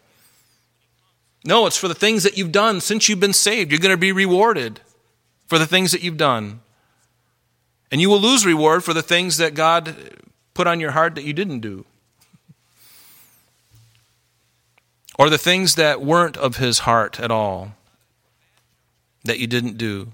No, 1.46 1.66
it's 1.66 1.78
for 1.78 1.88
the 1.88 1.94
things 1.94 2.24
that 2.24 2.38
you've 2.38 2.52
done 2.52 2.80
since 2.80 3.10
you've 3.10 3.20
been 3.20 3.34
saved. 3.34 3.72
You're 3.72 3.80
going 3.80 3.94
to 3.94 3.98
be 3.98 4.12
rewarded 4.12 4.80
for 5.46 5.60
the 5.60 5.68
things 5.68 5.92
that 5.92 6.02
you've 6.02 6.18
done. 6.18 6.62
And 7.92 8.00
you 8.00 8.10
will 8.10 8.20
lose 8.20 8.46
reward 8.46 8.84
for 8.84 8.94
the 8.94 9.02
things 9.02 9.38
that 9.38 9.54
God 9.54 9.96
put 10.54 10.68
on 10.68 10.80
your 10.80 10.92
heart 10.92 11.16
that 11.16 11.26
you 11.26 11.34
didn't 11.34 11.60
do. 11.60 11.86
Or 15.20 15.30
the 15.30 15.38
things 15.38 15.76
that 15.76 16.02
weren't 16.02 16.38
of 16.38 16.58
his 16.58 16.80
heart 16.80 17.20
at 17.20 17.30
all 17.30 17.76
that 19.26 19.40
you 19.40 19.48
didn't 19.48 19.78
do. 19.78 20.12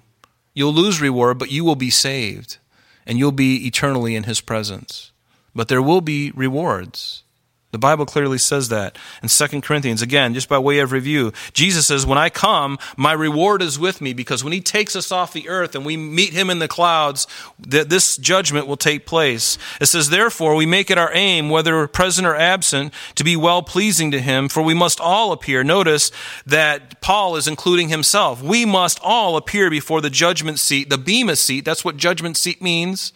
You'll 0.53 0.73
lose 0.73 0.99
reward, 0.99 1.37
but 1.37 1.51
you 1.51 1.63
will 1.63 1.75
be 1.75 1.89
saved 1.89 2.57
and 3.05 3.17
you'll 3.17 3.31
be 3.31 3.65
eternally 3.65 4.15
in 4.15 4.23
his 4.23 4.41
presence. 4.41 5.11
But 5.55 5.67
there 5.67 5.81
will 5.81 6.01
be 6.01 6.31
rewards. 6.31 7.23
The 7.71 7.77
Bible 7.77 8.07
clearly 8.07 8.39
says 8.39 8.69
that. 8.69 8.97
In 9.21 9.29
2 9.29 9.61
Corinthians, 9.61 10.01
again, 10.01 10.33
just 10.33 10.49
by 10.49 10.57
way 10.57 10.79
of 10.79 10.91
review, 10.91 11.31
Jesus 11.53 11.85
says, 11.85 12.03
When 12.03 12.17
I 12.17 12.29
come, 12.29 12.79
my 12.97 13.13
reward 13.13 13.61
is 13.61 13.77
with 13.77 14.01
me, 14.01 14.11
because 14.11 14.43
when 14.43 14.53
he 14.53 14.59
takes 14.59 14.95
us 14.95 15.11
off 15.11 15.33
the 15.33 15.47
earth 15.47 15.75
and 15.75 15.85
we 15.85 15.95
meet 15.95 16.33
him 16.33 16.49
in 16.49 16.57
the 16.57 16.67
clouds, 16.67 17.27
that 17.59 17.89
this 17.89 18.17
judgment 18.17 18.65
will 18.65 18.77
take 18.77 19.05
place. 19.05 19.59
It 19.79 19.85
says, 19.85 20.09
Therefore, 20.09 20.55
we 20.55 20.65
make 20.65 20.89
it 20.89 20.97
our 20.97 21.11
aim, 21.13 21.51
whether 21.51 21.85
present 21.87 22.25
or 22.25 22.35
absent, 22.35 22.91
to 23.13 23.23
be 23.23 23.35
well 23.35 23.61
pleasing 23.61 24.09
to 24.11 24.19
him, 24.19 24.49
for 24.49 24.63
we 24.63 24.73
must 24.73 24.99
all 24.99 25.31
appear. 25.31 25.63
Notice 25.63 26.11
that 26.47 26.99
Paul 27.01 27.35
is 27.35 27.47
including 27.47 27.89
himself. 27.89 28.41
We 28.41 28.65
must 28.65 28.99
all 29.03 29.37
appear 29.37 29.69
before 29.69 30.01
the 30.01 30.09
judgment 30.09 30.59
seat, 30.59 30.89
the 30.89 30.97
Bema 30.97 31.35
seat. 31.35 31.65
That's 31.65 31.85
what 31.85 31.97
judgment 31.97 32.35
seat 32.35 32.63
means. 32.63 33.13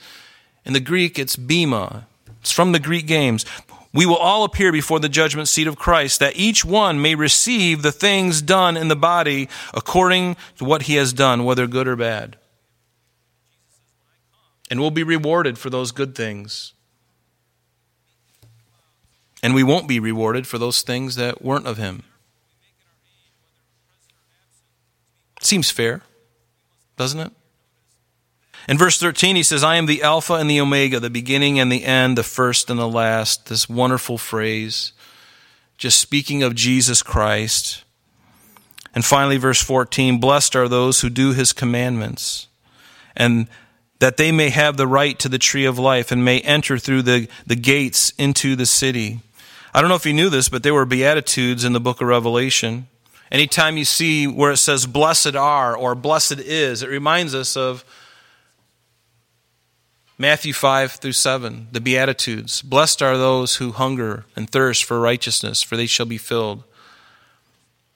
In 0.64 0.74
the 0.74 0.80
Greek, 0.80 1.18
it's 1.18 1.36
Bema. 1.36 2.06
It's 2.42 2.52
from 2.52 2.72
the 2.72 2.80
Greek 2.80 3.08
games 3.08 3.46
we 3.94 4.06
will 4.08 4.18
all 4.18 4.44
appear 4.44 4.72
before 4.72 5.00
the 5.00 5.08
judgment 5.08 5.48
seat 5.48 5.68
of 5.68 5.78
Christ, 5.78 6.20
that 6.20 6.36
each 6.36 6.66
one 6.66 7.02
may 7.02 7.14
receive 7.14 7.82
the 7.84 7.92
things 7.92 8.42
done 8.42 8.76
in 8.76 8.88
the 8.88 8.96
body 8.96 9.48
according 9.74 10.36
to 10.58 10.66
what 10.66 10.84
he 10.84 10.96
has 10.96 11.14
done, 11.14 11.46
whether 11.46 11.68
good 11.68 11.88
or 11.88 11.96
bad. 11.96 12.38
And 14.72 14.80
we'll 14.80 14.92
be 14.92 15.04
rewarded 15.04 15.60
for 15.60 15.70
those 15.70 15.92
good 15.92 16.16
things. 16.16 16.74
And 19.44 19.54
we 19.54 19.62
won't 19.62 19.88
be 19.88 20.00
rewarded 20.00 20.48
for 20.48 20.58
those 20.58 20.82
things 20.82 21.16
that 21.16 21.44
weren't 21.44 21.68
of 21.68 21.78
him. 21.78 22.04
Seems 25.42 25.70
fair, 25.70 26.02
doesn't 26.98 27.20
it? 27.20 27.32
In 28.68 28.78
verse 28.78 28.98
13, 28.98 29.36
he 29.36 29.44
says, 29.44 29.64
I 29.64 29.76
am 29.76 29.88
the 29.88 30.04
Alpha 30.04 30.36
and 30.36 30.50
the 30.50 30.62
Omega, 30.62 31.00
the 31.00 31.10
beginning 31.10 31.60
and 31.60 31.72
the 31.72 31.84
end, 31.84 32.18
the 32.18 32.24
first 32.24 32.70
and 32.70 32.80
the 32.80 32.88
last. 32.88 33.48
This 33.48 33.68
wonderful 33.68 34.18
phrase, 34.18 34.94
just 35.78 36.00
speaking 36.00 36.44
of 36.44 36.56
Jesus 36.56 37.04
Christ. 37.04 37.84
And 38.96 39.04
finally, 39.04 39.38
verse 39.38 39.62
14, 39.62 40.20
blessed 40.20 40.56
are 40.56 40.70
those 40.70 41.02
who 41.02 41.10
do 41.10 41.34
his 41.34 41.52
commandments, 41.52 42.48
and 43.16 43.48
that 44.00 44.18
they 44.18 44.32
may 44.32 44.50
have 44.50 44.78
the 44.78 44.88
right 44.88 45.18
to 45.20 45.30
the 45.30 45.40
tree 45.40 45.66
of 45.66 45.80
life 45.80 46.12
and 46.12 46.24
may 46.24 46.40
enter 46.42 46.78
through 46.78 47.02
the, 47.02 47.28
the 47.46 47.56
gates 47.56 48.12
into 48.18 48.56
the 48.56 48.66
city. 48.66 49.20
I 49.74 49.82
don't 49.82 49.90
know 49.90 49.96
if 49.96 50.06
you 50.06 50.14
knew 50.14 50.30
this, 50.30 50.48
but 50.48 50.64
there 50.64 50.74
were 50.74 50.86
Beatitudes 50.86 51.66
in 51.66 51.74
the 51.74 51.80
book 51.80 52.00
of 52.00 52.08
Revelation. 52.08 52.88
Anytime 53.32 53.78
you 53.78 53.86
see 53.86 54.28
where 54.28 54.52
it 54.52 54.58
says 54.58 54.86
blessed 54.86 55.36
are 55.36 55.76
or 55.76 55.96
blessed 55.96 56.40
is, 56.40 56.84
it 56.84 56.90
reminds 56.90 57.34
us 57.34 57.58
of 57.58 57.84
Matthew 60.18 60.54
5 60.54 60.92
through 60.94 61.14
7, 61.14 61.70
the 61.72 61.82
Beatitudes. 61.82 62.62
Blessed 62.62 63.02
are 63.02 63.18
those 63.18 63.56
who 63.56 63.72
hunger 63.72 64.26
and 64.36 64.48
thirst 64.48 64.84
for 64.84 65.00
righteousness, 65.00 65.64
for 65.64 65.76
they 65.76 65.88
shall 65.88 66.06
be 66.06 66.20
filled. 66.20 66.64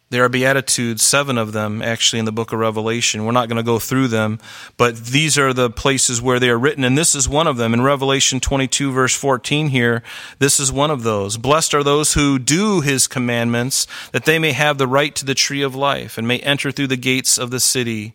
There 0.10 0.24
are 0.24 0.30
Beatitudes, 0.30 1.04
seven 1.04 1.38
of 1.38 1.52
them 1.52 1.82
actually 1.82 2.18
in 2.20 2.26
the 2.26 2.32
book 2.32 2.54
of 2.54 2.60
Revelation. 2.60 3.26
We're 3.26 3.34
not 3.34 3.50
going 3.50 3.58
to 3.58 3.64
go 3.64 3.78
through 3.78 4.08
them, 4.08 4.40
but 4.78 4.96
these 4.96 5.38
are 5.38 5.54
the 5.54 5.70
places 5.70 6.20
where 6.20 6.40
they 6.40 6.50
are 6.50 6.58
written, 6.58 6.84
and 6.84 6.98
this 6.98 7.14
is 7.14 7.30
one 7.30 7.46
of 7.46 7.58
them. 7.58 7.74
In 7.74 7.82
Revelation 7.82 8.40
22, 8.40 8.92
verse 8.92 9.14
14 9.14 9.68
here, 9.68 10.02
this 10.40 10.60
is 10.60 10.72
one 10.72 10.90
of 10.90 11.04
those. 11.04 11.38
Blessed 11.38 11.76
are 11.76 11.84
those 11.84 12.14
who 12.14 12.40
do 12.40 12.82
his 12.82 13.06
commandments, 13.06 13.86
that 14.12 14.26
they 14.26 14.40
may 14.40 14.54
have 14.54 14.80
the 14.80 14.88
right 14.88 15.14
to 15.14 15.26
the 15.26 15.36
tree 15.36 15.62
of 15.62 15.76
life 15.76 16.18
and 16.18 16.28
may 16.28 16.40
enter 16.40 16.72
through 16.72 16.88
the 16.88 16.98
gates 16.98 17.38
of 17.38 17.52
the 17.52 17.60
city. 17.60 18.14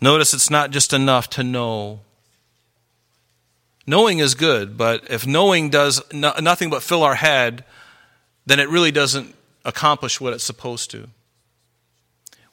Notice 0.00 0.34
it's 0.34 0.50
not 0.50 0.70
just 0.70 0.92
enough 0.92 1.28
to 1.30 1.42
know 1.42 2.00
Knowing 3.88 4.18
is 4.18 4.34
good, 4.34 4.76
but 4.76 5.10
if 5.10 5.26
knowing 5.26 5.70
does 5.70 6.02
no, 6.12 6.34
nothing 6.42 6.68
but 6.68 6.82
fill 6.82 7.02
our 7.02 7.14
head, 7.14 7.64
then 8.44 8.60
it 8.60 8.68
really 8.68 8.90
doesn't 8.92 9.34
accomplish 9.64 10.20
what 10.20 10.34
it's 10.34 10.44
supposed 10.44 10.90
to. 10.90 11.08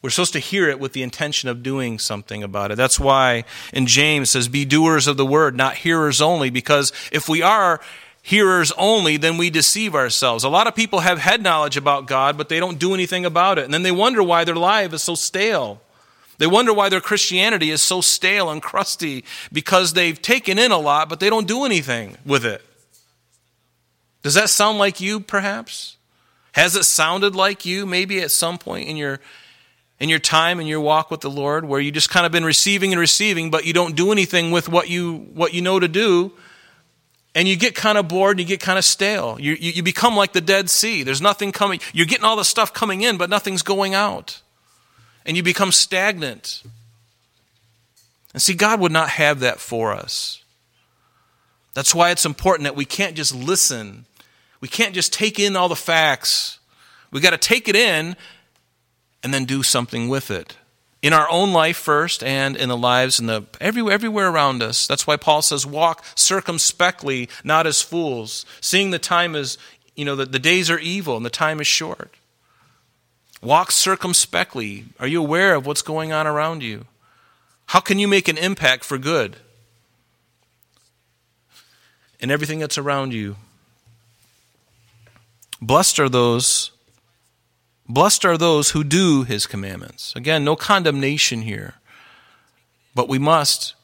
We're 0.01 0.11
supposed 0.11 0.31
to 0.31 0.39
hear 0.39 0.69
it 0.69 0.79
with 0.79 0.93
the 0.93 1.03
intention 1.03 1.49
of 1.49 1.61
doing 1.61 1.99
something 1.99 2.41
about 2.41 2.71
it. 2.71 2.75
That's 2.75 3.01
why 3.01 3.43
in 3.73 3.85
James 3.85 4.29
says, 4.29 4.47
Be 4.47 4.63
doers 4.63 5.07
of 5.07 5.17
the 5.17 5.25
word, 5.25 5.57
not 5.57 5.75
hearers 5.75 6.21
only, 6.21 6.49
because 6.49 6.93
if 7.11 7.27
we 7.27 7.41
are 7.41 7.81
hearers 8.21 8.71
only, 8.77 9.17
then 9.17 9.35
we 9.37 9.49
deceive 9.49 9.93
ourselves. 9.93 10.45
A 10.45 10.49
lot 10.49 10.67
of 10.67 10.73
people 10.73 11.01
have 11.01 11.19
head 11.19 11.43
knowledge 11.43 11.75
about 11.75 12.07
God, 12.07 12.37
but 12.37 12.47
they 12.47 12.61
don't 12.61 12.79
do 12.79 12.93
anything 12.93 13.25
about 13.25 13.59
it. 13.59 13.65
And 13.65 13.73
then 13.73 13.83
they 13.83 13.91
wonder 13.91 14.23
why 14.23 14.45
their 14.45 14.55
life 14.55 14.93
is 14.93 15.03
so 15.03 15.15
stale. 15.15 15.81
They 16.37 16.47
wonder 16.47 16.73
why 16.73 16.89
their 16.89 17.01
Christianity 17.01 17.71
is 17.71 17.81
so 17.81 18.01
stale 18.01 18.49
and 18.49 18.61
crusty 18.61 19.23
because 19.51 19.93
they've 19.93 20.21
taken 20.21 20.59
in 20.59 20.71
a 20.71 20.77
lot, 20.77 21.09
but 21.09 21.19
they 21.19 21.29
don't 21.29 21.47
do 21.47 21.63
anything 21.63 22.17
with 22.25 22.45
it. 22.45 22.61
Does 24.21 24.33
that 24.33 24.49
sound 24.49 24.77
like 24.77 24.99
you, 24.99 25.19
perhaps? 25.19 25.97
Has 26.53 26.75
it 26.75 26.83
sounded 26.83 27.35
like 27.35 27.65
you 27.65 27.85
maybe 27.85 28.21
at 28.21 28.31
some 28.31 28.57
point 28.57 28.87
in 28.87 28.97
your 28.97 29.19
in 29.99 30.09
your 30.09 30.19
time 30.19 30.59
in 30.59 30.67
your 30.67 30.81
walk 30.81 31.09
with 31.09 31.21
the 31.21 31.29
Lord 31.29 31.63
where 31.63 31.79
you 31.79 31.91
just 31.91 32.09
kind 32.09 32.25
of 32.25 32.31
been 32.31 32.43
receiving 32.43 32.91
and 32.91 32.99
receiving, 32.99 33.49
but 33.49 33.65
you 33.65 33.71
don't 33.71 33.95
do 33.95 34.11
anything 34.11 34.51
with 34.51 34.67
what 34.67 34.89
you 34.89 35.27
what 35.33 35.53
you 35.53 35.61
know 35.61 35.79
to 35.79 35.87
do? 35.87 36.33
And 37.33 37.47
you 37.47 37.57
get 37.57 37.75
kind 37.75 37.97
of 37.97 38.07
bored 38.07 38.31
and 38.31 38.39
you 38.39 38.45
get 38.45 38.61
kind 38.61 38.79
of 38.79 38.85
stale. 38.85 39.37
You, 39.39 39.57
you, 39.59 39.71
you 39.73 39.83
become 39.83 40.15
like 40.15 40.31
the 40.31 40.39
Dead 40.39 40.69
Sea. 40.69 41.03
There's 41.03 41.21
nothing 41.21 41.51
coming. 41.51 41.81
You're 41.93 42.05
getting 42.05 42.23
all 42.23 42.37
the 42.37 42.45
stuff 42.45 42.73
coming 42.73 43.01
in, 43.01 43.17
but 43.17 43.29
nothing's 43.29 43.61
going 43.61 43.93
out 43.93 44.41
and 45.25 45.35
you 45.35 45.43
become 45.43 45.71
stagnant. 45.71 46.63
And 48.33 48.41
see, 48.41 48.53
God 48.53 48.79
would 48.79 48.91
not 48.91 49.09
have 49.09 49.39
that 49.39 49.59
for 49.59 49.93
us. 49.93 50.43
That's 51.73 51.95
why 51.95 52.11
it's 52.11 52.25
important 52.25 52.65
that 52.65 52.75
we 52.75 52.85
can't 52.85 53.15
just 53.15 53.35
listen. 53.35 54.05
We 54.61 54.67
can't 54.67 54.93
just 54.93 55.13
take 55.13 55.39
in 55.39 55.55
all 55.55 55.69
the 55.69 55.75
facts. 55.75 56.59
We 57.11 57.21
got 57.21 57.31
to 57.31 57.37
take 57.37 57.67
it 57.67 57.75
in 57.75 58.15
and 59.23 59.33
then 59.33 59.45
do 59.45 59.63
something 59.63 60.07
with 60.07 60.31
it. 60.31 60.55
In 61.01 61.13
our 61.13 61.29
own 61.29 61.53
life 61.53 61.77
first 61.77 62.23
and 62.23 62.57
in 62.57 62.69
the 62.69 62.77
lives 62.77 63.19
and 63.19 63.29
the 63.29 63.45
everywhere, 63.61 63.93
everywhere 63.93 64.29
around 64.29 64.63
us. 64.63 64.87
That's 64.87 65.05
why 65.05 65.17
Paul 65.17 65.41
says, 65.41 65.65
walk 65.65 66.03
circumspectly, 66.15 67.29
not 67.43 67.67
as 67.67 67.81
fools, 67.81 68.45
seeing 68.59 68.91
the 68.91 68.99
time 68.99 69.35
is, 69.35 69.57
you 69.95 70.03
know, 70.03 70.15
that 70.15 70.31
the 70.31 70.39
days 70.39 70.69
are 70.69 70.79
evil 70.79 71.15
and 71.15 71.25
the 71.25 71.29
time 71.29 71.61
is 71.61 71.67
short. 71.67 72.15
Walk 73.41 73.71
circumspectly. 73.71 74.85
Are 74.99 75.07
you 75.07 75.21
aware 75.21 75.55
of 75.55 75.65
what's 75.65 75.81
going 75.81 76.11
on 76.11 76.27
around 76.27 76.63
you? 76.63 76.85
How 77.67 77.79
can 77.79 77.99
you 77.99 78.07
make 78.07 78.27
an 78.27 78.37
impact 78.37 78.83
for 78.83 78.97
good 78.97 79.37
in 82.19 82.31
everything 82.31 82.59
that's 82.59 82.77
around 82.77 83.13
you? 83.13 83.35
Blessed 85.61 85.99
are 85.99 86.09
those 86.09 86.71
blessed 87.87 88.25
are 88.25 88.37
those 88.37 88.71
who 88.71 88.83
do 88.83 89.23
his 89.23 89.45
commandments. 89.45 90.13
Again, 90.15 90.43
no 90.43 90.55
condemnation 90.55 91.41
here. 91.41 91.75
But 92.95 93.09
we 93.09 93.19
must 93.19 93.75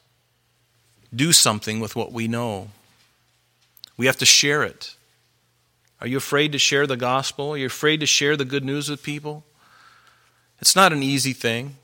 do 1.14 1.32
something 1.32 1.78
with 1.80 1.94
what 1.94 2.12
we 2.12 2.26
know. 2.26 2.68
We 3.96 4.06
have 4.06 4.16
to 4.16 4.26
share 4.26 4.62
it. 4.62 4.96
Are 6.02 6.08
you 6.08 6.16
afraid 6.16 6.50
to 6.50 6.58
share 6.58 6.84
the 6.84 6.96
gospel? 6.96 7.52
Are 7.52 7.56
you 7.56 7.66
afraid 7.66 8.00
to 8.00 8.06
share 8.06 8.36
the 8.36 8.44
good 8.44 8.64
news 8.64 8.90
with 8.90 9.04
people? 9.04 9.44
It's 10.60 10.74
not 10.74 10.92
an 10.92 11.00
easy 11.00 11.32
thing. 11.32 11.76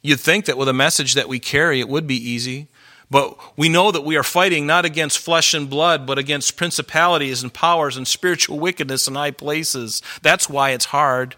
You'd 0.00 0.18
think 0.18 0.46
that 0.46 0.56
with 0.56 0.70
a 0.70 0.72
message 0.72 1.12
that 1.12 1.28
we 1.28 1.38
carry, 1.38 1.78
it 1.78 1.88
would 1.88 2.06
be 2.06 2.16
easy. 2.16 2.68
But 3.10 3.38
we 3.54 3.68
know 3.68 3.92
that 3.92 4.02
we 4.02 4.16
are 4.16 4.22
fighting 4.22 4.66
not 4.66 4.86
against 4.86 5.18
flesh 5.18 5.52
and 5.52 5.68
blood, 5.68 6.06
but 6.06 6.16
against 6.16 6.56
principalities 6.56 7.42
and 7.42 7.52
powers 7.52 7.98
and 7.98 8.08
spiritual 8.08 8.58
wickedness 8.58 9.08
in 9.08 9.14
high 9.14 9.30
places. 9.30 10.00
That's 10.22 10.48
why 10.48 10.70
it's 10.70 10.86
hard. 10.86 11.36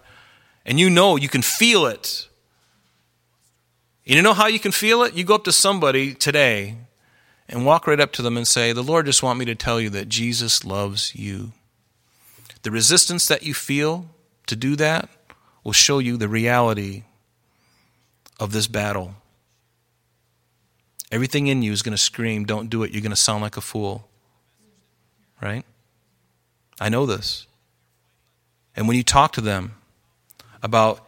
And 0.64 0.78
you 0.78 0.90
know, 0.90 1.16
you 1.16 1.28
can 1.28 1.42
feel 1.42 1.86
it. 1.86 2.28
You 4.04 4.22
know 4.22 4.32
how 4.32 4.46
you 4.46 4.60
can 4.60 4.70
feel 4.70 5.02
it? 5.02 5.14
You 5.14 5.24
go 5.24 5.34
up 5.34 5.44
to 5.44 5.52
somebody 5.52 6.14
today 6.14 6.76
and 7.48 7.66
walk 7.66 7.88
right 7.88 7.98
up 7.98 8.12
to 8.12 8.22
them 8.22 8.36
and 8.36 8.46
say, 8.46 8.72
The 8.72 8.84
Lord 8.84 9.06
just 9.06 9.24
want 9.24 9.40
me 9.40 9.44
to 9.46 9.56
tell 9.56 9.80
you 9.80 9.90
that 9.90 10.08
Jesus 10.08 10.64
loves 10.64 11.16
you. 11.16 11.50
The 12.62 12.70
resistance 12.70 13.26
that 13.28 13.42
you 13.42 13.54
feel 13.54 14.06
to 14.46 14.56
do 14.56 14.76
that 14.76 15.08
will 15.64 15.72
show 15.72 15.98
you 15.98 16.16
the 16.16 16.28
reality 16.28 17.04
of 18.40 18.52
this 18.52 18.66
battle. 18.66 19.14
Everything 21.10 21.46
in 21.46 21.62
you 21.62 21.72
is 21.72 21.82
going 21.82 21.96
to 21.96 22.02
scream, 22.02 22.44
Don't 22.44 22.68
do 22.68 22.82
it. 22.82 22.90
You're 22.90 23.02
going 23.02 23.10
to 23.10 23.16
sound 23.16 23.42
like 23.42 23.56
a 23.56 23.60
fool. 23.60 24.08
Right? 25.40 25.64
I 26.80 26.88
know 26.88 27.06
this. 27.06 27.46
And 28.76 28.86
when 28.86 28.96
you 28.96 29.02
talk 29.02 29.32
to 29.32 29.40
them 29.40 29.72
about 30.62 31.06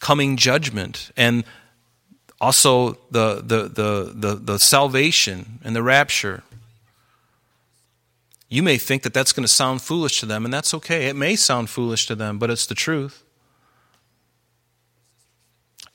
coming 0.00 0.36
judgment 0.36 1.10
and 1.16 1.44
Also, 2.40 2.98
the, 3.12 3.36
the, 3.36 3.68
the, 3.68 4.12
the, 4.12 4.34
the 4.34 4.58
salvation 4.58 5.60
and 5.62 5.76
the 5.76 5.82
rapture. 5.82 6.42
You 8.52 8.62
may 8.62 8.76
think 8.76 9.02
that 9.04 9.14
that's 9.14 9.32
going 9.32 9.44
to 9.44 9.48
sound 9.48 9.80
foolish 9.80 10.20
to 10.20 10.26
them, 10.26 10.44
and 10.44 10.52
that's 10.52 10.74
okay. 10.74 11.06
It 11.06 11.16
may 11.16 11.36
sound 11.36 11.70
foolish 11.70 12.04
to 12.08 12.14
them, 12.14 12.38
but 12.38 12.50
it's 12.50 12.66
the 12.66 12.74
truth. 12.74 13.24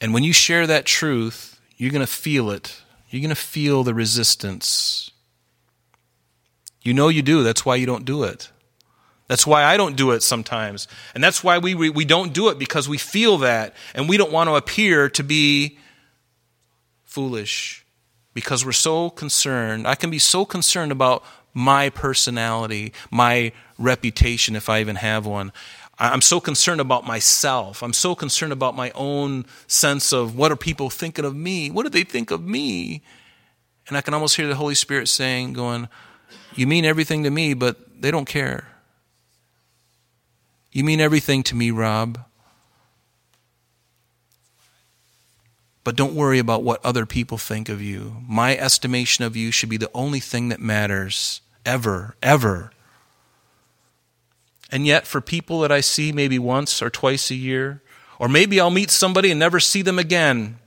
And 0.01 0.11
when 0.11 0.23
you 0.23 0.33
share 0.33 0.65
that 0.65 0.83
truth, 0.83 1.61
you're 1.75 1.91
going 1.91 1.99
to 1.99 2.11
feel 2.11 2.49
it. 2.49 2.81
You're 3.11 3.21
going 3.21 3.29
to 3.29 3.35
feel 3.35 3.83
the 3.83 3.93
resistance. 3.93 5.11
You 6.81 6.95
know 6.95 7.09
you 7.09 7.21
do. 7.21 7.43
That's 7.43 7.63
why 7.63 7.75
you 7.75 7.85
don't 7.85 8.05
do 8.05 8.23
it. 8.23 8.49
That's 9.27 9.45
why 9.45 9.63
I 9.63 9.77
don't 9.77 9.95
do 9.95 10.09
it 10.09 10.23
sometimes. 10.23 10.87
And 11.13 11.23
that's 11.23 11.43
why 11.43 11.59
we, 11.59 11.75
we, 11.75 11.91
we 11.91 12.05
don't 12.05 12.33
do 12.33 12.49
it 12.49 12.57
because 12.57 12.89
we 12.89 12.97
feel 12.97 13.37
that 13.37 13.75
and 13.93 14.09
we 14.09 14.17
don't 14.17 14.31
want 14.31 14.49
to 14.49 14.55
appear 14.55 15.09
to 15.11 15.23
be 15.23 15.77
foolish 17.03 17.85
because 18.33 18.65
we're 18.65 18.71
so 18.71 19.11
concerned. 19.11 19.87
I 19.87 19.93
can 19.93 20.09
be 20.09 20.17
so 20.17 20.43
concerned 20.43 20.91
about 20.91 21.23
my 21.57 21.89
personality, 21.89 22.93
my 23.09 23.51
reputation, 23.79 24.55
if 24.55 24.69
I 24.69 24.79
even 24.79 24.95
have 24.97 25.25
one. 25.25 25.51
I'm 25.97 26.21
so 26.21 26.39
concerned 26.39 26.79
about 26.79 27.07
myself. 27.07 27.81
I'm 27.81 27.93
so 27.93 28.13
concerned 28.13 28.53
about 28.53 28.75
my 28.75 28.91
own 28.93 29.43
sense 29.65 30.13
of 30.13 30.37
what 30.37 30.51
are 30.51 30.55
people 30.55 30.91
thinking 30.91 31.25
of 31.25 31.35
me? 31.35 31.71
What 31.71 31.81
do 31.81 31.89
they 31.89 32.03
think 32.03 32.29
of 32.29 32.43
me? 32.43 33.01
And 33.87 33.97
I 33.97 34.01
can 34.01 34.13
almost 34.13 34.35
hear 34.35 34.47
the 34.47 34.53
Holy 34.53 34.75
Spirit 34.75 35.07
saying, 35.07 35.53
going, 35.53 35.89
You 36.53 36.67
mean 36.67 36.85
everything 36.85 37.23
to 37.23 37.31
me, 37.31 37.55
but 37.55 38.01
they 38.01 38.11
don't 38.11 38.27
care. 38.27 38.67
You 40.71 40.83
mean 40.83 41.01
everything 41.01 41.41
to 41.43 41.55
me, 41.55 41.71
Rob. 41.71 42.19
But 45.83 45.95
don't 45.95 46.13
worry 46.13 46.37
about 46.37 46.61
what 46.61 46.85
other 46.85 47.07
people 47.07 47.39
think 47.39 47.67
of 47.67 47.81
you. 47.81 48.17
My 48.27 48.55
estimation 48.55 49.23
of 49.23 49.35
you 49.35 49.51
should 49.51 49.69
be 49.69 49.77
the 49.77 49.89
only 49.95 50.19
thing 50.19 50.49
that 50.49 50.59
matters, 50.59 51.41
ever, 51.67 52.15
ever. 52.23 52.71
And 54.71 54.87
yet, 54.87 55.05
for 55.05 55.21
people 55.21 55.59
that 55.59 55.71
I 55.71 55.81
see 55.81 56.11
maybe 56.11 56.39
once 56.39 56.81
or 56.81 56.89
twice 56.89 57.29
a 57.29 57.35
year, 57.35 57.83
or 58.19 58.27
maybe 58.27 58.59
I'll 58.59 58.71
meet 58.71 58.89
somebody 58.89 59.29
and 59.29 59.39
never 59.39 59.59
see 59.59 59.81
them 59.81 59.99
again, 59.99 60.57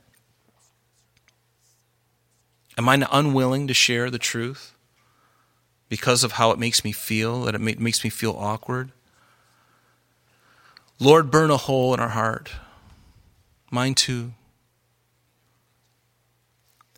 am 2.78 2.88
I 2.88 3.06
unwilling 3.10 3.66
to 3.66 3.74
share 3.74 4.10
the 4.10 4.18
truth 4.18 4.74
because 5.88 6.22
of 6.22 6.32
how 6.32 6.50
it 6.52 6.58
makes 6.58 6.84
me 6.84 6.92
feel, 6.92 7.42
that 7.42 7.54
it 7.54 7.60
makes 7.60 8.04
me 8.04 8.10
feel 8.10 8.36
awkward? 8.38 8.92
Lord, 10.98 11.30
burn 11.30 11.50
a 11.50 11.56
hole 11.56 11.92
in 11.94 12.00
our 12.00 12.10
heart. 12.10 12.50
Mine 13.70 13.94
too. 13.94 14.32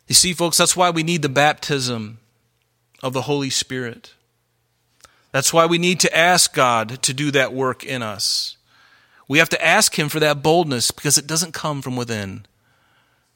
You 0.07 0.15
see, 0.15 0.33
folks, 0.33 0.57
that's 0.57 0.75
why 0.75 0.89
we 0.89 1.03
need 1.03 1.21
the 1.21 1.29
baptism 1.29 2.19
of 3.03 3.13
the 3.13 3.23
Holy 3.23 3.51
Spirit. 3.51 4.13
That's 5.31 5.53
why 5.53 5.65
we 5.65 5.77
need 5.77 5.99
to 5.99 6.17
ask 6.17 6.53
God 6.53 7.01
to 7.03 7.13
do 7.13 7.29
that 7.31 7.53
work 7.53 7.83
in 7.83 8.01
us. 8.01 8.55
We 9.27 9.39
have 9.39 9.49
to 9.49 9.63
ask 9.63 9.97
Him 9.99 10.09
for 10.09 10.19
that 10.19 10.41
boldness 10.41 10.91
because 10.91 11.17
it 11.17 11.27
doesn't 11.27 11.53
come 11.53 11.81
from 11.81 11.95
within, 11.95 12.45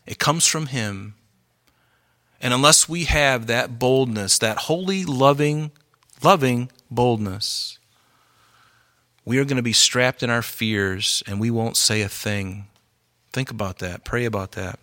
it 0.06 0.18
comes 0.18 0.48
from 0.48 0.68
Him. 0.68 1.16
And 2.40 2.54
unless 2.54 2.88
we 2.88 3.06
have 3.06 3.48
that 3.48 3.80
boldness, 3.80 4.38
that 4.40 4.58
holy, 4.60 5.06
loving, 5.06 5.72
loving 6.24 6.70
boldness, 6.92 7.80
we 9.26 9.40
are 9.40 9.46
going 9.46 9.58
to 9.58 9.64
be 9.64 9.74
strapped 9.74 10.22
in 10.22 10.30
our 10.30 10.44
fears 10.44 11.24
and 11.28 11.40
we 11.40 11.50
won't 11.50 11.76
say 11.76 12.02
a 12.02 12.08
thing. 12.08 12.68
Think 13.34 13.50
about 13.50 13.80
that. 13.80 14.04
Pray 14.04 14.26
about 14.26 14.52
that. 14.52 14.80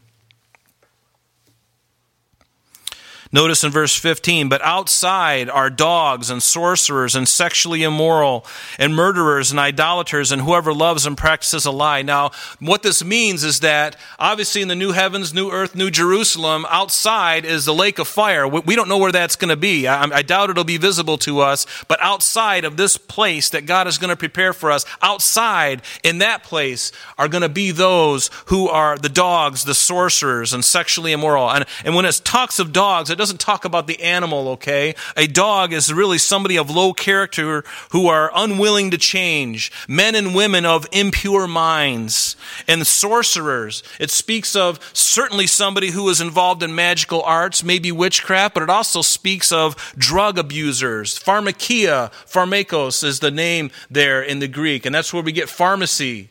Notice 3.35 3.65
in 3.65 3.73
verse 3.73 3.99
15, 3.99 4.49
but 4.49 4.63
outside 4.63 5.51
are 5.51 5.69
dogs 5.69 6.31
and 6.31 6.41
sorcerers 6.41 7.17
and 7.17 7.29
sexually 7.29 7.83
immoral 7.83 8.47
and 8.79 8.95
murderers 8.95 9.51
and 9.51 9.59
idolaters 9.59 10.31
and 10.31 10.43
whoever 10.43 10.73
loves 10.73 11.05
and 11.05 11.19
practices 11.19 11.67
a 11.67 11.73
lie. 11.73 12.03
Now, 12.03 12.31
what 12.61 12.85
this 12.85 13.03
means 13.03 13.43
is 13.43 13.59
that 13.59 13.97
obviously 14.21 14.63
in 14.63 14.69
the 14.69 14.77
new 14.77 14.93
heavens, 14.93 15.35
new 15.35 15.51
earth, 15.51 15.75
new 15.75 15.91
Jerusalem, 15.91 16.65
outside 16.71 17.45
is 17.45 17.65
the 17.65 17.75
lake 17.75 17.99
of 17.99 18.07
fire. 18.07 18.47
We 18.47 18.77
don't 18.77 18.89
know 18.89 18.99
where 18.99 19.11
that's 19.11 19.35
going 19.35 19.49
to 19.49 19.57
be. 19.57 19.89
I, 19.89 20.05
I 20.05 20.23
doubt 20.23 20.51
it'll 20.51 20.63
be 20.63 20.79
visible 20.79 21.19
to 21.19 21.41
us, 21.41 21.67
but 21.89 22.01
outside 22.01 22.65
of 22.65 22.77
this 22.77 22.97
place 22.97 23.49
that 23.51 23.67
God 23.67 23.89
is 23.89 23.99
going 23.99 24.11
to 24.11 24.17
prepare 24.17 24.53
for 24.53 24.71
us, 24.71 24.87
outside 25.03 25.83
in 26.05 26.19
that 26.19 26.45
place 26.45 26.93
are 27.19 27.27
going 27.27 27.43
to 27.43 27.49
be 27.49 27.73
those 27.73 28.31
who 28.47 28.69
are 28.69 28.97
the 28.97 29.09
dogs, 29.09 29.65
the 29.65 29.75
sorcerers, 29.75 30.53
and 30.53 30.65
sexually 30.65 31.11
immoral. 31.11 31.51
And, 31.51 31.65
and 31.85 31.97
when 31.97 32.05
it 32.05 32.21
talks 32.25 32.61
of 32.61 32.73
dogs, 32.73 33.11
it 33.11 33.24
doesn't 33.25 33.41
talk 33.41 33.65
about 33.65 33.87
the 33.87 34.03
animal, 34.03 34.49
okay? 34.49 34.95
A 35.17 35.27
dog 35.27 35.73
is 35.73 35.91
really 35.91 36.19
somebody 36.19 36.59
of 36.59 36.69
low 36.69 36.93
character 36.93 37.65
who 37.91 38.07
are 38.07 38.31
unwilling 38.35 38.91
to 38.91 38.99
change, 38.99 39.73
men 39.89 40.15
and 40.15 40.35
women 40.35 40.67
of 40.67 40.87
impure 40.93 41.47
minds, 41.47 42.37
and 42.69 42.87
sorcerers. 42.87 43.83
It 43.99 44.11
speaks 44.11 44.55
of 44.55 44.79
certainly 44.93 45.47
somebody 45.47 45.93
who 45.93 46.07
is 46.11 46.21
involved 46.21 46.63
in 46.63 46.75
magical 46.75 47.23
arts, 47.23 47.65
maybe 47.65 47.91
witchcraft, 47.91 48.53
but 48.53 48.63
it 48.63 48.69
also 48.69 49.01
speaks 49.01 49.51
of 49.51 49.75
drug 49.97 50.39
abusers. 50.39 51.19
Pharmakia, 51.19 52.13
pharmakos 52.27 53.03
is 53.03 53.21
the 53.21 53.31
name 53.31 53.71
there 53.91 54.23
in 54.23 54.41
the 54.41 54.49
Greek, 54.49 54.85
and 54.85 54.95
that's 54.95 55.15
where 55.15 55.23
we 55.23 55.33
get 55.33 55.49
pharmacy 55.49 56.29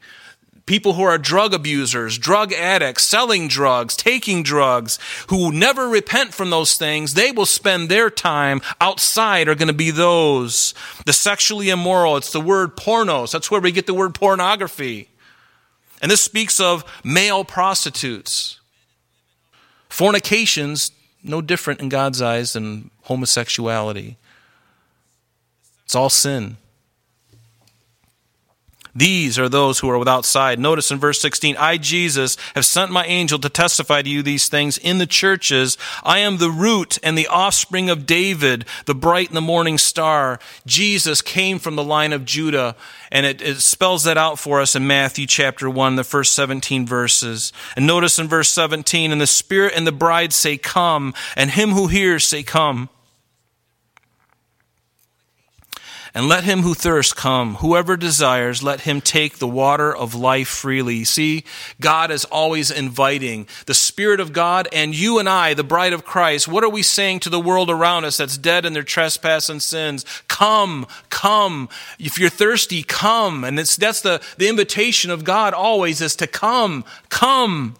people 0.66 0.94
who 0.94 1.04
are 1.04 1.18
drug 1.18 1.54
abusers, 1.54 2.18
drug 2.18 2.54
addicts, 2.54 3.04
selling 3.04 3.48
drugs, 3.48 3.96
taking 3.96 4.44
drugs, 4.44 4.98
who 5.30 5.52
never 5.52 5.88
repent 5.88 6.34
from 6.34 6.50
those 6.50 6.76
things, 6.76 7.14
they 7.14 7.32
will 7.32 7.46
spend 7.46 7.90
their 7.90 8.10
time 8.10 8.62
outside 8.80 9.48
are 9.48 9.56
going 9.56 9.68
to 9.68 9.74
be 9.74 9.92
those. 9.92 10.74
The 11.06 11.14
sexually 11.14 11.70
immoral, 11.70 12.18
it's 12.18 12.32
the 12.32 12.42
word 12.42 12.78
pornos. 12.78 13.32
That's 13.32 13.52
where 13.52 13.62
we 13.62 13.72
get 13.72 13.88
the 13.88 13.94
word 13.94 14.14
pornography. 14.14 15.10
And 16.02 16.12
this 16.12 16.22
speaks 16.22 16.60
of 16.60 16.84
male 17.04 17.44
prostitutes. 17.46 18.60
Fornication's 19.90 20.92
no 21.24 21.42
different 21.42 21.80
in 21.80 21.90
God's 21.90 22.22
eyes 22.22 22.54
than 22.54 22.90
homosexuality. 23.04 24.18
It's 25.86 25.96
all 25.96 26.10
sin. 26.10 26.58
These 28.96 29.40
are 29.40 29.50
those 29.50 29.80
who 29.80 29.90
are 29.90 29.98
without 29.98 30.24
side. 30.24 30.60
Notice 30.60 30.92
in 30.92 31.00
verse 31.00 31.20
16, 31.20 31.56
I, 31.58 31.78
Jesus, 31.78 32.38
have 32.54 32.66
sent 32.66 32.92
my 32.92 33.04
angel 33.06 33.40
to 33.40 33.50
testify 33.50 34.04
to 34.04 34.10
you 34.10 34.22
these 34.22 34.48
things 34.48 34.78
in 34.78 35.00
the 35.00 35.08
churches. 35.08 35.80
I 36.04 36.20
am 36.20 36.38
the 36.38 36.52
root 36.52 37.00
and 37.02 37.18
the 37.18 37.28
offspring 37.28 37.90
of 37.90 38.06
David, 38.06 38.66
the 38.86 38.94
bright 38.94 39.30
and 39.30 39.38
the 39.38 39.42
morning 39.42 39.80
star. 39.80 40.40
Jesus 40.68 41.24
came 41.24 41.58
from 41.58 41.76
the 41.76 41.84
line 41.84 42.14
of 42.14 42.24
Judah, 42.24 42.76
and 43.12 43.26
it, 43.26 43.42
it 43.42 43.62
spells 43.62 44.04
that 44.04 44.18
out 44.18 44.38
for 44.38 44.62
us 44.62 44.76
in 44.76 44.86
Matthew 44.86 45.26
chapter 45.26 45.68
1, 45.68 45.96
the 45.96 46.04
first 46.04 46.36
17 46.36 46.86
verses. 46.86 47.52
And 47.76 47.88
notice 47.88 48.20
in 48.20 48.28
verse 48.28 48.50
17, 48.50 49.12
and 49.12 49.20
the 49.20 49.26
Spirit 49.26 49.74
and 49.76 49.88
the 49.88 49.92
bride 49.92 50.34
say, 50.34 50.58
Come, 50.58 51.16
and 51.36 51.50
him 51.50 51.72
who 51.72 51.88
hears 51.88 52.28
say, 52.28 52.44
Come. 52.44 52.90
And 56.16 56.28
let 56.28 56.44
him 56.44 56.62
who 56.62 56.76
thirsts 56.76 57.12
come. 57.12 57.56
Whoever 57.56 57.98
desires, 57.98 58.62
let 58.62 58.82
him 58.82 59.02
take 59.02 59.40
the 59.40 59.48
water 59.48 59.96
of 59.96 60.14
life 60.14 60.48
freely. 60.48 61.04
See, 61.06 61.44
God 61.82 62.12
is 62.12 62.24
always 62.26 62.70
inviting 62.70 63.48
the 63.66 63.74
Spirit 63.74 64.20
of 64.20 64.32
God 64.32 64.68
and 64.72 64.94
you 64.94 65.18
and 65.18 65.28
I, 65.28 65.56
the 65.56 65.64
bride 65.64 65.92
of 65.92 66.06
Christ. 66.06 66.48
What 66.48 66.64
are 66.64 66.70
we 66.70 66.84
saying 66.84 67.22
to 67.22 67.32
the 67.32 67.40
world 67.40 67.72
around 67.72 68.06
us 68.06 68.18
that's 68.18 68.38
dead 68.38 68.64
in 68.64 68.74
their 68.74 68.84
trespass 68.84 69.50
and 69.50 69.60
sins? 69.60 70.06
Come, 70.28 70.86
come. 71.10 71.68
If 71.98 72.20
you're 72.20 72.30
thirsty, 72.30 72.84
come. 72.84 73.44
And 73.44 73.58
that's 73.58 74.02
the, 74.02 74.22
the 74.38 74.50
invitation 74.50 75.10
of 75.10 75.24
God 75.24 75.56
always 75.56 76.00
is 76.00 76.16
to 76.18 76.28
come, 76.28 76.86
come. 77.10 77.76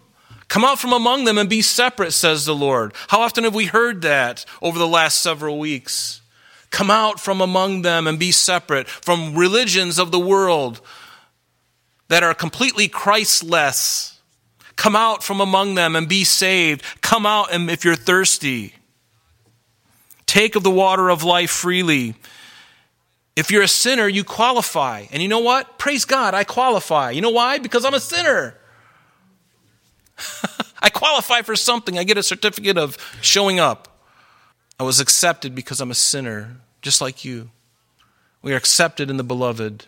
Come 0.48 0.64
out 0.64 0.80
from 0.80 0.92
among 0.92 1.24
them 1.24 1.38
and 1.38 1.48
be 1.48 1.62
separate, 1.62 2.10
says 2.10 2.46
the 2.46 2.54
Lord. 2.54 2.94
How 3.08 3.20
often 3.20 3.44
have 3.44 3.54
we 3.54 3.66
heard 3.66 4.02
that 4.02 4.44
over 4.60 4.78
the 4.78 4.88
last 4.88 5.20
several 5.20 5.60
weeks? 5.60 6.20
Come 6.74 6.90
out 6.90 7.20
from 7.20 7.40
among 7.40 7.82
them 7.82 8.08
and 8.08 8.18
be 8.18 8.32
separate 8.32 8.88
from 8.88 9.36
religions 9.36 9.96
of 9.96 10.10
the 10.10 10.18
world 10.18 10.80
that 12.08 12.24
are 12.24 12.34
completely 12.34 12.88
Christless. 12.88 14.18
Come 14.74 14.96
out 14.96 15.22
from 15.22 15.40
among 15.40 15.76
them 15.76 15.94
and 15.94 16.08
be 16.08 16.24
saved. 16.24 16.82
Come 17.00 17.26
out 17.26 17.52
and 17.52 17.70
if 17.70 17.84
you're 17.84 17.94
thirsty. 17.94 18.74
Take 20.26 20.56
of 20.56 20.64
the 20.64 20.70
water 20.70 21.10
of 21.10 21.22
life 21.22 21.52
freely. 21.52 22.16
If 23.36 23.52
you're 23.52 23.62
a 23.62 23.68
sinner, 23.68 24.08
you 24.08 24.24
qualify. 24.24 25.06
And 25.12 25.22
you 25.22 25.28
know 25.28 25.38
what? 25.38 25.78
Praise 25.78 26.04
God, 26.04 26.34
I 26.34 26.42
qualify. 26.42 27.12
You 27.12 27.20
know 27.20 27.30
why? 27.30 27.60
Because 27.60 27.84
I'm 27.84 27.94
a 27.94 28.00
sinner. 28.00 28.58
I 30.82 30.90
qualify 30.90 31.42
for 31.42 31.54
something. 31.54 32.00
I 32.00 32.02
get 32.02 32.18
a 32.18 32.22
certificate 32.24 32.78
of 32.78 32.98
showing 33.20 33.60
up. 33.60 34.08
I 34.80 34.82
was 34.82 34.98
accepted 34.98 35.54
because 35.54 35.80
I'm 35.80 35.92
a 35.92 35.94
sinner 35.94 36.56
just 36.84 37.00
like 37.00 37.24
you. 37.24 37.50
We 38.42 38.52
are 38.52 38.56
accepted 38.56 39.10
in 39.10 39.16
the 39.16 39.24
beloved. 39.24 39.86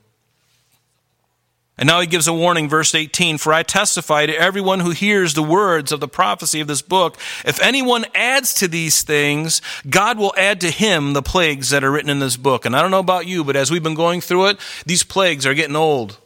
And 1.79 1.87
now 1.87 2.01
he 2.01 2.07
gives 2.07 2.27
a 2.27 2.33
warning, 2.33 2.71
verse 2.71 2.95
18 2.95 3.37
For 3.37 3.53
I 3.53 3.63
testify 3.63 4.25
to 4.25 4.35
everyone 4.35 4.81
who 4.81 4.91
hears 4.91 5.35
the 5.35 5.43
words 5.43 5.93
of 5.93 6.01
the 6.01 6.09
prophecy 6.09 6.61
of 6.61 6.67
this 6.67 6.81
book, 6.81 7.19
if 7.45 7.61
anyone 7.61 8.07
adds 8.15 8.55
to 8.55 8.67
these 8.67 9.03
things, 9.03 9.61
God 9.89 10.19
will 10.19 10.33
add 10.39 10.63
to 10.63 10.71
him 10.71 11.13
the 11.13 11.23
plagues 11.23 11.69
that 11.69 11.85
are 11.85 11.93
written 11.93 12.09
in 12.09 12.19
this 12.19 12.39
book. 12.39 12.65
And 12.65 12.75
I 12.75 12.81
don't 12.81 12.91
know 12.91 12.99
about 12.99 13.27
you, 13.27 13.45
but 13.45 13.57
as 13.57 13.71
we've 13.71 13.83
been 13.83 13.95
going 13.95 14.23
through 14.23 14.47
it, 14.47 14.59
these 14.87 15.03
plagues 15.03 15.45
are 15.45 15.55
getting 15.55 15.77
old. 15.77 16.17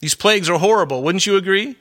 These 0.00 0.14
plagues 0.14 0.50
are 0.50 0.58
horrible, 0.58 1.02
wouldn't 1.02 1.26
you 1.26 1.36
agree? 1.36 1.78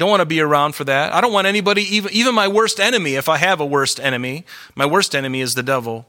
Don't 0.00 0.08
want 0.08 0.20
to 0.20 0.26
be 0.26 0.40
around 0.40 0.74
for 0.74 0.84
that. 0.84 1.12
I 1.12 1.20
don't 1.20 1.30
want 1.30 1.46
anybody, 1.46 1.82
even, 1.82 2.10
even 2.14 2.34
my 2.34 2.48
worst 2.48 2.80
enemy, 2.80 3.16
if 3.16 3.28
I 3.28 3.36
have 3.36 3.60
a 3.60 3.66
worst 3.66 4.00
enemy, 4.00 4.46
my 4.74 4.86
worst 4.86 5.14
enemy 5.14 5.42
is 5.42 5.54
the 5.54 5.62
devil. 5.62 6.06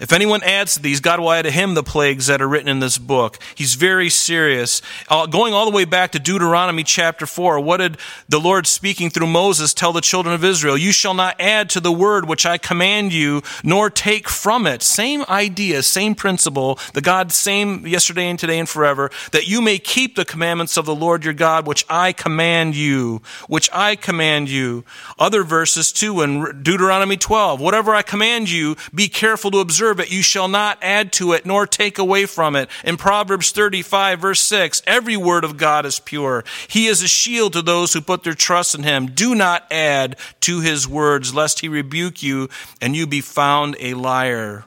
If 0.00 0.12
anyone 0.12 0.44
adds 0.44 0.74
to 0.74 0.82
these, 0.82 1.00
God 1.00 1.18
will 1.18 1.32
add 1.32 1.42
to 1.42 1.50
him 1.50 1.74
the 1.74 1.82
plagues 1.82 2.28
that 2.28 2.40
are 2.40 2.46
written 2.46 2.68
in 2.68 2.78
this 2.78 2.98
book. 2.98 3.36
He's 3.56 3.74
very 3.74 4.08
serious. 4.08 4.80
Uh, 5.08 5.26
going 5.26 5.54
all 5.54 5.64
the 5.64 5.74
way 5.74 5.84
back 5.84 6.12
to 6.12 6.20
Deuteronomy 6.20 6.84
chapter 6.84 7.26
4, 7.26 7.58
what 7.58 7.78
did 7.78 7.96
the 8.28 8.38
Lord 8.38 8.68
speaking 8.68 9.10
through 9.10 9.26
Moses 9.26 9.74
tell 9.74 9.92
the 9.92 10.00
children 10.00 10.36
of 10.36 10.44
Israel? 10.44 10.78
You 10.78 10.92
shall 10.92 11.14
not 11.14 11.40
add 11.40 11.68
to 11.70 11.80
the 11.80 11.90
word 11.90 12.28
which 12.28 12.46
I 12.46 12.58
command 12.58 13.12
you, 13.12 13.42
nor 13.64 13.90
take 13.90 14.28
from 14.28 14.68
it. 14.68 14.84
Same 14.84 15.24
idea, 15.28 15.82
same 15.82 16.14
principle, 16.14 16.78
the 16.94 17.00
God 17.00 17.32
same 17.32 17.84
yesterday 17.84 18.28
and 18.28 18.38
today 18.38 18.60
and 18.60 18.68
forever, 18.68 19.10
that 19.32 19.48
you 19.48 19.60
may 19.60 19.80
keep 19.80 20.14
the 20.14 20.24
commandments 20.24 20.76
of 20.76 20.86
the 20.86 20.94
Lord 20.94 21.24
your 21.24 21.34
God, 21.34 21.66
which 21.66 21.84
I 21.90 22.12
command 22.12 22.76
you, 22.76 23.20
which 23.48 23.68
I 23.72 23.96
command 23.96 24.48
you. 24.48 24.84
Other 25.18 25.42
verses 25.42 25.90
too 25.90 26.20
in 26.22 26.62
Deuteronomy 26.62 27.16
12, 27.16 27.60
whatever 27.60 27.96
I 27.96 28.02
command 28.02 28.48
you, 28.48 28.76
be 28.94 29.08
careful 29.08 29.50
to 29.50 29.58
observe 29.58 29.87
it, 29.90 30.12
you 30.12 30.22
shall 30.22 30.48
not 30.48 30.78
add 30.82 31.12
to 31.14 31.32
it 31.32 31.46
nor 31.46 31.66
take 31.66 31.98
away 31.98 32.26
from 32.26 32.54
it. 32.54 32.68
In 32.84 32.96
Proverbs 32.96 33.50
35, 33.50 34.20
verse 34.20 34.40
6, 34.40 34.82
every 34.86 35.16
word 35.16 35.44
of 35.44 35.56
God 35.56 35.86
is 35.86 36.00
pure. 36.00 36.44
He 36.68 36.86
is 36.86 37.02
a 37.02 37.08
shield 37.08 37.54
to 37.54 37.62
those 37.62 37.92
who 37.92 38.00
put 38.00 38.24
their 38.24 38.34
trust 38.34 38.74
in 38.74 38.82
him. 38.82 39.06
Do 39.06 39.34
not 39.34 39.66
add 39.72 40.16
to 40.40 40.60
his 40.60 40.86
words, 40.86 41.34
lest 41.34 41.60
he 41.60 41.68
rebuke 41.68 42.22
you 42.22 42.48
and 42.80 42.94
you 42.94 43.06
be 43.06 43.20
found 43.20 43.76
a 43.80 43.94
liar. 43.94 44.64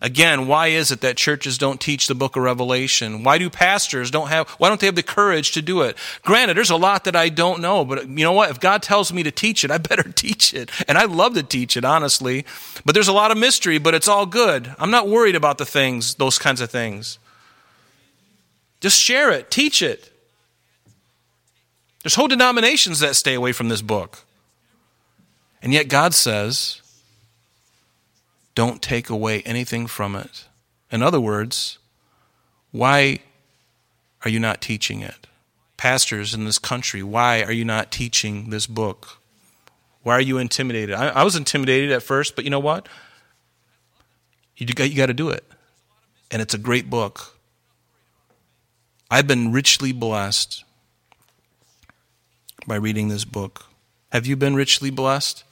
Again, 0.00 0.46
why 0.46 0.68
is 0.68 0.92
it 0.92 1.00
that 1.00 1.16
churches 1.16 1.58
don't 1.58 1.80
teach 1.80 2.06
the 2.06 2.14
book 2.14 2.36
of 2.36 2.44
Revelation? 2.44 3.24
Why 3.24 3.36
do 3.36 3.50
pastors 3.50 4.12
don't 4.12 4.28
have, 4.28 4.48
why 4.50 4.68
don't 4.68 4.80
they 4.80 4.86
have 4.86 4.94
the 4.94 5.02
courage 5.02 5.50
to 5.52 5.62
do 5.62 5.82
it? 5.82 5.96
Granted, 6.22 6.56
there's 6.56 6.70
a 6.70 6.76
lot 6.76 7.02
that 7.04 7.16
I 7.16 7.28
don't 7.28 7.60
know, 7.60 7.84
but 7.84 8.08
you 8.08 8.24
know 8.24 8.32
what? 8.32 8.50
If 8.50 8.60
God 8.60 8.80
tells 8.80 9.12
me 9.12 9.24
to 9.24 9.32
teach 9.32 9.64
it, 9.64 9.72
I 9.72 9.78
better 9.78 10.04
teach 10.04 10.54
it. 10.54 10.70
And 10.86 10.96
I 10.96 11.06
love 11.06 11.34
to 11.34 11.42
teach 11.42 11.76
it, 11.76 11.84
honestly. 11.84 12.44
But 12.84 12.94
there's 12.94 13.08
a 13.08 13.12
lot 13.12 13.32
of 13.32 13.38
mystery, 13.38 13.78
but 13.78 13.92
it's 13.92 14.06
all 14.06 14.24
good. 14.24 14.72
I'm 14.78 14.92
not 14.92 15.08
worried 15.08 15.34
about 15.34 15.58
the 15.58 15.66
things, 15.66 16.14
those 16.14 16.38
kinds 16.38 16.60
of 16.60 16.70
things. 16.70 17.18
Just 18.80 19.00
share 19.00 19.32
it, 19.32 19.50
teach 19.50 19.82
it. 19.82 20.12
There's 22.04 22.14
whole 22.14 22.28
denominations 22.28 23.00
that 23.00 23.16
stay 23.16 23.34
away 23.34 23.50
from 23.50 23.68
this 23.68 23.82
book. 23.82 24.20
And 25.60 25.72
yet 25.72 25.88
God 25.88 26.14
says, 26.14 26.82
don't 28.58 28.82
take 28.82 29.08
away 29.08 29.40
anything 29.42 29.86
from 29.86 30.16
it. 30.16 30.46
In 30.90 31.00
other 31.00 31.20
words, 31.20 31.78
why 32.72 33.20
are 34.24 34.28
you 34.28 34.40
not 34.40 34.60
teaching 34.60 35.00
it? 35.00 35.28
Pastors 35.76 36.34
in 36.34 36.44
this 36.44 36.58
country, 36.58 37.00
why 37.00 37.44
are 37.44 37.52
you 37.52 37.64
not 37.64 37.92
teaching 37.92 38.50
this 38.50 38.66
book? 38.66 39.20
Why 40.02 40.14
are 40.14 40.20
you 40.20 40.38
intimidated? 40.38 40.96
I, 40.96 41.10
I 41.10 41.22
was 41.22 41.36
intimidated 41.36 41.92
at 41.92 42.02
first, 42.02 42.34
but 42.34 42.42
you 42.42 42.50
know 42.50 42.58
what? 42.58 42.88
You 44.56 44.66
got, 44.66 44.90
you 44.90 44.96
got 44.96 45.06
to 45.06 45.14
do 45.14 45.28
it. 45.28 45.44
And 46.28 46.42
it's 46.42 46.52
a 46.52 46.58
great 46.58 46.90
book. 46.90 47.38
I've 49.08 49.28
been 49.28 49.52
richly 49.52 49.92
blessed 49.92 50.64
by 52.66 52.74
reading 52.74 53.06
this 53.06 53.24
book. 53.24 53.66
Have 54.10 54.26
you 54.26 54.34
been 54.34 54.56
richly 54.56 54.90
blessed? 54.90 55.44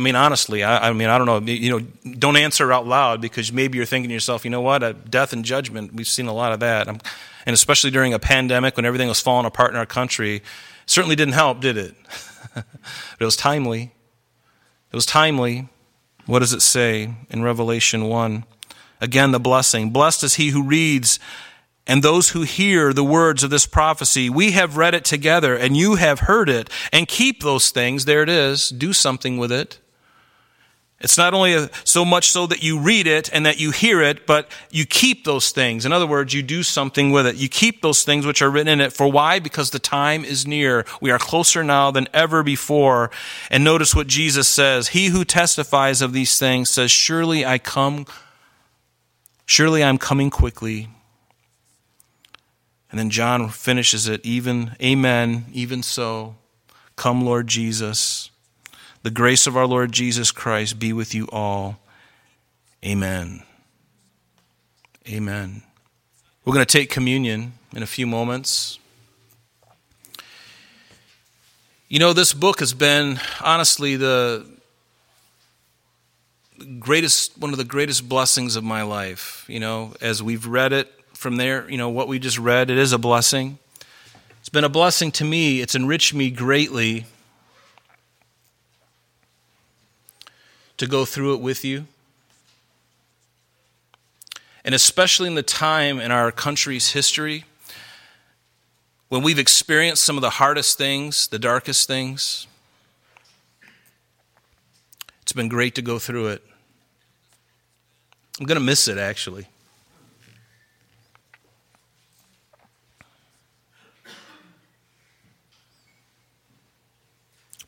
I 0.00 0.02
mean, 0.02 0.16
honestly, 0.16 0.64
I, 0.64 0.88
I, 0.88 0.92
mean, 0.94 1.08
I 1.10 1.18
don't 1.18 1.26
know. 1.26 1.52
You 1.52 1.78
know, 1.78 2.12
don't 2.14 2.38
answer 2.38 2.72
out 2.72 2.86
loud 2.86 3.20
because 3.20 3.52
maybe 3.52 3.76
you're 3.76 3.84
thinking 3.84 4.08
to 4.08 4.14
yourself, 4.14 4.46
you 4.46 4.50
know 4.50 4.62
what, 4.62 4.82
a 4.82 4.94
death 4.94 5.34
and 5.34 5.44
judgment. 5.44 5.92
We've 5.92 6.08
seen 6.08 6.26
a 6.26 6.32
lot 6.32 6.52
of 6.52 6.60
that, 6.60 6.88
I'm, 6.88 7.00
and 7.44 7.52
especially 7.52 7.90
during 7.90 8.14
a 8.14 8.18
pandemic 8.18 8.76
when 8.76 8.86
everything 8.86 9.08
was 9.08 9.20
falling 9.20 9.44
apart 9.44 9.72
in 9.72 9.76
our 9.76 9.84
country, 9.84 10.42
certainly 10.86 11.16
didn't 11.16 11.34
help, 11.34 11.60
did 11.60 11.76
it? 11.76 11.94
but 12.54 12.64
it 13.20 13.24
was 13.26 13.36
timely. 13.36 13.92
It 14.90 14.96
was 14.96 15.04
timely. 15.04 15.68
What 16.24 16.38
does 16.38 16.54
it 16.54 16.62
say 16.62 17.12
in 17.28 17.42
Revelation 17.42 18.04
one? 18.04 18.44
Again, 19.02 19.32
the 19.32 19.40
blessing. 19.40 19.90
Blessed 19.90 20.24
is 20.24 20.34
he 20.36 20.48
who 20.48 20.62
reads 20.62 21.18
and 21.86 22.02
those 22.02 22.30
who 22.30 22.42
hear 22.42 22.94
the 22.94 23.04
words 23.04 23.42
of 23.42 23.50
this 23.50 23.66
prophecy. 23.66 24.30
We 24.30 24.52
have 24.52 24.78
read 24.78 24.94
it 24.94 25.04
together, 25.04 25.54
and 25.56 25.76
you 25.76 25.96
have 25.96 26.20
heard 26.20 26.48
it, 26.48 26.70
and 26.90 27.06
keep 27.06 27.42
those 27.42 27.70
things. 27.70 28.06
There 28.06 28.22
it 28.22 28.30
is. 28.30 28.70
Do 28.70 28.94
something 28.94 29.36
with 29.36 29.52
it. 29.52 29.78
It's 31.00 31.16
not 31.16 31.32
only 31.32 31.68
so 31.84 32.04
much 32.04 32.28
so 32.28 32.46
that 32.46 32.62
you 32.62 32.78
read 32.78 33.06
it 33.06 33.30
and 33.32 33.46
that 33.46 33.58
you 33.58 33.70
hear 33.70 34.02
it, 34.02 34.26
but 34.26 34.50
you 34.70 34.84
keep 34.84 35.24
those 35.24 35.50
things. 35.50 35.86
In 35.86 35.92
other 35.92 36.06
words, 36.06 36.34
you 36.34 36.42
do 36.42 36.62
something 36.62 37.10
with 37.10 37.26
it. 37.26 37.36
You 37.36 37.48
keep 37.48 37.80
those 37.80 38.02
things 38.04 38.26
which 38.26 38.42
are 38.42 38.50
written 38.50 38.68
in 38.68 38.80
it. 38.82 38.92
For 38.92 39.10
why? 39.10 39.38
Because 39.38 39.70
the 39.70 39.78
time 39.78 40.26
is 40.26 40.46
near. 40.46 40.84
We 41.00 41.10
are 41.10 41.18
closer 41.18 41.64
now 41.64 41.90
than 41.90 42.06
ever 42.12 42.42
before. 42.42 43.10
And 43.50 43.64
notice 43.64 43.94
what 43.94 44.08
Jesus 44.08 44.46
says. 44.46 44.88
He 44.88 45.06
who 45.06 45.24
testifies 45.24 46.02
of 46.02 46.12
these 46.12 46.38
things 46.38 46.68
says, 46.68 46.90
Surely 46.90 47.46
I 47.46 47.56
come, 47.56 48.04
surely 49.46 49.82
I'm 49.82 49.96
coming 49.96 50.28
quickly. 50.28 50.90
And 52.90 52.98
then 52.98 53.08
John 53.08 53.48
finishes 53.48 54.06
it, 54.06 54.20
even, 54.26 54.76
Amen, 54.82 55.46
even 55.52 55.82
so. 55.82 56.36
Come, 56.96 57.24
Lord 57.24 57.46
Jesus. 57.46 58.30
The 59.02 59.10
grace 59.10 59.46
of 59.46 59.56
our 59.56 59.66
Lord 59.66 59.92
Jesus 59.92 60.30
Christ 60.30 60.78
be 60.78 60.92
with 60.92 61.14
you 61.14 61.26
all. 61.32 61.78
Amen. 62.84 63.42
Amen. 65.08 65.62
We're 66.44 66.52
going 66.52 66.66
to 66.66 66.78
take 66.78 66.90
communion 66.90 67.54
in 67.74 67.82
a 67.82 67.86
few 67.86 68.06
moments. 68.06 68.78
You 71.88 71.98
know, 71.98 72.12
this 72.12 72.34
book 72.34 72.60
has 72.60 72.74
been, 72.74 73.18
honestly, 73.42 73.96
the 73.96 74.46
greatest, 76.78 77.38
one 77.38 77.52
of 77.52 77.58
the 77.58 77.64
greatest 77.64 78.08
blessings 78.08 78.54
of 78.54 78.64
my 78.64 78.82
life. 78.82 79.46
You 79.48 79.60
know, 79.60 79.94
as 80.02 80.22
we've 80.22 80.46
read 80.46 80.72
it, 80.74 80.92
from 81.14 81.36
there, 81.36 81.68
you 81.70 81.76
know, 81.76 81.90
what 81.90 82.08
we 82.08 82.18
just 82.18 82.38
read, 82.38 82.70
it 82.70 82.78
is 82.78 82.92
a 82.94 82.98
blessing. 82.98 83.58
It's 84.40 84.48
been 84.48 84.64
a 84.64 84.70
blessing 84.70 85.10
to 85.12 85.24
me. 85.24 85.60
It's 85.60 85.74
enriched 85.74 86.14
me 86.14 86.30
greatly 86.30 87.04
to 90.80 90.86
go 90.86 91.04
through 91.04 91.34
it 91.34 91.42
with 91.42 91.62
you. 91.62 91.86
And 94.64 94.74
especially 94.74 95.26
in 95.26 95.34
the 95.34 95.42
time 95.42 96.00
in 96.00 96.10
our 96.10 96.32
country's 96.32 96.92
history 96.92 97.44
when 99.10 99.22
we've 99.22 99.38
experienced 99.38 100.02
some 100.02 100.16
of 100.16 100.22
the 100.22 100.30
hardest 100.30 100.78
things, 100.78 101.28
the 101.28 101.38
darkest 101.38 101.86
things, 101.86 102.46
it's 105.20 105.34
been 105.34 105.50
great 105.50 105.74
to 105.74 105.82
go 105.82 105.98
through 105.98 106.28
it. 106.28 106.42
I'm 108.38 108.46
going 108.46 108.58
to 108.58 108.64
miss 108.64 108.88
it, 108.88 108.96
actually. 108.96 109.48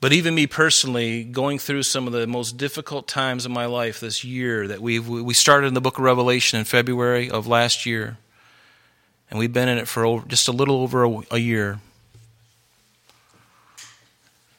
But 0.03 0.13
even 0.13 0.35
me 0.35 0.49
personally, 0.49 1.23
going 1.23 1.61
through 1.61 1.85
some 1.85 2.09
of 2.09 2.13
the 2.13 2.27
most 2.27 2.57
difficult 2.57 3.07
times 3.07 3.47
of 3.47 3.53
my 3.53 3.67
life 3.67 4.01
this 4.01 4.25
year, 4.25 4.67
that 4.67 4.81
we 4.83 4.99
we 4.99 5.33
started 5.33 5.69
in 5.69 5.75
the 5.75 5.81
book 5.81 5.97
of 5.97 6.03
Revelation 6.03 6.59
in 6.59 6.65
February 6.65 7.31
of 7.31 7.47
last 7.47 7.87
year, 7.87 8.19
and 9.31 9.39
we've 9.39 9.53
been 9.53 9.69
in 9.69 9.79
it 9.79 9.87
for 9.87 10.05
over, 10.05 10.27
just 10.27 10.49
a 10.49 10.53
little 10.53 10.83
over 10.83 11.05
a, 11.05 11.21
a 11.31 11.39
year. 11.39 11.79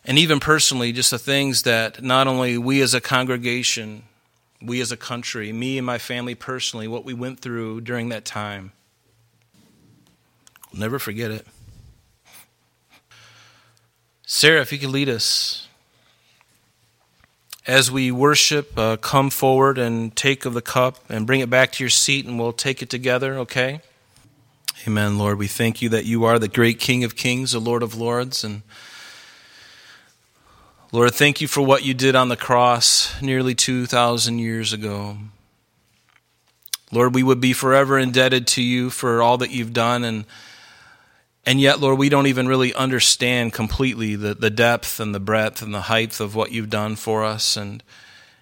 And 0.05 0.17
even 0.17 0.39
personally, 0.39 0.93
just 0.93 1.11
the 1.11 1.19
things 1.19 1.63
that 1.63 2.01
not 2.01 2.25
only 2.25 2.57
we 2.57 2.79
as 2.79 2.93
a 2.93 3.01
congregation, 3.01 4.03
we 4.61 4.79
as 4.79 4.93
a 4.93 4.97
country, 4.97 5.51
me 5.51 5.77
and 5.77 5.85
my 5.85 5.97
family 5.97 6.35
personally, 6.35 6.87
what 6.87 7.03
we 7.03 7.13
went 7.13 7.41
through 7.41 7.81
during 7.81 8.07
that 8.09 8.23
time. 8.23 8.71
I'll 10.73 10.79
never 10.79 10.99
forget 10.99 11.31
it. 11.31 11.45
Sarah, 14.25 14.61
if 14.61 14.71
you 14.71 14.79
could 14.79 14.89
lead 14.89 15.09
us. 15.09 15.67
As 17.67 17.91
we 17.91 18.11
worship, 18.11 18.77
uh, 18.77 18.97
come 18.97 19.29
forward 19.29 19.77
and 19.77 20.15
take 20.15 20.45
of 20.45 20.53
the 20.53 20.61
cup 20.61 20.97
and 21.09 21.27
bring 21.27 21.41
it 21.41 21.49
back 21.49 21.71
to 21.73 21.83
your 21.83 21.89
seat, 21.89 22.25
and 22.25 22.39
we'll 22.39 22.53
take 22.53 22.81
it 22.81 22.89
together, 22.89 23.37
okay? 23.39 23.81
Amen, 24.87 25.17
Lord. 25.17 25.37
We 25.37 25.47
thank 25.47 25.81
you 25.81 25.89
that 25.89 26.05
you 26.05 26.25
are 26.25 26.39
the 26.39 26.47
great 26.47 26.79
King 26.79 27.03
of 27.03 27.15
kings, 27.15 27.51
the 27.53 27.59
Lord 27.59 27.83
of 27.83 27.95
lords. 27.95 28.43
And 28.43 28.63
Lord, 30.91 31.13
thank 31.13 31.39
you 31.39 31.47
for 31.47 31.61
what 31.61 31.85
you 31.85 31.93
did 31.93 32.15
on 32.15 32.27
the 32.27 32.35
cross 32.37 33.21
nearly 33.21 33.55
2,000 33.55 34.39
years 34.39 34.73
ago. 34.73 35.17
Lord, 36.91 37.15
we 37.15 37.23
would 37.23 37.41
be 37.41 37.53
forever 37.53 37.97
indebted 37.97 38.45
to 38.47 38.61
you 38.61 38.89
for 38.89 39.21
all 39.21 39.37
that 39.37 39.51
you've 39.51 39.73
done 39.73 40.03
and 40.03 40.25
and 41.45 41.59
yet, 41.59 41.79
Lord, 41.79 41.99
we 41.99 42.07
don't 42.07 42.27
even 42.27 42.47
really 42.47 42.73
understand 42.73 43.51
completely 43.51 44.15
the, 44.15 44.33
the 44.33 44.49
depth 44.49 44.99
and 44.99 45.13
the 45.13 45.19
breadth 45.19 45.61
and 45.61 45.73
the 45.73 45.81
height 45.81 46.19
of 46.19 46.35
what 46.35 46.51
you've 46.51 46.69
done 46.69 46.95
for 46.95 47.23
us 47.23 47.57
and, 47.57 47.83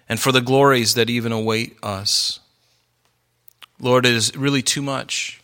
and 0.08 0.20
for 0.20 0.30
the 0.30 0.40
glories 0.40 0.94
that 0.94 1.10
even 1.10 1.32
await 1.32 1.76
us. 1.82 2.38
Lord, 3.80 4.06
it 4.06 4.14
is 4.14 4.36
really 4.36 4.62
too 4.62 4.82
much. 4.82 5.40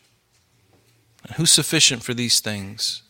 Who's 1.36 1.52
sufficient 1.52 2.04
for 2.04 2.14
these 2.14 2.38
things? 2.38 3.02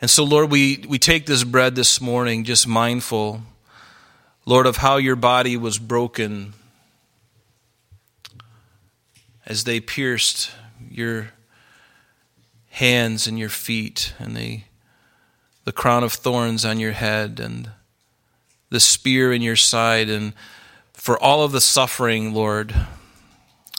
And 0.00 0.10
so, 0.10 0.24
Lord, 0.24 0.50
we, 0.50 0.84
we 0.88 0.98
take 0.98 1.26
this 1.26 1.44
bread 1.44 1.74
this 1.74 2.00
morning 2.00 2.44
just 2.44 2.66
mindful, 2.66 3.42
Lord, 4.46 4.66
of 4.66 4.78
how 4.78 4.96
your 4.96 5.16
body 5.16 5.58
was 5.58 5.78
broken 5.78 6.54
as 9.46 9.64
they 9.64 9.78
pierced 9.78 10.50
your 10.90 11.30
hands 12.70 13.26
and 13.26 13.38
your 13.38 13.48
feet 13.48 14.14
and 14.18 14.36
the, 14.36 14.62
the 15.64 15.72
crown 15.72 16.02
of 16.02 16.12
thorns 16.12 16.64
on 16.64 16.80
your 16.80 16.92
head 16.92 17.38
and 17.38 17.70
the 18.70 18.80
spear 18.80 19.32
in 19.32 19.42
your 19.42 19.56
side 19.56 20.08
and 20.08 20.32
for 20.92 21.22
all 21.22 21.42
of 21.42 21.52
the 21.52 21.60
suffering, 21.60 22.32
Lord, 22.32 22.74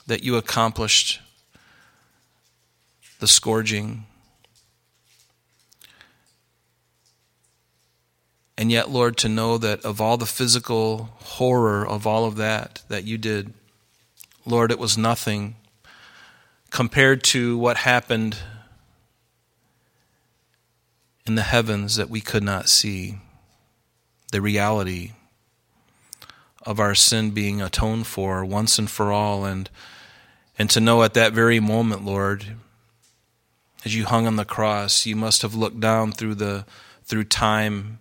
that 0.07 0.23
you 0.23 0.37
accomplished, 0.37 1.19
the 3.19 3.27
scourging. 3.27 4.05
And 8.57 8.71
yet, 8.71 8.89
Lord, 8.89 9.17
to 9.17 9.27
know 9.27 9.57
that 9.57 9.83
of 9.83 9.99
all 9.99 10.17
the 10.17 10.25
physical 10.25 11.09
horror 11.19 11.85
of 11.85 12.07
all 12.07 12.25
of 12.25 12.37
that 12.37 12.83
that 12.87 13.03
you 13.03 13.17
did, 13.17 13.53
Lord, 14.45 14.71
it 14.71 14.79
was 14.79 14.97
nothing 14.97 15.55
compared 16.75 17.23
to 17.23 17.57
what 17.57 17.77
happened 17.77 18.35
in 21.25 21.35
the 21.35 21.41
heavens 21.41 21.95
that 21.95 22.09
we 22.09 22.19
could 22.19 22.43
not 22.43 22.67
see. 22.67 23.15
The 24.33 24.41
reality 24.41 25.13
of 26.63 26.77
our 26.77 26.93
sin 26.93 27.31
being 27.31 27.61
atoned 27.61 28.07
for 28.07 28.43
once 28.43 28.77
and 28.77 28.89
for 28.89 29.13
all 29.13 29.45
and 29.45 29.69
and 30.59 30.69
to 30.69 30.81
know 30.81 31.01
at 31.03 31.13
that 31.13 31.31
very 31.31 31.61
moment 31.61 32.03
lord 32.03 32.57
as 33.85 33.95
you 33.95 34.03
hung 34.03 34.25
on 34.25 34.35
the 34.35 34.43
cross 34.43 35.05
you 35.05 35.15
must 35.15 35.43
have 35.43 35.53
looked 35.53 35.79
down 35.79 36.11
through 36.11 36.33
the 36.33 36.65
through 37.05 37.23
time 37.23 37.99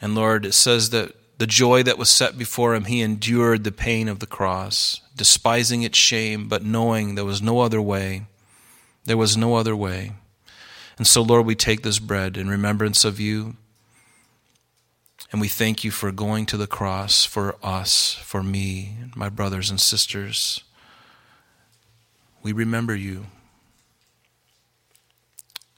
and 0.00 0.14
lord 0.14 0.46
it 0.46 0.54
says 0.54 0.90
that 0.90 1.12
the 1.38 1.46
joy 1.46 1.82
that 1.82 1.98
was 1.98 2.08
set 2.08 2.38
before 2.38 2.74
him 2.74 2.84
he 2.84 3.02
endured 3.02 3.64
the 3.64 3.72
pain 3.72 4.08
of 4.08 4.20
the 4.20 4.26
cross 4.26 5.00
despising 5.20 5.82
its 5.82 5.98
shame 5.98 6.48
but 6.48 6.64
knowing 6.64 7.14
there 7.14 7.26
was 7.26 7.42
no 7.42 7.60
other 7.60 7.82
way 7.82 8.22
there 9.04 9.18
was 9.18 9.36
no 9.36 9.56
other 9.56 9.76
way 9.76 10.12
and 10.96 11.06
so 11.06 11.20
lord 11.20 11.44
we 11.44 11.54
take 11.54 11.82
this 11.82 11.98
bread 11.98 12.38
in 12.38 12.48
remembrance 12.48 13.04
of 13.04 13.20
you 13.20 13.54
and 15.32 15.40
we 15.40 15.48
thank 15.48 15.84
you 15.84 15.90
for 15.90 16.10
going 16.10 16.44
to 16.46 16.56
the 16.56 16.66
cross 16.66 17.24
for 17.24 17.56
us, 17.62 18.14
for 18.14 18.42
me, 18.42 18.96
and 19.00 19.14
my 19.14 19.28
brothers 19.28 19.70
and 19.70 19.80
sisters. 19.80 20.64
We 22.42 22.52
remember 22.52 22.96
you. 22.96 23.26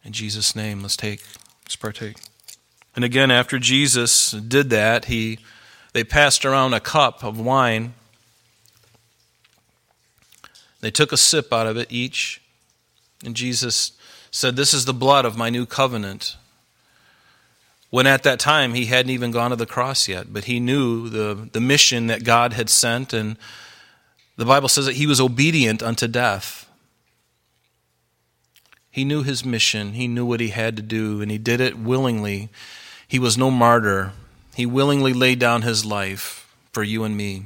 In 0.05 0.13
Jesus' 0.13 0.57
name, 0.57 0.81
let's 0.81 0.97
take, 0.97 1.23
let's 1.65 1.77
partake. 1.77 2.17
And 2.97 3.05
again, 3.05 3.31
after 3.31 3.59
Jesus 3.59 4.31
did 4.31 4.71
that, 4.71 5.07
he, 5.07 5.39
they 5.93 6.03
passed 6.03 6.45
around 6.45 6.73
a 6.73 6.81
cup 6.81 7.23
of 7.23 7.39
wine. 7.39 7.95
They 10.83 10.91
took 10.91 11.13
a 11.13 11.17
sip 11.17 11.53
out 11.53 11.67
of 11.67 11.79
it 11.79 11.91
each. 11.91 12.43
And 13.25 13.35
Jesus 13.35 13.93
said, 14.31 14.57
This 14.57 14.75
is 14.75 14.85
the 14.85 14.93
blood 14.93 15.25
of 15.25 15.39
my 15.39 15.49
new 15.49 15.65
covenant 15.65 16.37
when 17.93 18.07
at 18.07 18.23
that 18.23 18.41
time 18.41 18.73
he 18.73 18.87
hadn't 18.87 19.11
even 19.11 19.31
gone 19.31 19.51
to 19.51 19.57
the 19.57 19.67
cross 19.67 20.09
yet, 20.09 20.33
but 20.33 20.45
he 20.45 20.59
knew 20.59 21.11
the, 21.11 21.51
the 21.53 21.61
mission 21.61 22.07
that 22.07 22.25
God 22.25 22.55
had 22.55 22.71
sent, 22.71 23.13
and 23.13 23.37
the 24.39 24.47
Bible 24.47 24.71
says 24.71 24.87
that 24.87 24.97
he 24.97 25.07
was 25.07 25.21
obedient 25.21 25.83
unto 25.83 26.09
death. 26.09 26.67
He 28.91 29.05
knew 29.05 29.23
his 29.23 29.45
mission, 29.45 29.93
he 29.93 30.09
knew 30.09 30.25
what 30.25 30.41
he 30.41 30.49
had 30.49 30.75
to 30.77 30.83
do, 30.83 31.21
and 31.21 31.31
he 31.31 31.37
did 31.37 31.61
it 31.61 31.79
willingly. 31.79 32.49
He 33.07 33.19
was 33.19 33.37
no 33.37 33.51
martyr. 33.51 34.15
He 34.55 34.65
willingly 34.65 35.13
laid 35.13 35.39
down 35.39 35.61
his 35.61 35.85
life 35.85 36.51
for 36.73 36.83
you 36.83 37.05
and 37.05 37.15
me. 37.15 37.45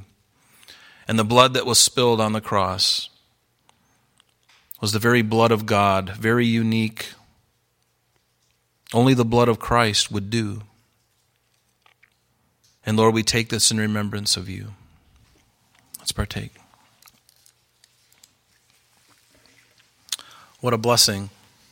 And 1.09 1.19
the 1.19 1.25
blood 1.25 1.55
that 1.55 1.67
was 1.67 1.81
spilled 1.81 2.21
on 2.21 2.35
the 2.35 2.41
cross 2.41 3.11
was 4.87 4.93
the 4.93 5.01
very 5.01 5.23
blood 5.23 5.51
of 5.51 5.67
God, 5.67 6.11
very 6.11 6.47
unique, 6.47 7.09
only 8.95 9.15
the 9.15 9.25
blood 9.25 9.49
of 9.49 9.59
Christ 9.59 10.13
would 10.13 10.31
do. 10.31 10.63
And 12.85 12.97
Lord, 12.97 13.13
we 13.13 13.25
take 13.25 13.49
this 13.49 13.73
in 13.73 13.79
remembrance 13.79 14.37
of 14.37 14.49
you. 14.49 14.75
Let's 15.99 16.13
partake. 16.13 16.55
What 20.61 20.73
a 20.73 20.79
blessing 20.79 21.31